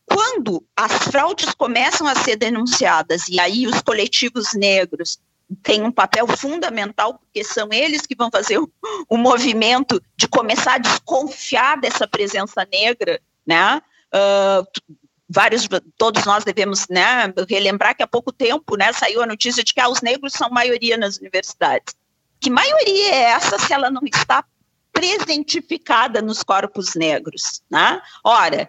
Quando 0.07 0.65
as 0.77 0.93
fraudes 1.09 1.53
começam 1.55 2.07
a 2.07 2.15
ser 2.15 2.37
denunciadas, 2.37 3.29
e 3.29 3.41
aí 3.41 3.67
os 3.67 3.83
coletivos 3.83 4.55
negros 4.55 5.19
têm 5.63 5.83
um 5.83 5.91
papel 5.91 6.27
fundamental, 6.29 7.15
porque 7.19 7.43
são 7.43 7.69
eles 7.73 8.07
que 8.07 8.15
vão 8.15 8.31
fazer 8.31 8.59
o, 8.59 8.71
o 9.09 9.17
movimento 9.17 10.01
de 10.17 10.29
começar 10.29 10.75
a 10.75 10.79
desconfiar 10.79 11.81
dessa 11.81 12.07
presença 12.07 12.67
negra, 12.71 13.21
né? 13.47 13.83
Uh, 14.15 14.67
vários, 15.33 15.67
todos 15.97 16.25
nós 16.25 16.45
devemos 16.45 16.87
né, 16.89 17.33
relembrar 17.49 17.97
que 17.97 18.03
há 18.03 18.07
pouco 18.07 18.33
tempo 18.33 18.77
né, 18.77 18.93
saiu 18.93 19.23
a 19.23 19.27
notícia 19.27 19.65
de 19.65 19.73
que 19.73 19.81
ah, 19.81 19.89
os 19.89 20.03
negros 20.03 20.35
são 20.35 20.51
maioria 20.51 20.97
nas 20.97 21.17
universidades. 21.17 21.95
Que 22.39 22.51
maioria 22.51 23.15
é 23.15 23.21
essa 23.31 23.59
se 23.59 23.73
ela 23.73 23.91
não 23.91 24.03
está 24.05 24.45
presentificada 24.93 26.21
nos 26.21 26.43
corpos 26.43 26.95
negros? 26.95 27.63
Né? 27.71 28.01
Ora, 28.23 28.69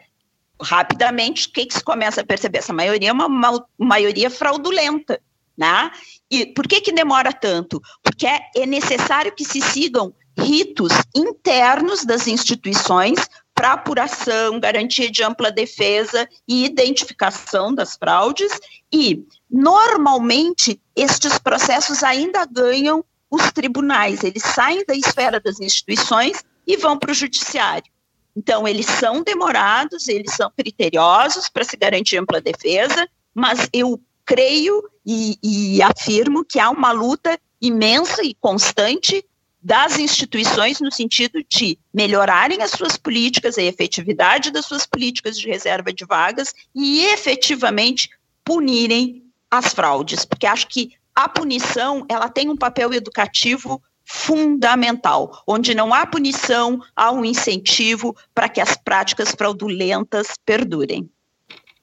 rapidamente, 0.61 1.47
o 1.47 1.51
que, 1.51 1.65
que 1.65 1.73
se 1.73 1.83
começa 1.83 2.21
a 2.21 2.25
perceber? 2.25 2.59
Essa 2.59 2.73
maioria 2.73 3.09
é 3.09 3.13
uma, 3.13 3.27
uma 3.27 3.67
maioria 3.77 4.29
fraudulenta. 4.29 5.19
Né? 5.57 5.91
E 6.31 6.45
por 6.47 6.67
que, 6.67 6.81
que 6.81 6.91
demora 6.91 7.33
tanto? 7.33 7.81
Porque 8.01 8.25
é, 8.25 8.39
é 8.55 8.65
necessário 8.65 9.33
que 9.33 9.43
se 9.43 9.61
sigam 9.61 10.13
ritos 10.37 10.91
internos 11.15 12.05
das 12.05 12.27
instituições 12.27 13.27
para 13.53 13.73
apuração, 13.73 14.59
garantia 14.59 15.09
de 15.09 15.23
ampla 15.23 15.51
defesa 15.51 16.27
e 16.47 16.65
identificação 16.65 17.73
das 17.73 17.95
fraudes, 17.95 18.51
e, 18.91 19.25
normalmente, 19.49 20.79
estes 20.95 21.37
processos 21.37 22.03
ainda 22.03 22.45
ganham 22.45 23.03
os 23.29 23.51
tribunais, 23.51 24.23
eles 24.23 24.43
saem 24.43 24.85
da 24.85 24.95
esfera 24.95 25.39
das 25.39 25.59
instituições 25.59 26.43
e 26.67 26.77
vão 26.77 26.97
para 26.97 27.11
o 27.11 27.15
judiciário. 27.15 27.91
Então, 28.35 28.67
eles 28.67 28.85
são 28.85 29.23
demorados, 29.23 30.07
eles 30.07 30.33
são 30.33 30.51
criteriosos 30.55 31.49
para 31.49 31.63
se 31.63 31.77
garantir 31.77 32.17
ampla 32.17 32.41
defesa, 32.41 33.07
mas 33.33 33.69
eu 33.71 33.99
creio 34.25 34.83
e, 35.05 35.37
e 35.43 35.81
afirmo 35.81 36.43
que 36.45 36.59
há 36.59 36.69
uma 36.69 36.91
luta 36.91 37.39
imensa 37.61 38.23
e 38.23 38.33
constante 38.33 39.25
das 39.63 39.97
instituições 39.97 40.81
no 40.81 40.91
sentido 40.91 41.43
de 41.47 41.79
melhorarem 41.93 42.61
as 42.61 42.71
suas 42.71 42.97
políticas, 42.97 43.57
a 43.57 43.63
efetividade 43.63 44.51
das 44.51 44.65
suas 44.65 44.85
políticas 44.85 45.39
de 45.39 45.47
reserva 45.47 45.93
de 45.93 46.05
vagas 46.05 46.53
e 46.75 47.05
efetivamente 47.05 48.09
punirem 48.43 49.23
as 49.49 49.73
fraudes, 49.73 50.25
porque 50.25 50.45
acho 50.45 50.67
que 50.67 50.91
a 51.15 51.29
punição 51.29 52.05
ela 52.09 52.27
tem 52.27 52.49
um 52.49 52.57
papel 52.57 52.91
educativo 52.93 53.81
fundamental. 54.03 55.41
Onde 55.47 55.73
não 55.73 55.93
há 55.93 56.05
punição, 56.05 56.81
há 56.95 57.11
um 57.11 57.23
incentivo 57.23 58.15
para 58.33 58.49
que 58.49 58.59
as 58.59 58.75
práticas 58.75 59.31
fraudulentas 59.31 60.27
perdurem. 60.45 61.09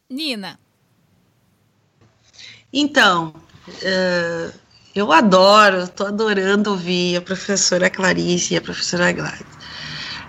Nina. 0.09 0.59
Então, 2.73 3.35
uh, 3.69 4.59
eu 5.01 5.13
adoro, 5.13 5.85
estou 5.85 6.07
adorando 6.07 6.71
ouvir 6.71 7.17
a 7.17 7.23
professora 7.23 7.89
Clarice 7.89 8.55
e 8.55 8.57
a 8.57 8.61
professora 8.61 9.11
Gladys. 9.13 9.47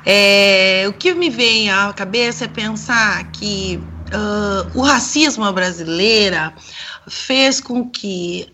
É, 0.05 0.85
o 0.87 0.93
que 0.93 1.13
me 1.13 1.29
vem 1.29 1.69
à 1.69 1.93
cabeça 1.93 2.45
é 2.45 2.47
pensar 2.47 3.31
que 3.31 3.79
uh, 4.07 4.79
o 4.79 4.81
racismo 4.81 5.51
brasileira 5.51 6.53
fez 7.07 7.59
com 7.59 7.87
que 7.87 8.51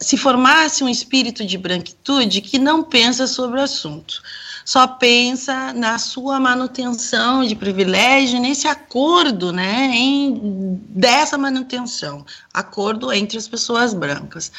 se 0.00 0.16
formasse 0.16 0.84
um 0.84 0.88
espírito 0.88 1.44
de 1.44 1.58
branquitude 1.58 2.40
que 2.40 2.58
não 2.58 2.84
pensa 2.84 3.26
sobre 3.26 3.58
o 3.58 3.62
assunto, 3.62 4.22
só 4.68 4.86
pensa 4.86 5.72
na 5.72 5.98
sua 5.98 6.38
manutenção 6.38 7.42
de 7.42 7.56
privilégio, 7.56 8.38
nesse 8.38 8.68
acordo, 8.68 9.50
né, 9.50 9.90
em, 9.94 10.78
dessa 10.90 11.38
manutenção, 11.38 12.22
acordo 12.52 13.10
entre 13.10 13.38
as 13.38 13.48
pessoas 13.48 13.94
brancas. 13.94 14.52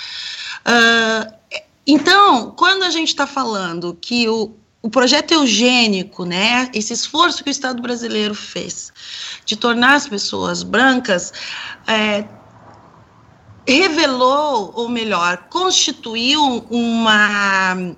Uh, 0.66 1.32
então, 1.86 2.50
quando 2.58 2.82
a 2.86 2.90
gente 2.90 3.10
está 3.10 3.28
falando 3.28 3.96
que 4.02 4.28
o, 4.28 4.52
o 4.82 4.90
projeto 4.90 5.32
eugênico, 5.32 6.26
né, 6.26 6.72
esse 6.74 6.92
esforço 6.92 7.44
que 7.44 7.52
o 7.52 7.52
Estado 7.52 7.80
brasileiro 7.80 8.34
fez 8.34 8.92
de 9.46 9.56
tornar 9.56 9.94
as 9.94 10.08
pessoas 10.08 10.64
brancas, 10.64 11.32
é, 11.86 12.26
revelou, 13.68 14.74
ou 14.74 14.90
melhor, 14.90 15.46
constituiu 15.52 16.66
uma, 16.72 17.96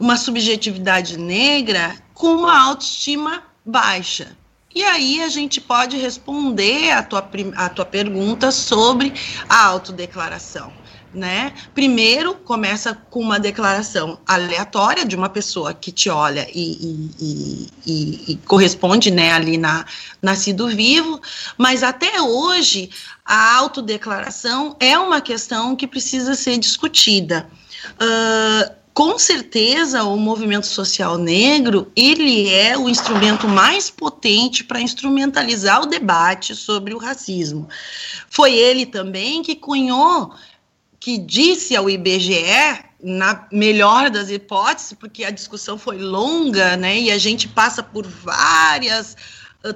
uma 0.00 0.16
subjetividade 0.16 1.16
negra 1.16 1.94
com 2.14 2.34
uma 2.34 2.58
autoestima 2.58 3.44
baixa. 3.64 4.36
E 4.74 4.82
aí 4.82 5.22
a 5.22 5.28
gente 5.28 5.60
pode 5.60 5.96
responder 5.96 6.90
a 6.92 7.02
tua, 7.02 7.28
a 7.56 7.68
tua 7.68 7.84
pergunta 7.84 8.50
sobre 8.50 9.12
a 9.48 9.66
autodeclaração 9.66 10.72
né? 11.12 11.52
Primeiro 11.74 12.34
começa 12.34 12.94
com 12.94 13.20
uma 13.20 13.38
declaração 13.38 14.18
aleatória 14.26 15.04
de 15.04 15.16
uma 15.16 15.28
pessoa 15.28 15.74
que 15.74 15.90
te 15.90 16.08
olha 16.08 16.46
e, 16.54 17.10
e, 17.20 17.68
e, 17.86 18.32
e, 18.32 18.36
corresponde, 18.46 19.10
né, 19.10 19.32
ali 19.32 19.58
na 19.58 19.84
nascido 20.22 20.68
vivo, 20.68 21.20
mas 21.58 21.82
até 21.82 22.20
hoje 22.22 22.90
a 23.24 23.56
autodeclaração 23.56 24.76
é 24.78 24.96
uma 24.98 25.20
questão 25.20 25.74
que 25.74 25.86
precisa 25.86 26.34
ser 26.34 26.58
discutida. 26.58 27.48
Uh, 27.94 28.79
com 28.92 29.18
certeza 29.18 30.04
o 30.04 30.16
movimento 30.16 30.66
social 30.66 31.16
negro 31.16 31.90
ele 31.94 32.48
é 32.48 32.76
o 32.76 32.88
instrumento 32.88 33.48
mais 33.48 33.88
potente 33.90 34.64
para 34.64 34.80
instrumentalizar 34.80 35.82
o 35.82 35.86
debate 35.86 36.54
sobre 36.54 36.94
o 36.94 36.98
racismo. 36.98 37.68
Foi 38.28 38.52
ele 38.52 38.86
também 38.86 39.42
que 39.42 39.54
cunhou 39.54 40.34
que 40.98 41.16
disse 41.16 41.74
ao 41.74 41.88
IBGE, 41.88 42.84
na 43.02 43.46
melhor 43.50 44.10
das 44.10 44.28
hipóteses, 44.28 44.92
porque 44.92 45.24
a 45.24 45.30
discussão 45.30 45.78
foi 45.78 45.96
longa, 45.96 46.76
né, 46.76 47.00
e 47.00 47.10
a 47.10 47.16
gente 47.16 47.48
passa 47.48 47.82
por 47.82 48.06
várias 48.06 49.16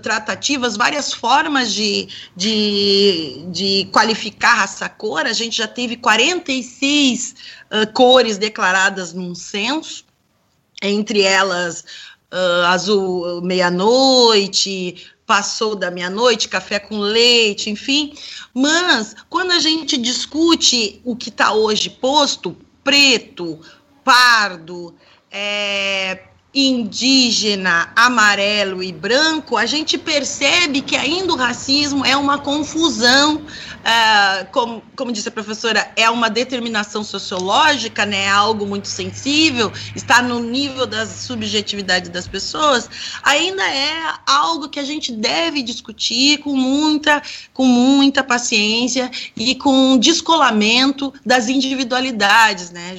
tratativas, 0.03 0.77
várias 0.77 1.13
formas 1.13 1.73
de, 1.73 2.09
de, 2.35 3.45
de 3.49 3.89
qualificar 3.93 4.55
raça-cor, 4.55 5.27
a 5.27 5.33
gente 5.33 5.59
já 5.59 5.69
teve 5.69 5.97
46 5.97 7.35
uh, 7.71 7.93
cores 7.93 8.39
declaradas 8.39 9.13
num 9.13 9.35
censo, 9.35 10.05
entre 10.83 11.21
elas 11.23 11.85
uh, 12.33 12.67
azul 12.67 13.43
meia-noite, 13.43 15.15
passou 15.27 15.75
da 15.75 15.91
meia-noite, 15.91 16.49
café 16.49 16.79
com 16.79 16.99
leite, 16.99 17.71
enfim. 17.71 18.15
Mas 18.55 19.15
quando 19.29 19.53
a 19.53 19.59
gente 19.59 19.97
discute 19.97 21.01
o 21.05 21.15
que 21.15 21.29
está 21.29 21.53
hoje 21.53 21.91
posto, 21.91 22.57
preto, 22.83 23.61
pardo, 24.03 24.95
é, 25.31 26.23
indígena, 26.55 27.91
amarelo 27.97 28.83
e 28.83 28.93
branco, 28.93 29.57
a 29.57 29.67
gente 29.67 29.99
percebe 29.99 30.81
que 30.81 30.95
ainda 30.95 31.33
o 31.33 31.37
racismo 31.37 32.05
é 32.05 32.17
uma 32.17 32.39
confusão, 32.39 33.43
uh, 33.85 34.47
como, 34.51 34.83
como 34.97 35.13
disse 35.13 35.29
a 35.29 35.33
professora, 35.33 35.93
é 35.97 36.09
uma 36.09 36.31
determinação 36.31 37.05
sociológica, 37.05 38.07
né, 38.07 38.25
é 38.25 38.31
algo 38.31 38.67
muito 38.67 38.89
sensível, 38.89 39.73
está 39.95 40.23
no 40.23 40.41
nível 40.41 40.87
das 40.87 41.09
subjetividades 41.09 42.11
das 42.11 42.27
pessoas, 42.27 42.89
ainda 43.23 43.63
é 43.63 44.15
algo 44.27 44.69
que 44.69 44.81
a 44.81 44.85
gente 44.85 45.13
deve 45.13 45.63
discutir 45.63 46.39
com 46.39 46.57
muita, 46.57 47.23
com 47.53 47.65
muita 47.65 48.23
paciência 48.23 49.11
e 49.37 49.55
com 49.55 49.99
descolamento 49.99 51.13
das 51.25 51.49
individualidades, 51.49 52.71
né? 52.71 52.95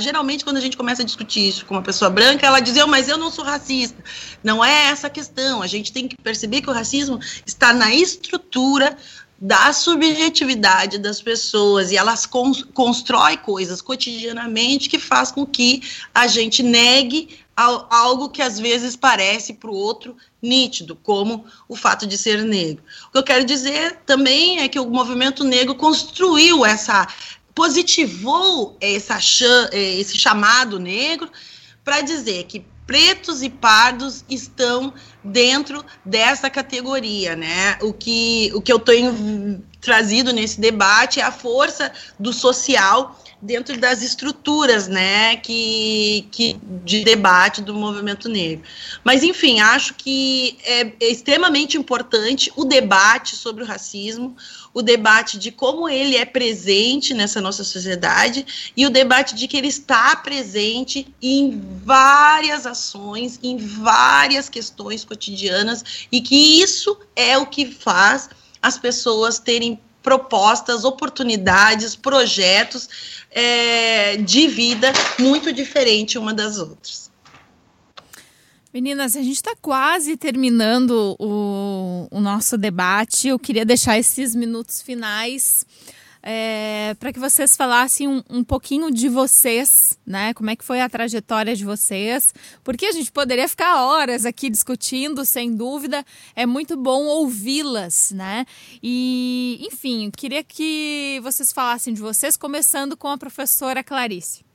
Geralmente, 0.00 0.44
quando 0.44 0.56
a 0.56 0.60
gente 0.60 0.76
começa 0.76 1.02
a 1.02 1.04
discutir 1.04 1.48
isso 1.48 1.64
com 1.66 1.74
uma 1.74 1.82
pessoa 1.82 2.10
branca, 2.10 2.46
ela 2.46 2.60
diz, 2.60 2.76
mas 2.86 3.08
eu 3.08 3.16
não 3.16 3.30
sou 3.30 3.44
racista. 3.44 4.02
Não 4.42 4.64
é 4.64 4.88
essa 4.88 5.06
a 5.06 5.10
questão. 5.10 5.62
A 5.62 5.66
gente 5.66 5.92
tem 5.92 6.06
que 6.06 6.16
perceber 6.16 6.60
que 6.60 6.70
o 6.70 6.72
racismo 6.72 7.18
está 7.44 7.72
na 7.72 7.94
estrutura 7.94 8.96
da 9.38 9.72
subjetividade 9.72 10.98
das 10.98 11.20
pessoas 11.20 11.90
e 11.90 11.96
elas 11.96 12.24
con 12.24 12.52
constrói 12.72 13.36
coisas 13.36 13.82
cotidianamente 13.82 14.88
que 14.88 14.98
faz 14.98 15.30
com 15.30 15.44
que 15.44 15.82
a 16.14 16.26
gente 16.26 16.62
negue 16.62 17.38
algo 17.54 18.28
que 18.28 18.42
às 18.42 18.58
vezes 18.58 18.96
parece 18.96 19.54
para 19.54 19.70
o 19.70 19.74
outro 19.74 20.14
nítido, 20.42 20.94
como 20.94 21.46
o 21.66 21.74
fato 21.74 22.06
de 22.06 22.18
ser 22.18 22.42
negro. 22.44 22.84
O 23.08 23.12
que 23.12 23.18
eu 23.18 23.22
quero 23.22 23.46
dizer 23.46 24.00
também 24.04 24.60
é 24.60 24.68
que 24.68 24.78
o 24.78 24.90
movimento 24.90 25.42
negro 25.42 25.74
construiu 25.74 26.64
essa 26.64 27.06
positivou 27.54 28.76
essa, 28.82 29.18
esse 29.72 30.18
chamado 30.18 30.78
negro 30.78 31.30
para 31.82 32.02
dizer 32.02 32.44
que 32.44 32.62
pretos 32.86 33.42
e 33.42 33.48
pardos 33.48 34.24
estão 34.28 34.92
dentro 35.26 35.84
dessa 36.04 36.48
categoria, 36.48 37.34
né? 37.36 37.78
O 37.82 37.92
que, 37.92 38.50
o 38.54 38.60
que 38.60 38.72
eu 38.72 38.78
tenho 38.78 39.62
trazido 39.80 40.32
nesse 40.32 40.60
debate 40.60 41.20
é 41.20 41.22
a 41.22 41.32
força 41.32 41.92
do 42.18 42.32
social 42.32 43.18
dentro 43.40 43.78
das 43.78 44.02
estruturas, 44.02 44.88
né, 44.88 45.36
que, 45.36 46.26
que 46.30 46.58
de 46.84 47.04
debate 47.04 47.60
do 47.60 47.74
movimento 47.74 48.28
negro. 48.28 48.64
Mas 49.04 49.22
enfim, 49.22 49.60
acho 49.60 49.94
que 49.94 50.58
é, 50.64 50.92
é 51.00 51.10
extremamente 51.10 51.76
importante 51.76 52.50
o 52.56 52.64
debate 52.64 53.36
sobre 53.36 53.62
o 53.62 53.66
racismo, 53.66 54.34
o 54.76 54.82
debate 54.82 55.38
de 55.38 55.50
como 55.50 55.88
ele 55.88 56.18
é 56.18 56.26
presente 56.26 57.14
nessa 57.14 57.40
nossa 57.40 57.64
sociedade 57.64 58.72
e 58.76 58.84
o 58.84 58.90
debate 58.90 59.34
de 59.34 59.48
que 59.48 59.56
ele 59.56 59.68
está 59.68 60.14
presente 60.16 61.08
em 61.22 61.62
várias 61.82 62.66
ações, 62.66 63.40
em 63.42 63.56
várias 63.56 64.50
questões 64.50 65.02
cotidianas 65.02 66.06
e 66.12 66.20
que 66.20 66.60
isso 66.60 66.94
é 67.16 67.38
o 67.38 67.46
que 67.46 67.64
faz 67.72 68.28
as 68.60 68.78
pessoas 68.78 69.38
terem 69.38 69.80
propostas, 70.02 70.84
oportunidades, 70.84 71.96
projetos 71.96 73.26
é, 73.30 74.18
de 74.18 74.46
vida 74.46 74.92
muito 75.18 75.54
diferente 75.54 76.18
uma 76.18 76.34
das 76.34 76.58
outras. 76.58 77.10
Meninas, 78.76 79.16
a 79.16 79.22
gente 79.22 79.36
está 79.36 79.56
quase 79.56 80.18
terminando 80.18 81.16
o, 81.18 82.08
o, 82.10 82.20
nosso 82.20 82.58
debate. 82.58 83.28
Eu 83.28 83.38
queria 83.38 83.64
deixar 83.64 83.98
esses 83.98 84.34
minutos 84.34 84.82
finais 84.82 85.64
é, 86.22 86.94
para 87.00 87.10
que 87.10 87.18
vocês 87.18 87.56
falassem 87.56 88.06
um, 88.06 88.22
um, 88.28 88.44
pouquinho 88.44 88.90
de 88.90 89.08
vocês, 89.08 89.98
né? 90.04 90.34
Como 90.34 90.50
é 90.50 90.56
que 90.56 90.62
foi 90.62 90.82
a 90.82 90.90
trajetória 90.90 91.56
de 91.56 91.64
vocês? 91.64 92.34
Porque 92.62 92.84
a 92.84 92.92
gente 92.92 93.10
poderia 93.10 93.48
ficar 93.48 93.82
horas 93.82 94.26
aqui 94.26 94.50
discutindo, 94.50 95.24
sem 95.24 95.56
dúvida. 95.56 96.04
É 96.34 96.44
muito 96.44 96.76
bom 96.76 97.06
ouvi-las, 97.06 98.12
né? 98.12 98.44
E, 98.82 99.58
enfim, 99.62 100.10
queria 100.14 100.44
que 100.44 101.18
vocês 101.22 101.50
falassem 101.50 101.94
de 101.94 102.00
vocês, 102.02 102.36
começando 102.36 102.94
com 102.94 103.08
a 103.08 103.16
professora 103.16 103.82
Clarice 103.82 104.45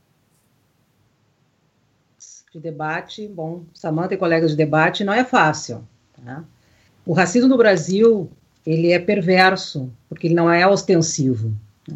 de 2.52 2.60
debate, 2.60 3.30
bom, 3.30 3.64
Samanta 3.74 4.14
e 4.14 4.18
colegas 4.18 4.52
de 4.52 4.58
debate, 4.58 5.06
não 5.06 5.14
é 5.14 5.24
fácil. 5.24 5.88
Tá? 6.14 6.44
O 7.06 7.14
racismo 7.14 7.48
no 7.48 7.58
Brasil, 7.58 8.30
ele 8.66 8.92
é 8.92 9.00
perverso, 9.00 9.90
porque 10.10 10.28
ele 10.28 10.34
não 10.34 10.52
é 10.52 10.68
ostensivo. 10.68 11.54
Né? 11.88 11.96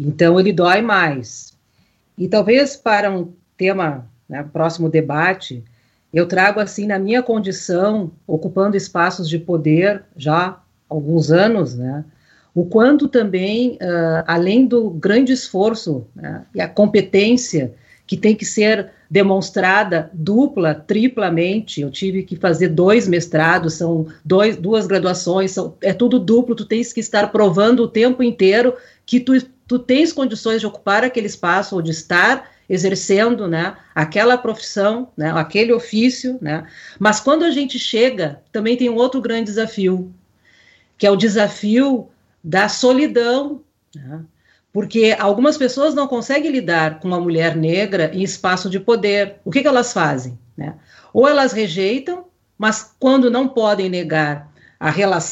Então, 0.00 0.38
ele 0.40 0.52
dói 0.52 0.82
mais. 0.82 1.56
E 2.16 2.26
talvez 2.26 2.74
para 2.74 3.08
um 3.08 3.32
tema, 3.56 4.10
né, 4.28 4.42
próximo 4.52 4.88
debate, 4.88 5.62
eu 6.12 6.26
trago 6.26 6.58
assim, 6.58 6.84
na 6.84 6.98
minha 6.98 7.22
condição, 7.22 8.10
ocupando 8.26 8.76
espaços 8.76 9.28
de 9.28 9.38
poder 9.38 10.02
já 10.16 10.48
há 10.48 10.60
alguns 10.88 11.30
anos, 11.30 11.76
né, 11.76 12.04
o 12.52 12.66
quanto 12.66 13.06
também, 13.06 13.74
uh, 13.74 14.24
além 14.26 14.66
do 14.66 14.90
grande 14.90 15.32
esforço 15.32 16.04
né, 16.16 16.44
e 16.52 16.60
a 16.60 16.68
competência 16.68 17.74
que 18.08 18.16
tem 18.16 18.34
que 18.34 18.46
ser 18.46 18.90
demonstrada 19.10 20.10
dupla, 20.14 20.74
triplamente. 20.74 21.82
Eu 21.82 21.90
tive 21.90 22.22
que 22.22 22.36
fazer 22.36 22.68
dois 22.68 23.06
mestrados, 23.06 23.74
são 23.74 24.06
dois, 24.24 24.56
duas 24.56 24.86
graduações, 24.86 25.50
são, 25.50 25.76
é 25.82 25.92
tudo 25.92 26.18
duplo. 26.18 26.54
Tu 26.54 26.64
tens 26.64 26.90
que 26.90 27.00
estar 27.00 27.30
provando 27.30 27.80
o 27.82 27.88
tempo 27.88 28.22
inteiro 28.22 28.74
que 29.04 29.20
tu, 29.20 29.34
tu 29.66 29.78
tens 29.78 30.10
condições 30.10 30.60
de 30.60 30.66
ocupar 30.66 31.04
aquele 31.04 31.26
espaço 31.26 31.76
ou 31.76 31.82
de 31.82 31.90
estar 31.90 32.50
exercendo, 32.66 33.46
né, 33.46 33.76
aquela 33.94 34.36
profissão, 34.36 35.08
né, 35.16 35.30
aquele 35.34 35.72
ofício, 35.72 36.38
né. 36.40 36.66
Mas 36.98 37.20
quando 37.20 37.44
a 37.44 37.50
gente 37.50 37.78
chega, 37.78 38.42
também 38.50 38.76
tem 38.76 38.90
um 38.90 38.96
outro 38.96 39.20
grande 39.20 39.44
desafio, 39.44 40.12
que 40.96 41.06
é 41.06 41.10
o 41.10 41.16
desafio 41.16 42.08
da 42.42 42.68
solidão, 42.68 43.62
né? 43.94 44.20
Porque 44.78 45.16
algumas 45.18 45.58
pessoas 45.58 45.92
não 45.92 46.06
conseguem 46.06 46.52
lidar 46.52 47.00
com 47.00 47.08
uma 47.08 47.18
mulher 47.18 47.56
negra 47.56 48.12
em 48.14 48.22
espaço 48.22 48.70
de 48.70 48.78
poder. 48.78 49.34
O 49.44 49.50
que, 49.50 49.60
que 49.60 49.66
elas 49.66 49.92
fazem? 49.92 50.38
Né? 50.56 50.76
Ou 51.12 51.26
elas 51.26 51.50
rejeitam, 51.50 52.26
mas 52.56 52.94
quando 52.96 53.28
não 53.28 53.48
podem 53.48 53.90
negar 53.90 54.48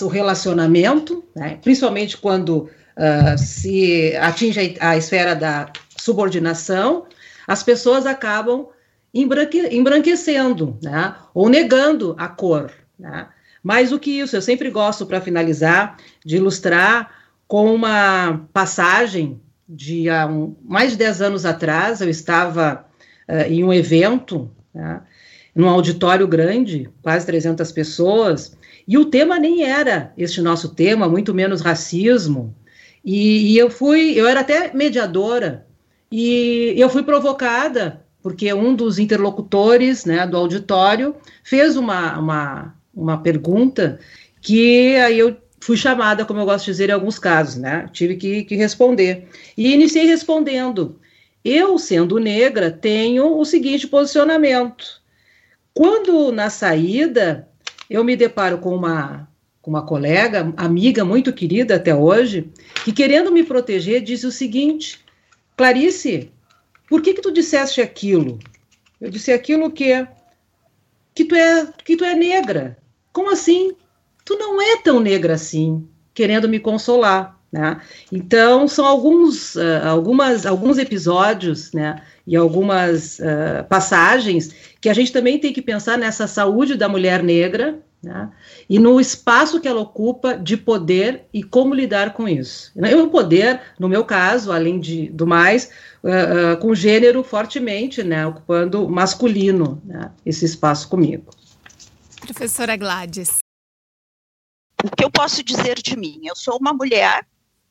o 0.03 0.09
relacionamento, 0.09 1.25
né? 1.33 1.61
principalmente 1.63 2.17
quando 2.17 2.69
uh, 2.97 3.39
se 3.39 4.17
atinge 4.17 4.77
a, 4.81 4.97
esfera 4.97 5.37
da 5.37 5.71
subordinação, 5.97 7.07
as 7.47 7.63
pessoas 7.63 8.05
acabam 8.05 8.67
embranque, 9.15 9.61
embranquecendo, 9.71 10.77
né? 10.83 11.15
ou 11.33 11.49
negando 11.49 12.17
a 12.19 12.27
cor. 12.27 12.73
Né? 12.99 13.29
Mais 13.63 13.91
do 13.91 14.01
que 14.01 14.11
isso, 14.11 14.35
eu 14.35 14.43
sempre 14.43 14.71
gosto, 14.71 15.07
para 15.07 15.21
finalizar, 15.21 15.99
de 16.25 16.35
ilustrar 16.35 17.26
com 17.47 17.75
uma 17.75 18.49
passagem 18.53 19.41
de 19.69 20.09
há 20.09 20.27
um, 20.27 20.57
mais 20.65 20.93
de 20.93 20.99
10 20.99 21.23
anos 21.23 21.45
atrás, 21.45 22.01
eu 22.01 22.09
estava 22.09 22.87
uh, 23.29 23.51
em 23.51 23.65
um 23.65 23.73
evento, 23.73 24.51
né, 24.73 25.01
num 25.55 25.69
auditório 25.69 26.27
grande, 26.29 26.89
quase 27.03 27.27
300 27.27 27.73
pessoas, 27.73 28.57
e 28.87 28.99
o 28.99 29.07
tema 29.07 29.39
nem 29.39 29.65
era 29.65 30.13
este 30.17 30.41
nosso 30.41 30.75
tema, 30.75 31.09
muito 31.09 31.35
menos 31.35 31.61
racismo. 31.61 32.55
E, 33.05 33.53
e 33.53 33.59
eu 33.59 33.71
fui, 33.71 34.13
eu 34.15 34.29
era 34.29 34.41
até 34.41 34.73
mediadora, 34.75 35.67
e 36.11 36.75
eu 36.77 36.89
fui 36.89 37.03
provocada, 37.03 38.05
porque 38.23 38.53
um 38.53 38.75
dos 38.75 38.99
interlocutores 38.99 40.05
né, 40.05 40.27
do 40.27 40.37
auditório 40.37 41.17
fez 41.43 41.77
uma, 41.77 42.19
uma, 42.19 42.75
uma 42.95 43.19
pergunta 43.19 43.99
que 44.41 44.97
aí 44.97 45.19
eu 45.19 45.37
fui 45.67 45.77
chamada, 45.77 46.25
como 46.25 46.39
eu 46.39 46.45
gosto 46.45 46.67
de 46.67 46.71
dizer 46.71 46.91
em 46.91 46.93
alguns 46.93 47.19
casos, 47.19 47.57
né? 47.57 47.91
Tive 47.93 48.15
que, 48.15 48.45
que 48.45 48.55
responder. 48.55 49.27
E 49.57 49.75
iniciei 49.75 50.07
respondendo. 50.07 51.01
Eu, 51.45 51.77
sendo 51.77 52.21
negra, 52.21 52.71
tenho 52.71 53.37
o 53.37 53.45
seguinte 53.45 53.89
posicionamento. 53.89 55.03
Quando 55.75 56.31
na 56.31 56.51
saída 56.51 57.49
eu 57.91 58.05
me 58.05 58.15
deparo 58.15 58.59
com 58.59 58.77
uma, 58.77 59.29
com 59.61 59.73
uma 59.73 59.85
colega, 59.85 60.55
amiga 60.57 61.05
muito 61.05 61.33
querida 61.33 61.75
até 61.75 61.93
hoje, 61.93 62.49
que 62.85 62.93
querendo 62.93 63.33
me 63.33 63.43
proteger 63.43 64.03
disse 64.03 64.25
o 64.25 64.31
seguinte: 64.31 65.01
Clarice, 65.57 66.31
por 66.89 67.03
que 67.03 67.13
que 67.13 67.21
tu 67.21 67.33
disseste 67.33 67.81
aquilo? 67.81 68.39
Eu 69.01 69.11
disse 69.11 69.33
aquilo 69.33 69.69
que 69.73 70.07
que 71.13 71.25
tu 71.25 71.35
é 71.35 71.67
que 71.85 71.97
tu 71.97 72.05
é 72.05 72.15
negra. 72.15 72.79
Como 73.13 73.33
assim? 73.33 73.75
Tu 74.27 74.37
não 74.37 74.61
é 74.61 74.77
tão 74.83 75.01
negra 75.01 75.35
assim, 75.35 75.87
querendo 76.13 76.49
me 76.49 76.59
consolar. 76.59 77.37
Né? 77.51 77.81
Então, 78.13 78.67
são 78.67 78.85
alguns, 78.85 79.55
uh, 79.55 79.87
algumas, 79.87 80.45
alguns 80.45 80.79
episódios 80.79 81.73
né, 81.73 82.03
e 82.27 82.37
algumas 82.37 83.21
uh, 83.21 83.65
passagens 83.69 84.51
que 84.81 84.89
a 84.89 84.93
gente 84.93 85.13
também 85.13 85.39
tem 85.39 85.53
que 85.53 85.63
pensar 85.63 85.97
nessa 85.97 86.27
saúde 86.27 86.75
da 86.75 86.89
mulher 86.89 87.23
negra 87.23 87.79
né, 88.03 88.29
e 88.69 88.81
no 88.81 89.01
espaço 89.01 89.61
que 89.61 89.69
ela 89.69 89.81
ocupa 89.81 90.37
de 90.37 90.57
poder 90.57 91.23
e 91.33 91.43
como 91.43 91.73
lidar 91.73 92.13
com 92.15 92.29
isso. 92.29 92.73
E 92.75 92.95
o 92.97 93.09
poder, 93.09 93.61
no 93.79 93.89
meu 93.89 94.05
caso, 94.05 94.51
além 94.51 94.81
de, 94.81 95.09
do 95.11 95.27
mais, 95.27 95.71
uh, 96.03 96.57
com 96.61 96.75
gênero 96.75 97.23
fortemente, 97.23 98.03
né, 98.03 98.27
ocupando 98.27 98.89
masculino 98.89 99.81
né, 99.85 100.11
esse 100.27 100.45
espaço 100.45 100.89
comigo. 100.89 101.31
Professora 102.21 102.77
Gladys 102.77 103.46
o 104.87 104.97
que 104.97 105.05
eu 105.05 105.11
posso 105.11 105.43
dizer 105.43 105.83
de 105.83 105.97
mim? 105.97 106.21
Eu 106.25 106.37
sou 106.37 106.57
uma 106.59 106.73
mulher 106.73 107.27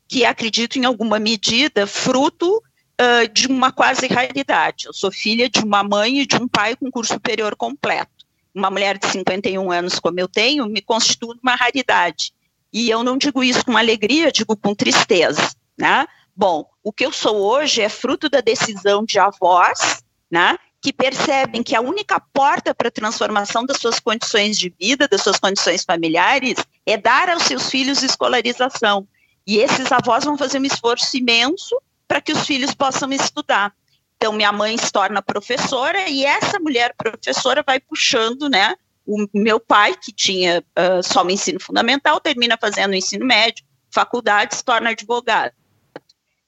que 0.06 0.24
acredito 0.24 0.78
em 0.78 0.84
alguma 0.84 1.18
medida 1.18 1.86
fruto 1.86 2.58
uh, 2.58 3.28
de 3.32 3.46
uma 3.46 3.72
quase 3.72 4.06
raridade. 4.06 4.84
Eu 4.86 4.92
sou 4.92 5.10
filha 5.10 5.48
de 5.48 5.60
uma 5.60 5.82
mãe 5.82 6.20
e 6.20 6.26
de 6.26 6.36
um 6.36 6.46
pai 6.46 6.76
com 6.76 6.90
curso 6.90 7.14
superior 7.14 7.56
completo. 7.56 8.26
Uma 8.54 8.70
mulher 8.70 8.98
de 8.98 9.06
51 9.06 9.72
anos 9.72 9.98
como 9.98 10.20
eu 10.20 10.28
tenho 10.28 10.66
me 10.66 10.82
constitui 10.82 11.36
uma 11.42 11.54
raridade. 11.54 12.34
E 12.70 12.90
eu 12.90 13.02
não 13.02 13.16
digo 13.16 13.42
isso 13.42 13.64
com 13.64 13.76
alegria, 13.76 14.30
digo 14.30 14.54
com 14.54 14.74
tristeza, 14.74 15.50
né? 15.78 16.06
Bom, 16.36 16.68
o 16.84 16.92
que 16.92 17.06
eu 17.06 17.12
sou 17.12 17.36
hoje 17.36 17.80
é 17.80 17.88
fruto 17.88 18.28
da 18.28 18.42
decisão 18.42 19.06
de 19.06 19.18
avós, 19.18 20.04
né? 20.30 20.58
Que 20.86 20.92
percebem 20.92 21.64
que 21.64 21.74
a 21.74 21.80
única 21.80 22.20
porta 22.20 22.72
para 22.72 22.86
a 22.86 22.92
transformação 22.92 23.66
das 23.66 23.78
suas 23.78 23.98
condições 23.98 24.56
de 24.56 24.72
vida, 24.80 25.08
das 25.08 25.20
suas 25.20 25.36
condições 25.36 25.82
familiares, 25.82 26.54
é 26.86 26.96
dar 26.96 27.28
aos 27.28 27.42
seus 27.42 27.68
filhos 27.68 28.04
escolarização. 28.04 29.04
E 29.44 29.56
esses 29.56 29.90
avós 29.90 30.22
vão 30.22 30.38
fazer 30.38 30.60
um 30.60 30.64
esforço 30.64 31.16
imenso 31.16 31.76
para 32.06 32.20
que 32.20 32.32
os 32.32 32.46
filhos 32.46 32.72
possam 32.72 33.12
estudar. 33.12 33.74
Então, 34.16 34.32
minha 34.32 34.52
mãe 34.52 34.78
se 34.78 34.92
torna 34.92 35.20
professora 35.20 36.08
e 36.08 36.24
essa 36.24 36.60
mulher 36.60 36.94
professora 36.96 37.64
vai 37.66 37.80
puxando, 37.80 38.48
né? 38.48 38.76
O 39.04 39.26
meu 39.34 39.58
pai, 39.58 39.92
que 40.00 40.12
tinha 40.12 40.60
uh, 40.60 41.02
só 41.02 41.24
o 41.24 41.30
ensino 41.32 41.58
fundamental, 41.58 42.20
termina 42.20 42.56
fazendo 42.56 42.92
o 42.92 42.96
ensino 42.96 43.26
médio, 43.26 43.64
faculdade, 43.90 44.54
se 44.54 44.64
torna 44.64 44.90
advogado. 44.90 45.52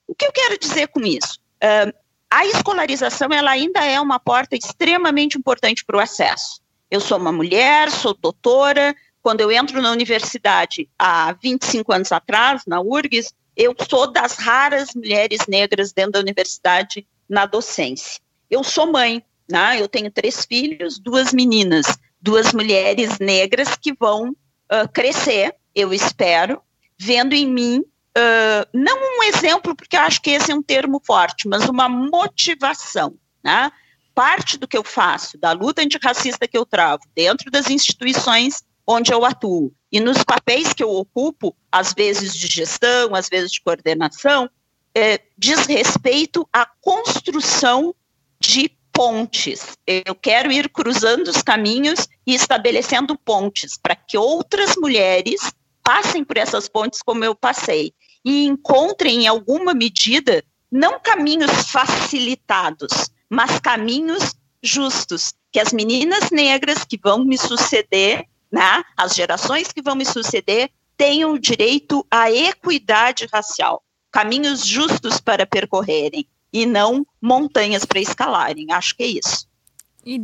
O 0.07 0.15
que 0.15 0.27
eu 0.27 0.31
quero 0.31 0.57
dizer 0.57 0.87
com 0.87 1.01
isso? 1.01 1.41
Uh, 1.57 1.93
a 2.31 2.45
escolarização 2.47 3.29
ela 3.33 3.51
ainda 3.51 3.85
é 3.85 4.01
uma 4.01 4.19
porta 4.19 4.57
extremamente 4.57 5.39
importante 5.39 5.85
para 5.85 5.97
o 5.97 6.01
acesso. 6.01 6.61
Eu 6.91 7.01
sou 7.01 7.19
uma 7.19 7.33
mulher, 7.33 7.91
sou 7.91 8.15
doutora. 8.15 8.95
Quando 9.23 9.41
eu 9.41 9.51
entro 9.51 9.81
na 9.83 9.91
universidade 9.91 10.89
há 10.99 11.33
25 11.33 11.93
anos 11.93 12.13
atrás, 12.13 12.63
na 12.67 12.81
URGS, 12.81 13.33
eu 13.57 13.75
sou 13.89 14.11
das 14.11 14.37
raras 14.37 14.95
mulheres 14.95 15.41
negras 15.49 15.93
dentro 15.93 16.13
da 16.13 16.21
universidade 16.21 17.07
na 17.29 17.45
docência. 17.45 18.21
Eu 18.51 18.63
sou 18.63 18.91
mãe, 18.91 19.23
né? 19.51 19.81
eu 19.81 19.89
tenho 19.89 20.11
três 20.11 20.45
filhos, 20.45 20.99
duas 20.99 21.33
meninas, 21.33 21.99
duas 22.21 22.53
mulheres 22.53 23.19
negras 23.19 23.77
que 23.77 23.93
vão 23.93 24.31
uh, 24.31 24.89
crescer, 24.93 25.55
eu 25.75 25.93
espero, 25.93 26.63
vendo 26.97 27.35
em 27.35 27.47
mim 27.47 27.85
uh, 28.19 28.69
não 28.73 28.97
um 28.97 29.23
exemplo, 29.25 29.75
porque 29.75 29.97
acho 29.97 30.21
que 30.21 30.31
esse 30.31 30.51
é 30.51 30.55
um 30.55 30.63
termo 30.63 31.01
forte, 31.05 31.49
mas 31.49 31.69
uma 31.69 31.89
motivação, 31.89 33.15
né? 33.43 33.71
Parte 34.15 34.59
do 34.59 34.67
que 34.67 34.77
eu 34.77 34.83
faço, 34.83 35.39
da 35.39 35.53
luta 35.53 35.81
antirracista 35.81 36.49
que 36.49 36.59
eu 36.59 36.67
travo 36.67 37.03
dentro 37.15 37.51
das 37.51 37.71
instituições 37.71 38.63
onde 38.87 39.13
eu 39.13 39.25
atuo 39.25 39.73
e 39.93 40.01
nos 40.01 40.23
papéis 40.23 40.73
que 40.73 40.83
eu 40.83 40.91
ocupo, 40.91 41.55
às 41.71 41.95
vezes 41.95 42.35
de 42.35 42.47
gestão, 42.47 43.15
às 43.15 43.29
vezes 43.29 43.53
de 43.53 43.61
coordenação, 43.61 44.49
é, 44.95 45.21
diz 45.37 45.67
respeito 45.67 46.49
à 46.53 46.67
construção 46.81 47.95
de 48.41 48.71
pontes. 48.93 49.77
Eu 49.87 50.15
quero 50.15 50.51
ir 50.51 50.69
cruzando 50.69 51.29
os 51.29 51.43
caminhos 51.43 52.09
e 52.27 52.35
estabelecendo 52.35 53.17
pontes 53.17 53.79
para 53.79 53.95
que 53.95 54.19
outras 54.19 54.75
mulheres 54.77 55.53
passem 55.83 56.25
por 56.25 56.37
essas 56.37 56.69
pontes 56.69 57.01
como 57.03 57.25
eu 57.25 57.35
passei 57.35 57.95
e 58.25 58.47
encontrem, 58.47 59.25
em 59.25 59.27
alguma 59.27 59.75
medida, 59.75 60.45
não 60.71 61.01
caminhos 61.01 61.71
facilitados, 61.71 63.11
mas 63.29 63.59
caminhos 63.61 64.35
justos, 64.63 65.35
que 65.51 65.61
as 65.61 65.73
meninas 65.73 66.31
negras 66.31 66.85
que 66.85 66.99
vão 66.99 67.25
me 67.25 67.39
suceder, 67.39 68.25
né, 68.51 68.83
as 68.97 69.15
gerações 69.15 69.73
que 69.73 69.83
vão 69.83 69.95
me 69.95 70.05
suceder, 70.05 70.71
tenham 70.97 71.39
direito 71.39 72.05
à 72.11 72.31
equidade 72.31 73.27
racial, 73.33 73.83
caminhos 74.11 74.67
justos 74.67 75.21
para 75.21 75.47
percorrerem 75.47 76.27
e 76.53 76.67
não 76.67 77.07
montanhas 77.21 77.85
para 77.85 78.01
escalarem. 78.01 78.67
Acho 78.73 78.97
que 78.97 79.03
é 79.03 79.07
isso. 79.07 79.47
E? 80.05 80.19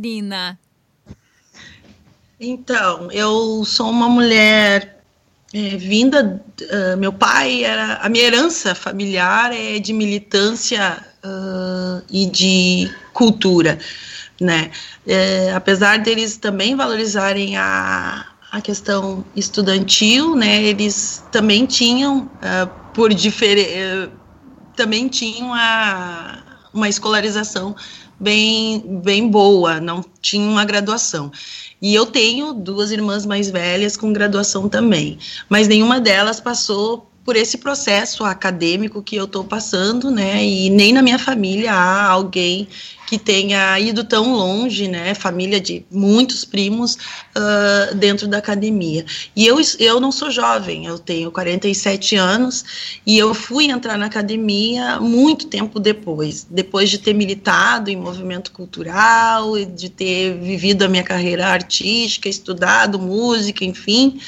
Então, 2.39 3.09
eu 3.11 3.63
sou 3.63 3.89
uma 3.89 4.09
mulher 4.09 4.94
é, 5.55 5.77
vinda, 5.77 6.43
uh, 6.63 6.97
meu 6.97 7.13
pai 7.13 7.63
era, 7.63 7.93
a 8.01 8.09
minha 8.09 8.25
herança 8.25 8.75
familiar 8.75 9.53
é 9.53 9.79
de 9.79 9.93
militância 9.93 10.97
uh, 11.23 12.03
e 12.11 12.25
de 12.25 12.91
cultura, 13.13 13.79
né? 14.41 14.69
É, 15.07 15.53
apesar 15.53 15.99
deles 15.99 16.35
também 16.35 16.75
valorizarem 16.75 17.55
a, 17.55 18.25
a 18.51 18.59
questão 18.59 19.23
estudantil, 19.33 20.35
né? 20.35 20.61
Eles 20.61 21.23
também 21.31 21.65
tinham, 21.65 22.23
uh, 22.23 22.69
por 22.93 23.13
diferente, 23.13 23.69
uh, 23.69 24.11
também 24.75 25.07
tinham 25.07 25.53
a, 25.53 26.37
uma 26.73 26.89
escolarização 26.89 27.73
bem, 28.19 28.99
bem 29.01 29.29
boa, 29.29 29.79
não 29.79 30.03
tinha 30.21 30.45
uma 30.49 30.65
graduação. 30.65 31.31
E 31.85 31.93
eu 31.93 32.07
tenho 32.07 32.51
duas 32.51 32.89
irmãs 32.89 33.27
mais 33.27 33.51
velhas 33.51 33.95
com 33.95 34.11
graduação 34.11 34.67
também, 34.67 35.19
mas 35.47 35.67
nenhuma 35.67 35.99
delas 35.99 36.39
passou 36.39 37.07
por 37.23 37.35
esse 37.35 37.59
processo 37.59 38.23
acadêmico 38.23 39.03
que 39.03 39.15
eu 39.15 39.25
estou 39.25 39.43
passando, 39.43 40.09
né? 40.09 40.43
E 40.43 40.67
nem 40.71 40.91
na 40.91 41.03
minha 41.03 41.19
família 41.19 41.71
há 41.71 42.07
alguém 42.09 42.67
que 43.05 43.17
tenha 43.17 43.79
ido 43.79 44.03
tão 44.03 44.33
longe, 44.33 44.87
né, 44.87 45.13
família 45.13 45.59
de 45.59 45.85
muitos 45.91 46.43
primos 46.43 46.95
uh, 46.95 47.95
dentro 47.95 48.27
da 48.27 48.37
academia. 48.37 49.05
E 49.35 49.45
eu, 49.45 49.57
eu 49.79 49.99
não 49.99 50.11
sou 50.11 50.31
jovem, 50.31 50.85
eu 50.85 50.97
tenho 50.97 51.31
47 51.31 52.15
anos 52.15 52.65
e 53.05 53.17
eu 53.17 53.33
fui 53.33 53.65
entrar 53.65 53.97
na 53.97 54.07
academia 54.07 54.99
muito 54.99 55.47
tempo 55.47 55.79
depois, 55.79 56.45
depois 56.49 56.89
de 56.89 56.97
ter 56.97 57.13
militado 57.13 57.89
em 57.89 57.95
movimento 57.95 58.51
cultural, 58.51 59.53
de 59.65 59.89
ter 59.89 60.37
vivido 60.37 60.83
a 60.83 60.87
minha 60.87 61.03
carreira 61.03 61.47
artística, 61.47 62.27
estudado 62.27 62.99
música, 62.99 63.63
enfim, 63.63 64.19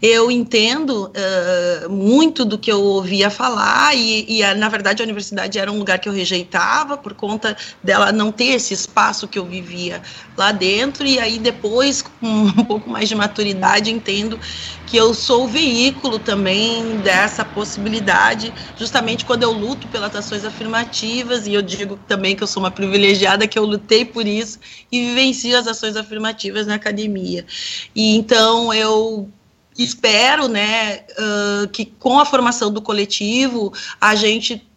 eu 0.00 0.30
entendo 0.30 1.10
uh, 1.10 1.90
muito 1.90 2.44
do 2.44 2.58
que 2.58 2.70
eu 2.70 2.80
ouvia 2.80 3.28
falar 3.28 3.94
e, 3.94 4.40
e, 4.40 4.54
na 4.54 4.68
verdade, 4.68 5.02
a 5.02 5.04
universidade 5.04 5.58
era 5.58 5.70
um 5.70 5.78
lugar 5.78 5.98
que 5.98 6.08
eu 6.08 6.12
rejeitava 6.12 6.96
por 6.96 7.14
conta 7.14 7.56
dela 7.82 8.12
não 8.20 8.30
ter 8.30 8.52
esse 8.52 8.74
espaço 8.74 9.26
que 9.26 9.38
eu 9.38 9.46
vivia 9.46 10.02
lá 10.36 10.52
dentro, 10.52 11.06
e 11.06 11.18
aí 11.18 11.38
depois, 11.38 12.02
com 12.02 12.12
um 12.60 12.64
pouco 12.64 12.90
mais 12.90 13.08
de 13.08 13.14
maturidade, 13.14 13.90
entendo 13.90 14.38
que 14.86 14.96
eu 14.96 15.14
sou 15.14 15.44
o 15.44 15.48
veículo 15.48 16.18
também 16.18 16.98
dessa 16.98 17.44
possibilidade, 17.44 18.52
justamente 18.76 19.24
quando 19.24 19.42
eu 19.42 19.52
luto 19.52 19.88
pelas 19.88 20.14
ações 20.14 20.44
afirmativas, 20.44 21.46
e 21.46 21.54
eu 21.54 21.62
digo 21.62 21.98
também 22.06 22.36
que 22.36 22.42
eu 22.42 22.46
sou 22.46 22.62
uma 22.62 22.70
privilegiada, 22.70 23.46
que 23.46 23.58
eu 23.58 23.64
lutei 23.64 24.04
por 24.04 24.26
isso 24.26 24.58
e 24.92 25.00
vivencio 25.00 25.56
as 25.56 25.66
ações 25.66 25.96
afirmativas 25.96 26.66
na 26.66 26.74
academia. 26.74 27.46
E 27.94 28.16
então 28.16 28.72
eu 28.74 29.30
espero, 29.78 30.46
né, 30.46 31.04
uh, 31.18 31.68
que 31.68 31.86
com 31.86 32.18
a 32.18 32.26
formação 32.26 32.70
do 32.70 32.82
coletivo 32.82 33.72
a 33.98 34.14
gente 34.14 34.69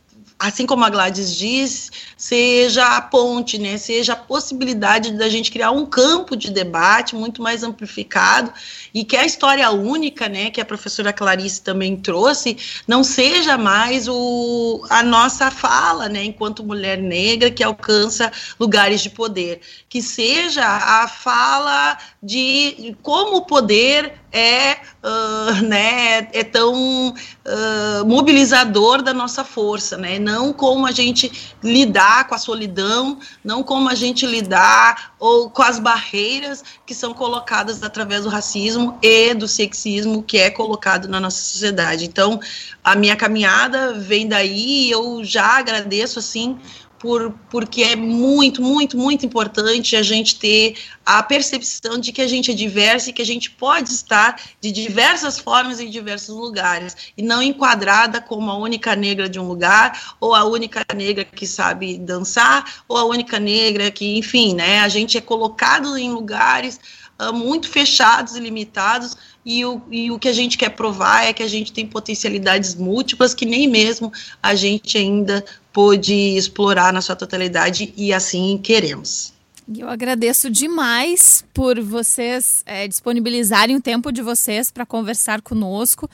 assim 0.44 0.66
como 0.66 0.84
a 0.84 0.90
Gladys 0.90 1.34
diz, 1.34 1.90
seja 2.18 2.98
a 2.98 3.02
ponte, 3.02 3.58
né, 3.58 3.78
seja 3.78 4.12
a 4.12 4.18
possibilidade 4.18 5.14
da 5.14 5.30
gente 5.30 5.50
criar 5.50 5.72
um 5.72 5.86
campo 5.86 6.36
de 6.36 6.52
debate 6.52 7.16
muito 7.16 7.42
mais 7.42 7.64
amplificado 7.64 8.52
e 8.94 9.06
que 9.06 9.16
a 9.16 9.26
história 9.26 9.72
única, 9.72 10.28
né, 10.28 10.52
que 10.52 10.60
a 10.60 10.66
professora 10.66 11.14
Clarice 11.14 11.62
também 11.62 11.96
trouxe, 11.96 12.58
não 12.86 13.06
seja 13.06 13.58
mais 13.58 14.10
o, 14.10 14.86
a 14.90 15.02
nossa 15.02 15.50
fala, 15.50 16.10
né, 16.10 16.26
enquanto 16.26 16.62
mulher 16.62 16.98
negra 16.98 17.50
que 17.50 17.64
alcança 17.64 18.30
lugares 18.60 19.00
de 19.00 19.10
poder, 19.10 19.62
que 19.88 20.02
seja 20.02 20.66
a 20.66 21.08
fala 21.08 21.98
de 22.22 22.98
como 23.02 23.38
o 23.38 23.46
poder 23.46 24.23
é, 24.34 24.78
uh, 25.04 25.62
né, 25.62 26.28
é 26.34 26.44
tão 26.44 27.10
uh, 27.12 28.06
mobilizador 28.06 29.04
da 29.04 29.14
nossa 29.14 29.44
força, 29.44 29.96
né? 29.96 30.18
Não 30.18 30.52
como 30.52 30.88
a 30.88 30.92
gente 30.92 31.32
lidar 31.64 32.28
com 32.28 32.34
a 32.34 32.40
solidão, 32.40 33.20
não 33.44 33.62
como 33.62 33.88
a 33.90 33.94
gente 33.94 34.26
lidar 34.26 35.14
ou 35.20 35.52
com 35.52 35.62
as 35.62 35.78
barreiras 35.78 36.64
que 36.84 36.96
são 36.96 37.14
colocadas 37.14 37.84
através 37.84 38.24
do 38.24 38.30
racismo 38.30 38.98
e 39.04 39.36
do 39.36 39.48
sexismo 39.48 40.24
que 40.24 40.40
é 40.40 40.50
colocado 40.50 41.08
na 41.08 41.20
nossa 41.20 41.42
sociedade. 41.42 42.06
Então, 42.06 42.40
a 42.84 42.96
minha 42.96 43.16
caminhada 43.16 43.94
vem 43.94 44.28
daí 44.28 44.88
e 44.88 44.92
eu 44.92 45.24
já 45.24 45.60
agradeço 45.60 46.18
assim 46.18 46.58
por, 47.04 47.38
porque 47.50 47.84
é 47.84 47.98
muito, 47.98 48.62
muito, 48.62 48.98
muito 48.98 49.26
importante 49.26 49.94
a 49.94 50.02
gente 50.02 50.40
ter 50.40 50.78
a 51.06 51.22
percepção 51.22 51.98
de 51.98 52.14
que 52.14 52.22
a 52.22 52.28
gente 52.28 52.52
é 52.52 52.54
diverso 52.54 53.10
e 53.10 53.14
que 53.14 53.22
a 53.22 53.26
gente 53.26 53.52
pode 53.52 53.90
estar 53.90 54.40
de 54.62 54.72
diversas 54.72 55.38
formas 55.38 55.82
em 55.82 55.90
diversos 55.90 56.34
lugares, 56.34 56.96
e 57.18 57.22
não 57.22 57.44
enquadrada 57.44 58.22
como 58.22 58.50
a 58.50 58.58
única 58.58 58.96
negra 58.96 59.28
de 59.28 59.38
um 59.38 59.46
lugar, 59.46 60.16
ou 60.18 60.34
a 60.34 60.46
única 60.46 60.86
negra 60.96 61.26
que 61.26 61.46
sabe 61.46 61.98
dançar, 61.98 62.84
ou 62.88 62.96
a 62.96 63.04
única 63.04 63.38
negra 63.38 63.92
que, 63.92 64.18
enfim, 64.18 64.56
né, 64.56 64.80
a 64.80 64.88
gente 64.88 65.18
é 65.18 65.22
colocado 65.22 65.98
em 65.98 66.10
lugares 66.10 66.80
uh, 67.20 67.34
muito 67.34 67.68
fechados 67.68 68.38
e 68.38 68.40
limitados, 68.40 69.18
e 69.46 69.66
o, 69.66 69.82
e 69.92 70.10
o 70.10 70.18
que 70.18 70.30
a 70.30 70.34
gente 70.34 70.58
quer 70.58 70.70
provar 70.70 71.26
é 71.26 71.34
que 71.34 71.44
a 71.44 71.50
gente 71.50 71.74
tem 71.74 71.86
potencialidades 71.86 72.76
múltiplas 72.76 73.34
que 73.34 73.46
nem 73.46 73.68
mesmo 73.68 74.10
a 74.42 74.56
gente 74.56 74.98
ainda 74.98 75.44
pôde 75.74 76.14
explorar 76.14 76.94
na 76.94 77.02
sua 77.02 77.16
totalidade 77.16 77.94
e 77.98 78.14
assim 78.14 78.58
queremos. 78.62 79.34
Eu 79.78 79.90
agradeço 79.90 80.50
demais 80.50 81.44
por 81.54 81.80
vocês 81.82 82.64
é, 82.66 82.88
disponibilizarem 82.88 83.76
o 83.76 83.82
tempo 83.82 84.12
de 84.12 84.22
vocês 84.22 84.70
para 84.70 84.86
conversar 84.86 85.42
conosco. 85.42 86.10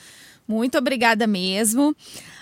Muito 0.48 0.78
obrigada 0.78 1.28
mesmo. 1.28 1.96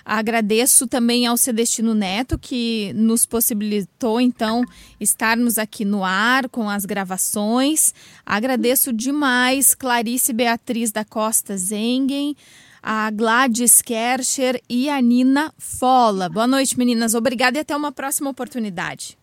Agradeço 0.06 0.88
também 0.88 1.26
ao 1.26 1.36
Cedestino 1.36 1.94
Neto, 1.94 2.40
que 2.40 2.94
nos 2.94 3.26
possibilitou, 3.26 4.22
então, 4.22 4.64
estarmos 5.02 5.58
aqui 5.58 5.84
no 5.84 6.06
ar 6.06 6.48
com 6.48 6.70
as 6.70 6.86
gravações. 6.86 7.94
Agradeço 8.26 8.94
demais 8.94 9.76
Clarice 9.76 10.32
Beatriz 10.32 10.94
da 10.94 11.04
Costa 11.04 11.58
Zengen, 11.58 12.38
a 12.82 13.10
Gladys 13.12 13.82
Kercher 13.82 14.62
e 14.70 14.90
a 14.90 15.02
Nina 15.02 15.54
Fola. 15.58 16.30
Boa 16.30 16.48
noite, 16.48 16.78
meninas. 16.78 17.14
Obrigada 17.14 17.58
e 17.58 17.62
até 17.62 17.76
uma 17.76 17.92
próxima 17.92 18.30
oportunidade. 18.30 19.18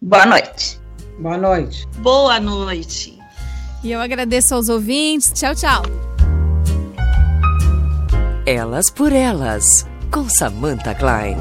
Boa 0.00 0.26
noite. 0.26 0.80
Boa 1.18 1.36
noite. 1.36 1.86
Boa 1.98 2.38
noite. 2.38 3.18
E 3.82 3.90
eu 3.90 4.00
agradeço 4.00 4.54
aos 4.54 4.68
ouvintes. 4.68 5.32
Tchau, 5.32 5.54
tchau. 5.54 5.82
Elas 8.46 8.90
por 8.90 9.12
Elas, 9.12 9.86
com 10.10 10.28
Samantha 10.28 10.94
Klein. 10.94 11.36